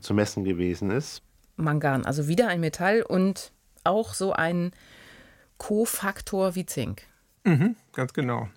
zu 0.00 0.14
messen 0.14 0.44
gewesen 0.44 0.90
ist. 0.90 1.22
Mangan, 1.56 2.06
also 2.06 2.28
wieder 2.28 2.48
ein 2.48 2.60
Metall 2.60 3.02
und 3.02 3.52
auch 3.84 4.14
so 4.14 4.32
ein 4.32 4.72
Kofaktor 5.58 6.54
wie 6.54 6.66
Zink. 6.66 7.02
Mhm, 7.44 7.76
ganz 7.92 8.12
genau. 8.12 8.48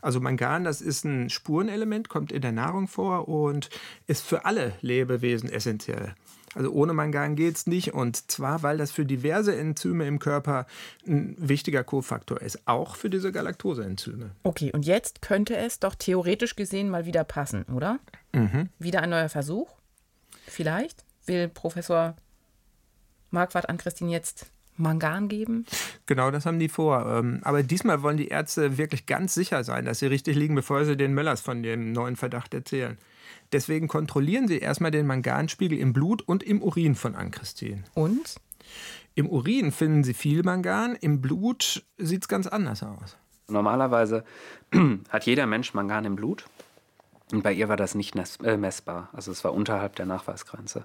Also 0.00 0.20
Mangan, 0.20 0.64
das 0.64 0.80
ist 0.80 1.04
ein 1.04 1.28
Spurenelement, 1.30 2.08
kommt 2.08 2.32
in 2.32 2.42
der 2.42 2.52
Nahrung 2.52 2.88
vor 2.88 3.28
und 3.28 3.68
ist 4.06 4.22
für 4.22 4.44
alle 4.44 4.72
Lebewesen 4.80 5.50
essentiell. 5.50 6.14
Also 6.54 6.72
ohne 6.72 6.92
Mangan 6.92 7.36
geht 7.36 7.56
es 7.56 7.66
nicht 7.68 7.94
und 7.94 8.30
zwar, 8.30 8.64
weil 8.64 8.76
das 8.76 8.90
für 8.90 9.04
diverse 9.04 9.56
Enzyme 9.56 10.06
im 10.06 10.18
Körper 10.18 10.66
ein 11.06 11.36
wichtiger 11.38 11.84
Kofaktor 11.84 12.40
ist, 12.40 12.66
auch 12.66 12.96
für 12.96 13.08
diese 13.08 13.30
Galaktoseenzyme. 13.30 14.32
Okay, 14.42 14.72
und 14.72 14.84
jetzt 14.84 15.22
könnte 15.22 15.56
es 15.56 15.78
doch 15.78 15.94
theoretisch 15.94 16.56
gesehen 16.56 16.88
mal 16.88 17.06
wieder 17.06 17.22
passen, 17.22 17.64
oder? 17.64 18.00
Mhm. 18.32 18.68
Wieder 18.80 19.02
ein 19.02 19.10
neuer 19.10 19.28
Versuch? 19.28 19.70
Vielleicht? 20.46 21.04
Will 21.26 21.48
Professor 21.48 22.16
Marquardt 23.30 23.68
an 23.68 23.78
Christine 23.78 24.10
jetzt 24.10 24.46
Mangan 24.80 25.28
geben? 25.28 25.66
Genau, 26.06 26.30
das 26.30 26.46
haben 26.46 26.58
die 26.58 26.68
vor. 26.68 27.06
Ähm, 27.06 27.40
aber 27.42 27.62
diesmal 27.62 28.02
wollen 28.02 28.16
die 28.16 28.28
Ärzte 28.28 28.78
wirklich 28.78 29.06
ganz 29.06 29.34
sicher 29.34 29.64
sein, 29.64 29.84
dass 29.84 30.00
sie 30.00 30.06
richtig 30.06 30.36
liegen, 30.36 30.54
bevor 30.54 30.84
sie 30.84 30.96
den 30.96 31.14
Möllers 31.14 31.40
von 31.40 31.62
dem 31.62 31.92
neuen 31.92 32.16
Verdacht 32.16 32.54
erzählen. 32.54 32.98
Deswegen 33.52 33.88
kontrollieren 33.88 34.48
sie 34.48 34.58
erstmal 34.58 34.90
den 34.90 35.06
Manganspiegel 35.06 35.78
im 35.78 35.92
Blut 35.92 36.22
und 36.22 36.42
im 36.42 36.62
Urin 36.62 36.94
von 36.94 37.14
Ann-Christine. 37.14 37.84
Und? 37.94 38.36
Im 39.14 39.28
Urin 39.28 39.72
finden 39.72 40.04
sie 40.04 40.14
viel 40.14 40.42
Mangan, 40.42 40.96
im 40.96 41.20
Blut 41.20 41.84
sieht 41.98 42.22
es 42.22 42.28
ganz 42.28 42.46
anders 42.46 42.82
aus. 42.82 43.16
Normalerweise 43.48 44.24
hat 45.08 45.26
jeder 45.26 45.46
Mensch 45.46 45.74
Mangan 45.74 46.04
im 46.04 46.16
Blut. 46.16 46.46
Und 47.32 47.42
bei 47.42 47.52
ihr 47.52 47.68
war 47.68 47.76
das 47.76 47.94
nicht 47.94 48.16
äh, 48.42 48.56
messbar. 48.56 49.08
Also 49.12 49.30
es 49.30 49.44
war 49.44 49.52
unterhalb 49.52 49.96
der 49.96 50.06
Nachweisgrenze. 50.06 50.84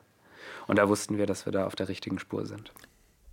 Und 0.67 0.77
da 0.77 0.89
wussten 0.89 1.17
wir, 1.17 1.25
dass 1.25 1.45
wir 1.45 1.51
da 1.51 1.65
auf 1.65 1.75
der 1.75 1.89
richtigen 1.89 2.19
Spur 2.19 2.45
sind. 2.45 2.71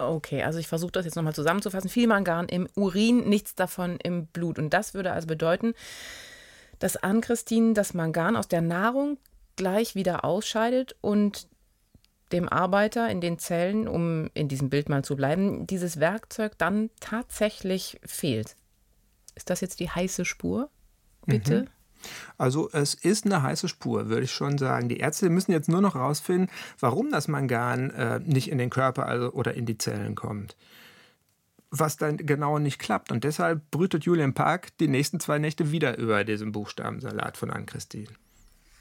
Okay, 0.08 0.42
also 0.42 0.58
ich 0.58 0.68
versuche 0.68 0.92
das 0.92 1.04
jetzt 1.04 1.14
nochmal 1.16 1.34
zusammenzufassen. 1.34 1.90
Viel 1.90 2.06
Mangan 2.06 2.48
im 2.48 2.68
Urin, 2.74 3.28
nichts 3.28 3.54
davon 3.54 3.98
im 4.02 4.26
Blut. 4.26 4.58
Und 4.58 4.70
das 4.70 4.94
würde 4.94 5.12
also 5.12 5.26
bedeuten, 5.26 5.74
dass 6.78 6.96
Ann-Christine 6.96 7.74
das 7.74 7.94
Mangan 7.94 8.36
aus 8.36 8.48
der 8.48 8.60
Nahrung 8.60 9.18
gleich 9.56 9.94
wieder 9.94 10.24
ausscheidet 10.24 10.96
und 11.00 11.48
dem 12.32 12.48
Arbeiter 12.48 13.10
in 13.10 13.20
den 13.20 13.38
Zellen, 13.38 13.86
um 13.86 14.30
in 14.34 14.48
diesem 14.48 14.70
Bild 14.70 14.88
mal 14.88 15.04
zu 15.04 15.16
bleiben, 15.16 15.66
dieses 15.66 16.00
Werkzeug 16.00 16.56
dann 16.58 16.90
tatsächlich 16.98 18.00
fehlt. 18.04 18.56
Ist 19.34 19.50
das 19.50 19.60
jetzt 19.60 19.80
die 19.80 19.90
heiße 19.90 20.24
Spur? 20.24 20.70
Bitte? 21.26 21.62
Mhm. 21.62 21.68
Also 22.38 22.70
es 22.72 22.94
ist 22.94 23.26
eine 23.26 23.42
heiße 23.42 23.68
Spur, 23.68 24.08
würde 24.08 24.24
ich 24.24 24.32
schon 24.32 24.58
sagen. 24.58 24.88
Die 24.88 24.98
Ärzte 24.98 25.30
müssen 25.30 25.52
jetzt 25.52 25.68
nur 25.68 25.80
noch 25.80 25.94
herausfinden, 25.94 26.50
warum 26.78 27.10
das 27.10 27.28
Mangan 27.28 27.90
äh, 27.90 28.20
nicht 28.20 28.50
in 28.50 28.58
den 28.58 28.70
Körper 28.70 29.06
also, 29.06 29.32
oder 29.32 29.54
in 29.54 29.66
die 29.66 29.78
Zellen 29.78 30.14
kommt. 30.14 30.56
Was 31.70 31.96
dann 31.96 32.18
genau 32.18 32.58
nicht 32.58 32.78
klappt. 32.78 33.10
Und 33.10 33.24
deshalb 33.24 33.70
brütet 33.70 34.04
Julian 34.04 34.34
Park 34.34 34.76
die 34.78 34.88
nächsten 34.88 35.20
zwei 35.20 35.38
Nächte 35.38 35.70
wieder 35.70 35.98
über 35.98 36.24
diesen 36.24 36.52
Buchstabensalat 36.52 37.36
von 37.36 37.50
Ann-Christine. 37.50 38.08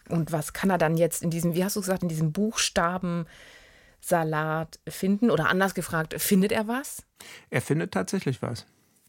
Und 0.10 0.31
was 0.31 0.53
kann 0.53 0.69
er 0.69 0.77
dann 0.77 0.97
jetzt 0.97 1.23
in 1.23 1.29
diesem, 1.29 1.55
wie 1.55 1.63
hast 1.63 1.77
du 1.77 1.79
gesagt, 1.79 2.03
in 2.03 2.10
diesem 2.10 2.34
Buchstabensalat 2.34 4.79
finden? 4.88 5.31
Oder 5.31 5.49
anders 5.49 5.73
gefragt, 5.73 6.21
findet 6.21 6.51
er 6.51 6.67
was? 6.67 7.03
Er 7.49 7.62
findet 7.62 7.93
tatsächlich 7.93 8.41
was. 8.41 8.65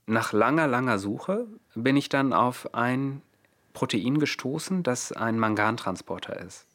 Nach 0.06 0.32
langer, 0.32 0.66
langer 0.66 0.98
Suche 0.98 1.46
bin 1.74 1.96
ich 1.96 2.08
dann 2.08 2.32
auf 2.32 2.74
ein 2.74 3.22
Protein 3.72 4.18
gestoßen, 4.18 4.82
das 4.82 5.12
ein 5.12 5.38
Mangantransporter 5.38 6.38
ist. 6.40 6.66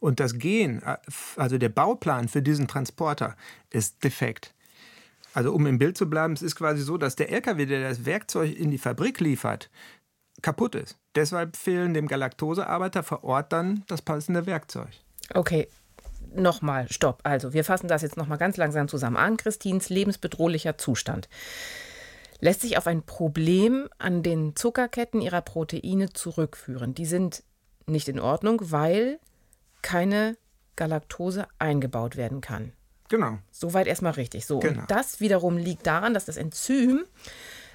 Und 0.00 0.20
das 0.20 0.38
Gen, 0.38 0.82
äh, 0.82 0.96
also 1.36 1.58
der 1.58 1.68
Bauplan 1.68 2.28
für 2.28 2.42
diesen 2.42 2.68
Transporter, 2.68 3.36
ist 3.70 4.02
defekt. 4.04 4.54
Also 5.32 5.52
um 5.52 5.66
im 5.66 5.78
Bild 5.78 5.96
zu 5.96 6.10
bleiben, 6.10 6.32
es 6.32 6.42
ist 6.42 6.56
quasi 6.56 6.82
so, 6.82 6.96
dass 6.98 7.16
der 7.16 7.30
LKW, 7.30 7.66
der 7.66 7.88
das 7.88 8.04
Werkzeug 8.04 8.56
in 8.56 8.70
die 8.70 8.78
Fabrik 8.78 9.20
liefert, 9.20 9.70
kaputt 10.42 10.74
ist. 10.74 10.98
Deshalb 11.14 11.56
fehlen 11.56 11.94
dem 11.94 12.08
Galaktosearbeiter 12.08 13.02
vor 13.02 13.22
Ort 13.24 13.52
dann 13.52 13.84
das 13.86 14.02
passende 14.02 14.46
Werkzeug. 14.46 14.88
Okay, 15.34 15.68
nochmal, 16.34 16.90
stopp. 16.90 17.20
Also 17.22 17.52
wir 17.52 17.64
fassen 17.64 17.88
das 17.88 18.02
jetzt 18.02 18.16
nochmal 18.16 18.38
ganz 18.38 18.56
langsam 18.56 18.88
zusammen 18.88 19.16
an. 19.16 19.36
Christins 19.36 19.88
lebensbedrohlicher 19.88 20.78
Zustand 20.78 21.28
lässt 22.40 22.62
sich 22.62 22.76
auf 22.78 22.86
ein 22.86 23.02
Problem 23.02 23.88
an 23.98 24.22
den 24.22 24.56
Zuckerketten 24.56 25.20
ihrer 25.20 25.42
Proteine 25.42 26.12
zurückführen. 26.12 26.94
Die 26.94 27.06
sind 27.06 27.42
nicht 27.86 28.08
in 28.08 28.20
Ordnung, 28.20 28.60
weil 28.62 29.18
keine 29.82 30.36
Galaktose 30.76 31.46
eingebaut 31.58 32.16
werden 32.16 32.40
kann. 32.40 32.72
Genau. 33.08 33.38
Soweit 33.50 33.86
erstmal 33.86 34.12
richtig. 34.12 34.46
So. 34.46 34.60
Genau. 34.60 34.82
Und 34.82 34.90
das 34.90 35.20
wiederum 35.20 35.58
liegt 35.58 35.86
daran, 35.86 36.14
dass 36.14 36.24
das 36.24 36.36
Enzym, 36.36 37.04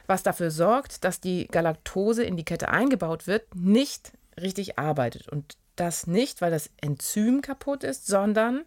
was 0.07 0.23
dafür 0.23 0.49
sorgt, 0.49 1.03
dass 1.03 1.19
die 1.19 1.47
Galaktose 1.47 2.23
in 2.23 2.37
die 2.37 2.45
Kette 2.45 2.69
eingebaut 2.69 3.27
wird, 3.27 3.53
nicht 3.53 4.13
richtig 4.39 4.79
arbeitet. 4.79 5.27
Und 5.27 5.57
das 5.75 6.07
nicht, 6.07 6.41
weil 6.41 6.51
das 6.51 6.69
Enzym 6.79 7.41
kaputt 7.41 7.83
ist, 7.83 8.07
sondern 8.07 8.63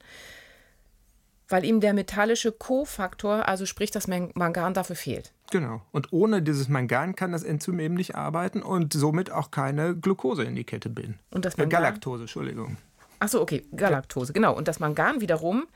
weil 1.48 1.64
ihm 1.64 1.80
der 1.80 1.94
metallische 1.94 2.52
Kofaktor, 2.52 3.48
also 3.48 3.66
sprich 3.66 3.90
das 3.90 4.06
Mangan, 4.06 4.74
dafür 4.74 4.96
fehlt. 4.96 5.32
Genau. 5.50 5.82
Und 5.92 6.12
ohne 6.12 6.42
dieses 6.42 6.68
Mangan 6.68 7.16
kann 7.16 7.32
das 7.32 7.42
Enzym 7.42 7.80
eben 7.80 7.94
nicht 7.94 8.14
arbeiten 8.14 8.62
und 8.62 8.92
somit 8.92 9.30
auch 9.30 9.50
keine 9.50 9.96
Glucose 9.96 10.44
in 10.44 10.54
die 10.54 10.64
Kette 10.64 10.90
bilden. 10.90 11.18
Und 11.30 11.44
das 11.44 11.54
äh, 11.54 11.62
Mangan? 11.62 11.70
Galaktose, 11.70 12.22
Entschuldigung. 12.24 12.76
Achso, 13.18 13.40
okay, 13.40 13.64
Galaktose, 13.74 14.32
genau. 14.32 14.54
Und 14.54 14.68
das 14.68 14.78
Mangan 14.78 15.20
wiederum, 15.20 15.66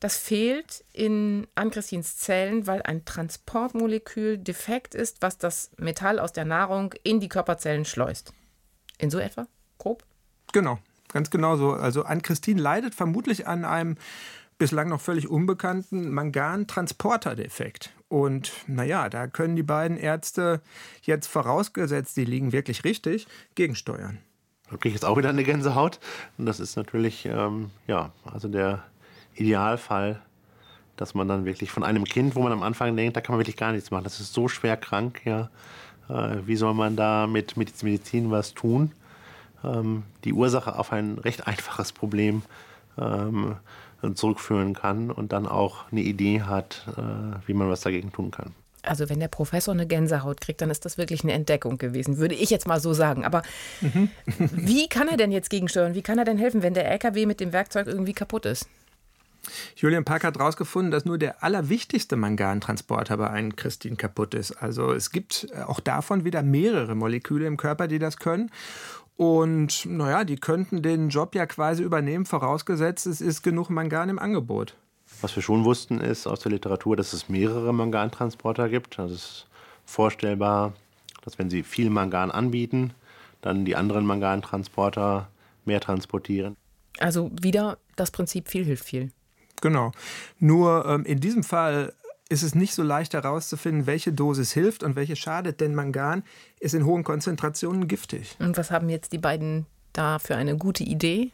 das 0.00 0.16
fehlt 0.16 0.84
in 0.92 1.46
Ankristins 1.54 2.16
Zellen, 2.16 2.66
weil 2.66 2.82
ein 2.82 3.04
Transportmolekül 3.04 4.38
defekt 4.38 4.94
ist, 4.94 5.22
was 5.22 5.38
das 5.38 5.70
Metall 5.76 6.18
aus 6.18 6.32
der 6.32 6.44
Nahrung 6.44 6.94
in 7.04 7.20
die 7.20 7.28
Körperzellen 7.28 7.84
schleust. 7.84 8.32
In 8.98 9.10
so 9.10 9.18
etwa? 9.18 9.46
Grob? 9.78 10.04
Genau, 10.52 10.78
ganz 11.08 11.30
genau 11.30 11.56
so. 11.56 11.72
Also 11.72 12.02
Ann-Christine 12.02 12.60
leidet 12.60 12.94
vermutlich 12.94 13.46
an 13.46 13.64
einem 13.64 13.96
bislang 14.62 14.90
noch 14.90 15.00
völlig 15.00 15.28
unbekannten 15.28 16.12
Mangan-Transporter-Defekt. 16.12 17.90
Und 18.06 18.52
naja, 18.68 19.08
da 19.08 19.26
können 19.26 19.56
die 19.56 19.64
beiden 19.64 19.96
Ärzte 19.96 20.60
jetzt 21.02 21.26
vorausgesetzt, 21.26 22.16
die 22.16 22.24
liegen 22.24 22.52
wirklich 22.52 22.84
richtig, 22.84 23.26
gegensteuern. 23.56 24.18
Da 24.70 24.76
kriege 24.76 24.90
ich 24.90 24.94
jetzt 24.94 25.04
auch 25.04 25.16
wieder 25.16 25.30
eine 25.30 25.42
Gänsehaut. 25.42 25.98
Und 26.38 26.46
das 26.46 26.60
ist 26.60 26.76
natürlich, 26.76 27.26
ähm, 27.26 27.72
ja, 27.88 28.12
also 28.24 28.46
der 28.46 28.84
Idealfall, 29.34 30.22
dass 30.94 31.12
man 31.12 31.26
dann 31.26 31.44
wirklich 31.44 31.72
von 31.72 31.82
einem 31.82 32.04
Kind, 32.04 32.36
wo 32.36 32.42
man 32.42 32.52
am 32.52 32.62
Anfang 32.62 32.94
denkt, 32.94 33.16
da 33.16 33.20
kann 33.20 33.32
man 33.32 33.40
wirklich 33.40 33.56
gar 33.56 33.72
nichts 33.72 33.90
machen, 33.90 34.04
das 34.04 34.20
ist 34.20 34.32
so 34.32 34.46
schwer 34.46 34.76
krank, 34.76 35.22
ja, 35.24 35.50
äh, 36.08 36.36
wie 36.46 36.54
soll 36.54 36.74
man 36.74 36.94
da 36.94 37.26
mit, 37.26 37.56
mit 37.56 37.82
Medizin 37.82 38.30
was 38.30 38.54
tun? 38.54 38.92
Ähm, 39.64 40.04
die 40.22 40.32
Ursache 40.32 40.78
auf 40.78 40.92
ein 40.92 41.18
recht 41.18 41.48
einfaches 41.48 41.90
Problem 41.90 42.42
ähm, 42.96 43.56
zurückführen 44.14 44.74
kann 44.74 45.10
und 45.10 45.32
dann 45.32 45.46
auch 45.46 45.90
eine 45.90 46.00
Idee 46.00 46.42
hat, 46.42 46.86
äh, 46.96 47.46
wie 47.46 47.54
man 47.54 47.68
was 47.68 47.82
dagegen 47.82 48.12
tun 48.12 48.30
kann. 48.30 48.54
Also 48.82 49.08
wenn 49.08 49.20
der 49.20 49.28
Professor 49.28 49.72
eine 49.72 49.86
Gänsehaut 49.86 50.40
kriegt, 50.40 50.60
dann 50.60 50.70
ist 50.70 50.84
das 50.84 50.98
wirklich 50.98 51.22
eine 51.22 51.32
Entdeckung 51.32 51.78
gewesen, 51.78 52.18
würde 52.18 52.34
ich 52.34 52.50
jetzt 52.50 52.66
mal 52.66 52.80
so 52.80 52.92
sagen. 52.92 53.24
Aber 53.24 53.42
mhm. 53.80 54.10
wie 54.26 54.88
kann 54.88 55.08
er 55.08 55.16
denn 55.16 55.30
jetzt 55.30 55.50
gegensteuern? 55.50 55.94
Wie 55.94 56.02
kann 56.02 56.18
er 56.18 56.24
denn 56.24 56.38
helfen, 56.38 56.62
wenn 56.62 56.74
der 56.74 56.90
LKW 56.90 57.26
mit 57.26 57.38
dem 57.38 57.52
Werkzeug 57.52 57.86
irgendwie 57.86 58.12
kaputt 58.12 58.44
ist? 58.44 58.66
Julian 59.76 60.04
Park 60.04 60.24
hat 60.24 60.38
herausgefunden, 60.38 60.90
dass 60.90 61.04
nur 61.04 61.18
der 61.18 61.42
allerwichtigste 61.42 62.16
Mangantransporter 62.16 63.16
bei 63.16 63.30
einem 63.30 63.56
Christine 63.56 63.96
kaputt 63.96 64.34
ist. 64.34 64.52
Also 64.52 64.92
es 64.92 65.10
gibt 65.10 65.48
auch 65.66 65.80
davon 65.80 66.24
wieder 66.24 66.42
mehrere 66.42 66.94
Moleküle 66.94 67.46
im 67.46 67.56
Körper, 67.56 67.88
die 67.88 67.98
das 67.98 68.18
können. 68.18 68.50
Und 69.22 69.86
naja, 69.86 70.24
die 70.24 70.34
könnten 70.34 70.82
den 70.82 71.08
Job 71.08 71.36
ja 71.36 71.46
quasi 71.46 71.84
übernehmen, 71.84 72.26
vorausgesetzt, 72.26 73.06
es 73.06 73.20
ist 73.20 73.42
genug 73.44 73.70
Mangan 73.70 74.08
im 74.08 74.18
Angebot. 74.18 74.74
Was 75.20 75.36
wir 75.36 75.44
schon 75.44 75.64
wussten, 75.64 76.00
ist 76.00 76.26
aus 76.26 76.40
der 76.40 76.50
Literatur, 76.50 76.96
dass 76.96 77.12
es 77.12 77.28
mehrere 77.28 77.72
Mangantransporter 77.72 78.68
gibt. 78.68 78.98
Also 78.98 79.14
es 79.14 79.22
ist 79.22 79.46
vorstellbar, 79.84 80.72
dass 81.24 81.38
wenn 81.38 81.50
sie 81.50 81.62
viel 81.62 81.88
Mangan 81.88 82.32
anbieten, 82.32 82.94
dann 83.42 83.64
die 83.64 83.76
anderen 83.76 84.06
Mangantransporter 84.06 85.28
mehr 85.64 85.78
transportieren. 85.78 86.56
Also 86.98 87.30
wieder 87.40 87.78
das 87.94 88.10
Prinzip 88.10 88.48
viel 88.48 88.64
hilft 88.64 88.86
viel. 88.86 89.12
Genau. 89.60 89.92
Nur 90.40 90.84
ähm, 90.84 91.04
in 91.04 91.20
diesem 91.20 91.44
Fall 91.44 91.92
ist 92.32 92.42
es 92.42 92.54
nicht 92.54 92.74
so 92.74 92.82
leicht 92.82 93.12
herauszufinden, 93.12 93.86
welche 93.86 94.12
Dosis 94.12 94.52
hilft 94.52 94.82
und 94.82 94.96
welche 94.96 95.16
schadet, 95.16 95.60
denn 95.60 95.74
Mangan 95.74 96.24
ist 96.60 96.74
in 96.74 96.86
hohen 96.86 97.04
Konzentrationen 97.04 97.86
giftig. 97.86 98.36
Und 98.38 98.56
was 98.56 98.70
haben 98.70 98.88
jetzt 98.88 99.12
die 99.12 99.18
beiden 99.18 99.66
da 99.92 100.18
für 100.18 100.34
eine 100.34 100.56
gute 100.56 100.82
Idee? 100.82 101.30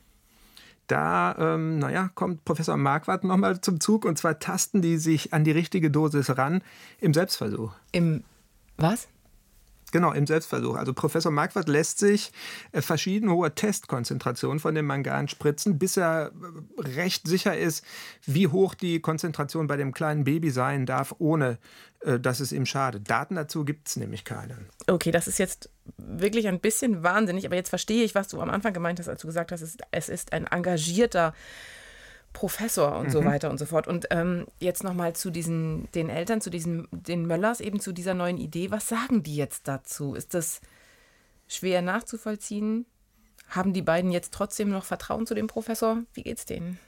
Da, 0.89 1.37
ähm, 1.39 1.79
naja, 1.79 2.11
kommt 2.15 2.45
Professor 2.45 2.77
Marquardt 2.77 3.23
nochmal 3.23 3.61
zum 3.61 3.79
Zug 3.79 4.05
und 4.05 4.19
zwar 4.19 4.39
tasten 4.41 4.83
die 4.83 4.97
sich 4.97 5.33
an 5.33 5.45
die 5.45 5.51
richtige 5.53 5.91
Dosis 5.91 6.37
ran 6.37 6.63
im 7.01 7.15
Selbstversuch. 7.15 7.73
Im 7.93 8.25
was? 8.77 9.07
Genau, 9.91 10.13
im 10.13 10.27
Selbstversuch. 10.27 10.77
Also 10.77 10.93
Professor 10.93 11.33
Marquardt 11.33 11.69
lässt 11.69 11.99
sich 11.99 12.33
äh, 12.73 12.83
verschieden 12.83 13.31
hohe 13.31 13.55
Testkonzentrationen 13.55 14.61
von 14.61 14.75
dem 14.75 14.87
Mangan 14.87 15.29
spritzen, 15.29 15.79
bis 15.79 15.97
er 15.97 16.33
äh, 16.77 16.81
recht 16.81 17.27
sicher 17.27 17.57
ist, 17.57 17.85
wie 18.25 18.49
hoch 18.49 18.75
die 18.75 19.01
Konzentration 19.01 19.67
bei 19.67 19.77
dem 19.77 19.93
kleinen 19.93 20.25
Baby 20.25 20.51
sein 20.51 20.87
darf, 20.87 21.15
ohne 21.19 21.59
äh, 22.01 22.21
dass 22.21 22.41
es 22.41 22.53
ihm 22.53 22.67
schadet. 22.67 23.11
Daten 23.11 23.35
dazu 23.35 23.65
gibt 23.65 23.89
es 23.89 23.97
nämlich 23.97 24.25
keine. 24.25 24.57
Okay, 24.87 25.11
das 25.11 25.27
ist 25.27 25.39
jetzt 25.39 25.71
wirklich 25.97 26.49
ein 26.49 26.61
bisschen 26.61 27.03
wahnsinnig, 27.03 27.47
aber 27.47 27.57
jetzt 27.57 27.71
verstehe 27.71 28.05
ich, 28.05 28.15
was 28.15 28.29
du 28.29 28.41
am 28.41 28.51
Anfang 28.51 28.73
gemeint 28.73 28.99
hast, 28.99 29.09
als 29.09 29.23
du 29.23 29.27
gesagt 29.27 29.53
hast, 29.53 29.63
es 29.91 30.09
ist 30.09 30.33
ein 30.33 30.47
engagierter 30.47 31.35
Professor 32.33 32.97
und 32.99 33.07
mhm. 33.07 33.11
so 33.11 33.25
weiter 33.25 33.51
und 33.51 33.59
so 33.59 33.67
fort. 33.67 33.87
Und 33.87 34.07
ähm, 34.11 34.47
jetzt 34.61 34.85
nochmal 34.85 35.15
zu 35.15 35.31
diesen, 35.31 35.91
den 35.93 36.09
Eltern, 36.09 36.41
zu 36.41 36.51
diesen, 36.51 36.87
den 36.93 37.27
Möllers, 37.27 37.61
eben 37.61 37.81
zu 37.81 37.93
dieser 37.93 38.15
neuen 38.15 38.39
Idee. 38.39 38.71
Was 38.71 38.89
sagen 38.89 39.23
die 39.23 39.37
jetzt 39.37 39.67
dazu? 39.67 40.15
Ist 40.15 40.35
das 40.35 40.61
schwer 41.47 41.83
nachzuvollziehen? 41.83 42.87
Haben 43.49 43.73
die 43.73 43.83
beiden 43.83 44.13
jetzt 44.13 44.35
trotzdem 44.35 44.69
noch 44.69 44.85
Vertrauen 44.85 45.27
zu 45.27 45.35
dem 45.35 45.47
Professor? 45.47 46.03
Wie 46.13 46.23
geht's 46.23 46.45
denen? 46.45 46.79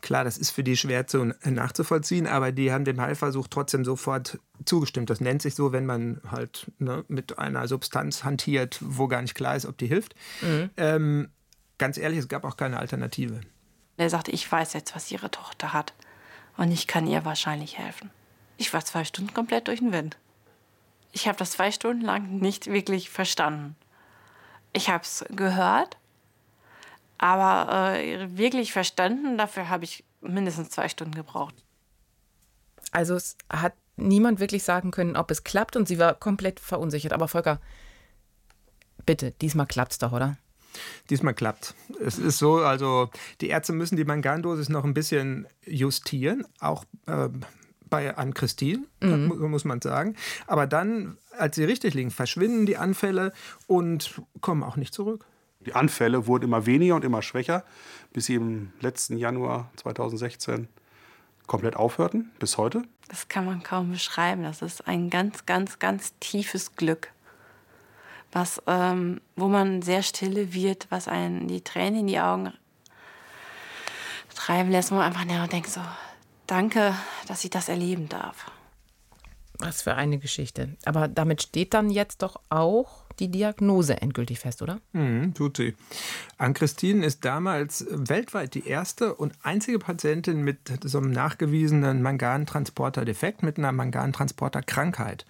Klar, 0.00 0.24
das 0.24 0.36
ist 0.36 0.50
für 0.50 0.64
die 0.64 0.76
schwer 0.76 1.06
zu, 1.06 1.32
nachzuvollziehen, 1.44 2.26
aber 2.26 2.50
die 2.50 2.72
haben 2.72 2.84
dem 2.84 3.00
Heilversuch 3.00 3.46
trotzdem 3.48 3.84
sofort 3.84 4.38
zugestimmt. 4.64 5.10
Das 5.10 5.20
nennt 5.20 5.42
sich 5.42 5.54
so, 5.54 5.72
wenn 5.72 5.86
man 5.86 6.20
halt 6.28 6.72
ne, 6.78 7.04
mit 7.06 7.38
einer 7.38 7.68
Substanz 7.68 8.24
hantiert, 8.24 8.78
wo 8.80 9.06
gar 9.06 9.22
nicht 9.22 9.36
klar 9.36 9.54
ist, 9.54 9.66
ob 9.66 9.78
die 9.78 9.86
hilft. 9.86 10.16
Mhm. 10.42 10.70
Ähm, 10.76 11.28
ganz 11.78 11.98
ehrlich, 11.98 12.18
es 12.18 12.28
gab 12.28 12.44
auch 12.44 12.56
keine 12.56 12.80
Alternative. 12.80 13.40
Er 13.98 14.08
sagte, 14.08 14.30
ich 14.30 14.50
weiß 14.50 14.72
jetzt, 14.72 14.94
was 14.94 15.10
ihre 15.10 15.30
Tochter 15.30 15.72
hat. 15.72 15.92
Und 16.56 16.72
ich 16.72 16.86
kann 16.86 17.06
ihr 17.06 17.24
wahrscheinlich 17.24 17.78
helfen. 17.78 18.10
Ich 18.56 18.72
war 18.72 18.84
zwei 18.84 19.04
Stunden 19.04 19.34
komplett 19.34 19.68
durch 19.68 19.80
den 19.80 19.92
Wind. 19.92 20.16
Ich 21.12 21.28
habe 21.28 21.38
das 21.38 21.52
zwei 21.52 21.70
Stunden 21.70 22.02
lang 22.02 22.38
nicht 22.38 22.68
wirklich 22.68 23.10
verstanden. 23.10 23.76
Ich 24.72 24.88
habe 24.88 25.02
es 25.02 25.24
gehört, 25.30 25.96
aber 27.16 27.96
äh, 27.96 28.36
wirklich 28.36 28.72
verstanden, 28.72 29.38
dafür 29.38 29.68
habe 29.68 29.84
ich 29.84 30.04
mindestens 30.20 30.70
zwei 30.70 30.88
Stunden 30.88 31.14
gebraucht. 31.14 31.54
Also 32.92 33.14
es 33.14 33.36
hat 33.50 33.74
niemand 33.96 34.40
wirklich 34.40 34.62
sagen 34.62 34.90
können, 34.90 35.16
ob 35.16 35.30
es 35.30 35.44
klappt 35.44 35.76
und 35.76 35.88
sie 35.88 35.98
war 35.98 36.14
komplett 36.14 36.60
verunsichert. 36.60 37.12
Aber 37.12 37.28
Volker, 37.28 37.60
bitte, 39.06 39.32
diesmal 39.32 39.66
klappt 39.66 39.92
es 39.92 39.98
doch, 39.98 40.12
oder? 40.12 40.36
Diesmal 41.10 41.34
klappt. 41.34 41.74
Es 42.00 42.18
ist 42.18 42.38
so, 42.38 42.56
also 42.56 43.10
die 43.40 43.48
Ärzte 43.48 43.72
müssen 43.72 43.96
die 43.96 44.04
Mangandosis 44.04 44.68
noch 44.68 44.84
ein 44.84 44.94
bisschen 44.94 45.46
justieren, 45.64 46.44
auch 46.60 46.84
äh, 47.06 47.28
bei 47.88 48.16
an 48.16 48.34
Christine, 48.34 48.84
mhm. 49.00 49.50
muss 49.50 49.64
man 49.64 49.80
sagen. 49.80 50.14
Aber 50.46 50.66
dann, 50.66 51.16
als 51.36 51.56
sie 51.56 51.64
richtig 51.64 51.94
liegen, 51.94 52.10
verschwinden 52.10 52.66
die 52.66 52.76
Anfälle 52.76 53.32
und 53.66 54.20
kommen 54.40 54.62
auch 54.62 54.76
nicht 54.76 54.94
zurück. 54.94 55.24
Die 55.60 55.74
Anfälle 55.74 56.26
wurden 56.26 56.44
immer 56.44 56.66
weniger 56.66 56.94
und 56.94 57.04
immer 57.04 57.22
schwächer, 57.22 57.64
bis 58.12 58.26
sie 58.26 58.36
im 58.36 58.72
letzten 58.80 59.16
Januar 59.16 59.70
2016 59.76 60.68
komplett 61.46 61.76
aufhörten, 61.76 62.30
bis 62.38 62.58
heute. 62.58 62.82
Das 63.08 63.28
kann 63.28 63.46
man 63.46 63.62
kaum 63.62 63.90
beschreiben. 63.90 64.42
Das 64.42 64.62
ist 64.62 64.86
ein 64.86 65.10
ganz, 65.10 65.46
ganz, 65.46 65.78
ganz 65.78 66.14
tiefes 66.20 66.76
Glück 66.76 67.10
was, 68.32 68.62
ähm, 68.66 69.20
wo 69.36 69.48
man 69.48 69.82
sehr 69.82 70.02
stille 70.02 70.52
wird, 70.52 70.86
was 70.90 71.08
einen 71.08 71.48
die 71.48 71.62
Tränen 71.62 72.00
in 72.00 72.06
die 72.06 72.20
Augen 72.20 72.52
treiben 74.34 74.70
lässt, 74.70 74.90
wo 74.90 74.96
man 74.96 75.04
einfach 75.04 75.24
nur 75.24 75.46
denkt 75.48 75.68
so, 75.68 75.80
danke, 76.46 76.94
dass 77.26 77.44
ich 77.44 77.50
das 77.50 77.68
erleben 77.68 78.08
darf. 78.08 78.50
Was 79.58 79.82
für 79.82 79.94
eine 79.94 80.18
Geschichte. 80.18 80.76
Aber 80.84 81.08
damit 81.08 81.42
steht 81.42 81.74
dann 81.74 81.90
jetzt 81.90 82.22
doch 82.22 82.40
auch 82.48 83.04
die 83.18 83.28
Diagnose 83.28 84.00
endgültig 84.00 84.38
fest, 84.38 84.62
oder? 84.62 84.80
Mhm, 84.92 85.34
tut 85.34 85.56
sie. 85.56 85.74
Ann-Christine 86.36 87.04
ist 87.04 87.24
damals 87.24 87.84
weltweit 87.90 88.54
die 88.54 88.68
erste 88.68 89.14
und 89.14 89.32
einzige 89.42 89.80
Patientin 89.80 90.42
mit 90.42 90.58
so 90.84 90.98
einem 90.98 91.10
nachgewiesenen 91.10 92.00
Mangantransporter-Defekt, 92.02 93.42
mit 93.42 93.58
einer 93.58 93.72
Mangantransporter-Krankheit. 93.72 95.26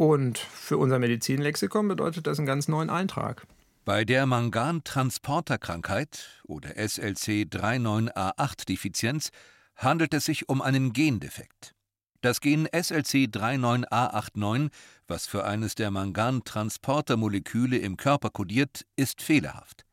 Und 0.00 0.38
für 0.38 0.78
unser 0.78 0.98
Medizinlexikon 0.98 1.86
bedeutet 1.86 2.26
das 2.26 2.38
einen 2.38 2.46
ganz 2.46 2.68
neuen 2.68 2.88
Eintrag. 2.88 3.46
Bei 3.84 4.06
der 4.06 4.24
Mangantransporterkrankheit 4.24 6.40
oder 6.44 6.70
SLC39A8-Defizienz 6.70 9.28
handelt 9.76 10.14
es 10.14 10.24
sich 10.24 10.48
um 10.48 10.62
einen 10.62 10.94
Gendefekt. 10.94 11.74
Das 12.22 12.40
Gen 12.40 12.66
SLC39A89, 12.68 14.70
was 15.06 15.26
für 15.26 15.44
eines 15.44 15.74
der 15.74 15.90
Mangantransportermoleküle 15.90 17.76
im 17.76 17.98
Körper 17.98 18.30
kodiert, 18.30 18.86
ist 18.96 19.20
fehlerhaft. 19.20 19.84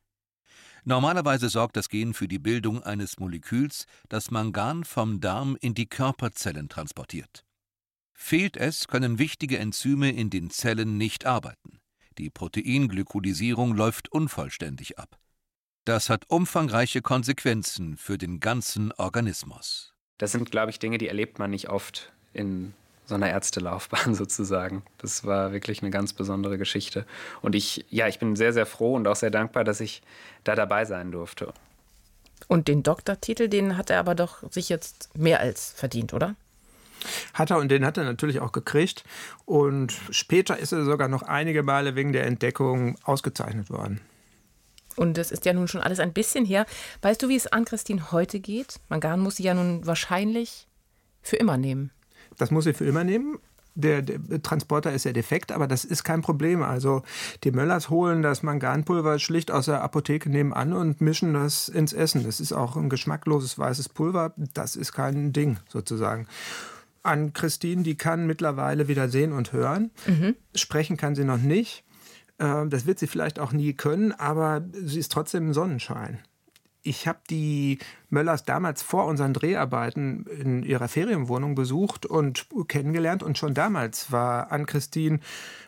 Normalerweise 0.86 1.50
sorgt 1.50 1.76
das 1.76 1.90
Gen 1.90 2.14
für 2.14 2.30
die 2.30 2.40
Bildung 2.40 2.82
eines 2.82 3.20
Moleküls, 3.20 3.88
das 4.08 4.32
Mangan 4.32 4.86
vom 4.86 5.20
Darm 5.20 5.58
in 5.60 5.74
die 5.74 5.88
Körperzellen 5.88 6.70
transportiert. 6.70 7.44
Fehlt 8.20 8.58
es, 8.58 8.88
können 8.88 9.20
wichtige 9.20 9.60
Enzyme 9.60 10.12
in 10.12 10.30
den 10.30 10.50
Zellen 10.50 10.98
nicht 10.98 11.26
arbeiten. 11.26 11.80
Die 12.18 12.32
Proteinglykodisierung 12.32 13.76
läuft 13.76 14.12
unvollständig 14.12 14.98
ab. 14.98 15.18
Das 15.86 16.10
hat 16.10 16.26
umfangreiche 16.28 17.02
Konsequenzen 17.02 17.96
für 17.96 18.18
den 18.18 18.42
ganzen 18.42 18.92
Organismus. 18.92 19.94
Das 20.18 20.34
sind, 20.34 20.52
glaube 20.52 20.72
ich, 20.72 20.80
Dinge, 20.80 20.98
die 20.98 21.08
erlebt 21.08 21.38
man 21.40 21.52
nicht 21.52 21.70
oft 21.70 22.12
in 22.34 22.74
so 23.06 23.16
einer 23.16 23.30
Ärztelaufbahn 23.30 24.16
sozusagen. 24.16 24.84
Das 24.98 25.24
war 25.24 25.54
wirklich 25.54 25.82
eine 25.82 25.92
ganz 25.92 26.12
besondere 26.12 26.58
Geschichte. 26.58 27.06
Und 27.42 27.56
ich, 27.56 27.86
ja, 27.90 28.08
ich 28.08 28.20
bin 28.20 28.36
sehr, 28.36 28.52
sehr 28.52 28.66
froh 28.66 28.96
und 28.96 29.08
auch 29.08 29.16
sehr 29.16 29.32
dankbar, 29.32 29.64
dass 29.64 29.80
ich 29.80 30.02
da 30.44 30.56
dabei 30.56 30.86
sein 30.86 31.12
durfte. 31.12 31.54
Und 32.48 32.68
den 32.68 32.84
Doktortitel, 32.84 33.48
den 33.48 33.78
hat 33.78 33.92
er 33.92 34.00
aber 34.00 34.16
doch 34.16 34.52
sich 34.52 34.70
jetzt 34.70 35.16
mehr 35.16 35.40
als 35.40 35.72
verdient, 35.72 36.14
oder? 36.14 36.36
Hat 37.34 37.52
er 37.52 37.58
und 37.58 37.70
den 37.70 37.86
hat 37.86 37.98
er 37.98 38.04
natürlich 38.04 38.40
auch 38.40 38.52
gekriegt. 38.52 39.04
Und 39.46 39.94
später 40.10 40.58
ist 40.58 40.72
er 40.72 40.86
sogar 40.86 41.08
noch 41.08 41.24
einige 41.24 41.64
Male 41.64 41.96
wegen 41.96 42.14
der 42.14 42.26
Entdeckung 42.26 42.96
ausgezeichnet 43.04 43.70
worden. 43.70 44.02
Und 44.98 45.18
es 45.18 45.32
ist 45.32 45.46
ja 45.46 45.54
nun 45.54 45.68
schon 45.68 45.82
alles 45.82 46.00
ein 46.00 46.12
bisschen 46.12 46.44
her. 46.44 46.66
Weißt 47.02 47.22
du, 47.22 47.30
wie 47.30 47.36
es 47.36 47.48
an 47.48 47.66
Christine 47.66 48.12
heute 48.12 48.40
geht? 48.40 48.80
Mangan 48.90 49.20
muss 49.20 49.36
sie 49.38 49.44
ja 49.44 49.54
nun 49.54 49.86
wahrscheinlich 49.86 50.68
für 51.22 51.36
immer 51.36 51.58
nehmen. 51.58 51.92
Das 52.38 52.52
muss 52.52 52.66
sie 52.66 52.74
für 52.74 52.86
immer 52.86 53.04
nehmen. 53.04 53.38
Der, 53.76 54.02
der, 54.02 54.42
Transporter 54.42 54.92
ist 54.92 55.04
ja 55.04 55.14
defekt, 55.14 55.52
aber 55.52 55.68
das 55.68 55.86
ist 55.86 56.04
kein 56.04 56.24
Problem. 56.24 56.64
Also 56.64 57.04
die 57.44 57.52
Möllers 57.52 57.92
holen 57.92 58.24
das 58.24 58.42
Manganpulver 58.42 59.20
schlicht 59.20 59.52
aus 59.52 59.66
der 59.66 59.84
Apotheke 59.84 60.32
nebenan 60.32 60.74
und 60.74 61.00
mischen 61.00 61.36
das 61.36 61.70
ins 61.70 61.94
Essen. 61.94 62.24
Das 62.24 62.40
ist 62.40 62.54
auch 62.54 62.76
ein 62.76 62.90
geschmackloses 62.90 63.60
weißes 63.60 63.90
Pulver. 63.90 64.34
Das 64.36 64.76
ist 64.76 64.94
kein 64.94 65.32
Ding 65.32 65.60
sozusagen. 65.70 66.28
An 67.08 67.34
Christine, 67.34 67.84
die 67.84 67.96
kann 67.96 68.28
mittlerweile 68.28 68.88
wieder 68.88 69.10
sehen 69.10 69.32
und 69.32 69.54
hören. 69.54 69.92
Mhm. 70.06 70.36
Sprechen 70.56 70.98
kann 70.98 71.16
sie 71.16 71.24
noch 71.24 71.40
nicht. 71.40 71.84
Ähm, 72.40 72.70
das 72.70 72.86
wird 72.86 73.00
sie 73.00 73.08
vielleicht 73.08 73.40
auch 73.40 73.52
nie 73.52 73.74
können, 73.74 74.12
aber 74.12 74.66
sie 74.74 75.00
ist 75.00 75.12
trotzdem 75.12 75.50
ein 75.50 75.54
Sonnenschein. 75.54 76.20
Ich 76.84 77.08
habe 77.08 77.20
die 77.30 77.80
Möllers 78.10 78.46
damals 78.46 78.82
vor 78.82 79.06
unseren 79.06 79.34
Dreharbeiten 79.34 80.26
in 80.26 80.64
ihrer 80.64 80.88
Ferienwohnung 80.88 81.54
besucht 81.54 82.06
und 82.06 82.48
kennengelernt. 82.68 83.24
Und 83.24 83.38
schon 83.38 83.54
damals 83.54 84.12
war 84.12 84.52
Ann-Christine 84.52 85.20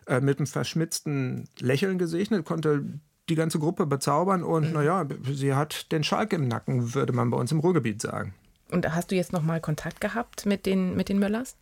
äh, 0.08 0.22
mit 0.22 0.40
einem 0.40 0.48
verschmitzten 0.48 1.50
Lächeln 1.60 1.98
gesegnet, 1.98 2.46
konnte 2.46 3.02
die 3.28 3.36
ganze 3.36 3.60
Gruppe 3.60 3.86
bezaubern 3.86 4.44
und 4.44 4.68
mhm. 4.68 4.74
naja, 4.74 5.06
sie 5.32 5.54
hat 5.54 5.92
den 5.92 6.04
Schalk 6.04 6.34
im 6.34 6.48
Nacken, 6.48 6.94
würde 6.96 7.14
man 7.14 7.30
bei 7.30 7.38
uns 7.38 7.52
im 7.52 7.60
Ruhrgebiet 7.60 8.02
sagen. 8.02 8.34
Und 8.72 8.94
hast 8.94 9.12
du 9.12 9.16
jetzt 9.16 9.34
nochmal 9.34 9.62
Kontakt 9.62 10.02
gehabt 10.02 10.46
mit 10.46 10.66
den, 10.66 10.96
mit 10.96 11.10
den 11.10 11.20
Möllers? 11.20 11.56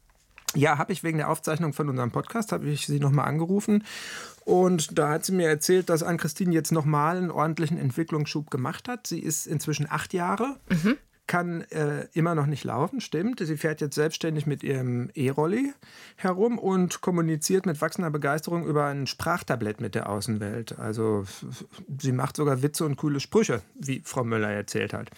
Ja, 0.56 0.78
habe 0.78 0.94
ich 0.94 1.04
wegen 1.04 1.18
der 1.18 1.30
Aufzeichnung 1.30 1.74
von 1.74 1.90
unserem 1.90 2.12
Podcast, 2.12 2.52
habe 2.52 2.68
ich 2.68 2.88
sie 2.88 3.00
nochmal 3.00 3.28
angerufen. 3.28 3.84
Und 4.46 4.98
da 4.98 5.10
hat 5.10 5.26
sie 5.26 5.34
mir 5.34 5.50
erzählt, 5.50 5.90
dass 5.90 6.04
Ann-Christine 6.04 6.54
jetzt 6.54 6.72
nochmal 6.72 7.18
einen 7.18 7.32
ordentlichen 7.32 7.78
Entwicklungsschub 7.78 8.50
gemacht 8.50 8.88
hat. 8.88 9.08
Sie 9.08 9.20
ist 9.20 9.46
inzwischen 9.46 9.88
acht 9.90 10.14
Jahre, 10.14 10.56
mhm. 10.70 10.96
kann 11.28 11.62
äh, 11.64 12.08
immer 12.14 12.34
noch 12.34 12.46
nicht 12.46 12.64
laufen, 12.64 13.02
stimmt. 13.02 13.42
Sie 13.42 13.58
fährt 13.58 13.82
jetzt 13.82 13.96
selbstständig 13.96 14.46
mit 14.48 14.64
ihrem 14.64 15.12
E-Rolli 15.14 15.74
herum 16.16 16.58
und 16.58 17.02
kommuniziert 17.02 17.66
mit 17.66 17.82
wachsender 17.82 18.10
Begeisterung 18.10 18.66
über 18.66 18.86
ein 18.86 19.06
Sprachtablett 19.06 19.82
mit 19.82 19.96
der 19.96 20.10
Außenwelt. 20.10 20.80
Also 20.80 21.26
sie 22.00 22.14
macht 22.14 22.38
sogar 22.38 22.64
Witze 22.64 22.86
und 22.86 22.96
coole 22.96 23.20
Sprüche, 23.20 23.62
wie 23.76 24.02
Frau 24.06 24.24
Müller 24.24 24.50
erzählt 24.50 24.94
hat. 24.94 25.12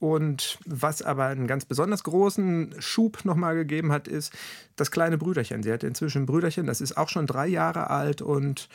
Und 0.00 0.58
was 0.64 1.02
aber 1.02 1.26
einen 1.26 1.46
ganz 1.46 1.66
besonders 1.66 2.02
großen 2.04 2.74
Schub 2.78 3.24
nochmal 3.26 3.54
gegeben 3.54 3.92
hat, 3.92 4.08
ist 4.08 4.32
das 4.76 4.90
kleine 4.90 5.18
Brüderchen. 5.18 5.62
Sie 5.62 5.70
hat 5.70 5.84
inzwischen 5.84 6.22
ein 6.22 6.26
Brüderchen, 6.26 6.66
das 6.66 6.80
ist 6.80 6.96
auch 6.96 7.10
schon 7.10 7.26
drei 7.26 7.46
Jahre 7.46 7.90
alt 7.90 8.22
und 8.22 8.70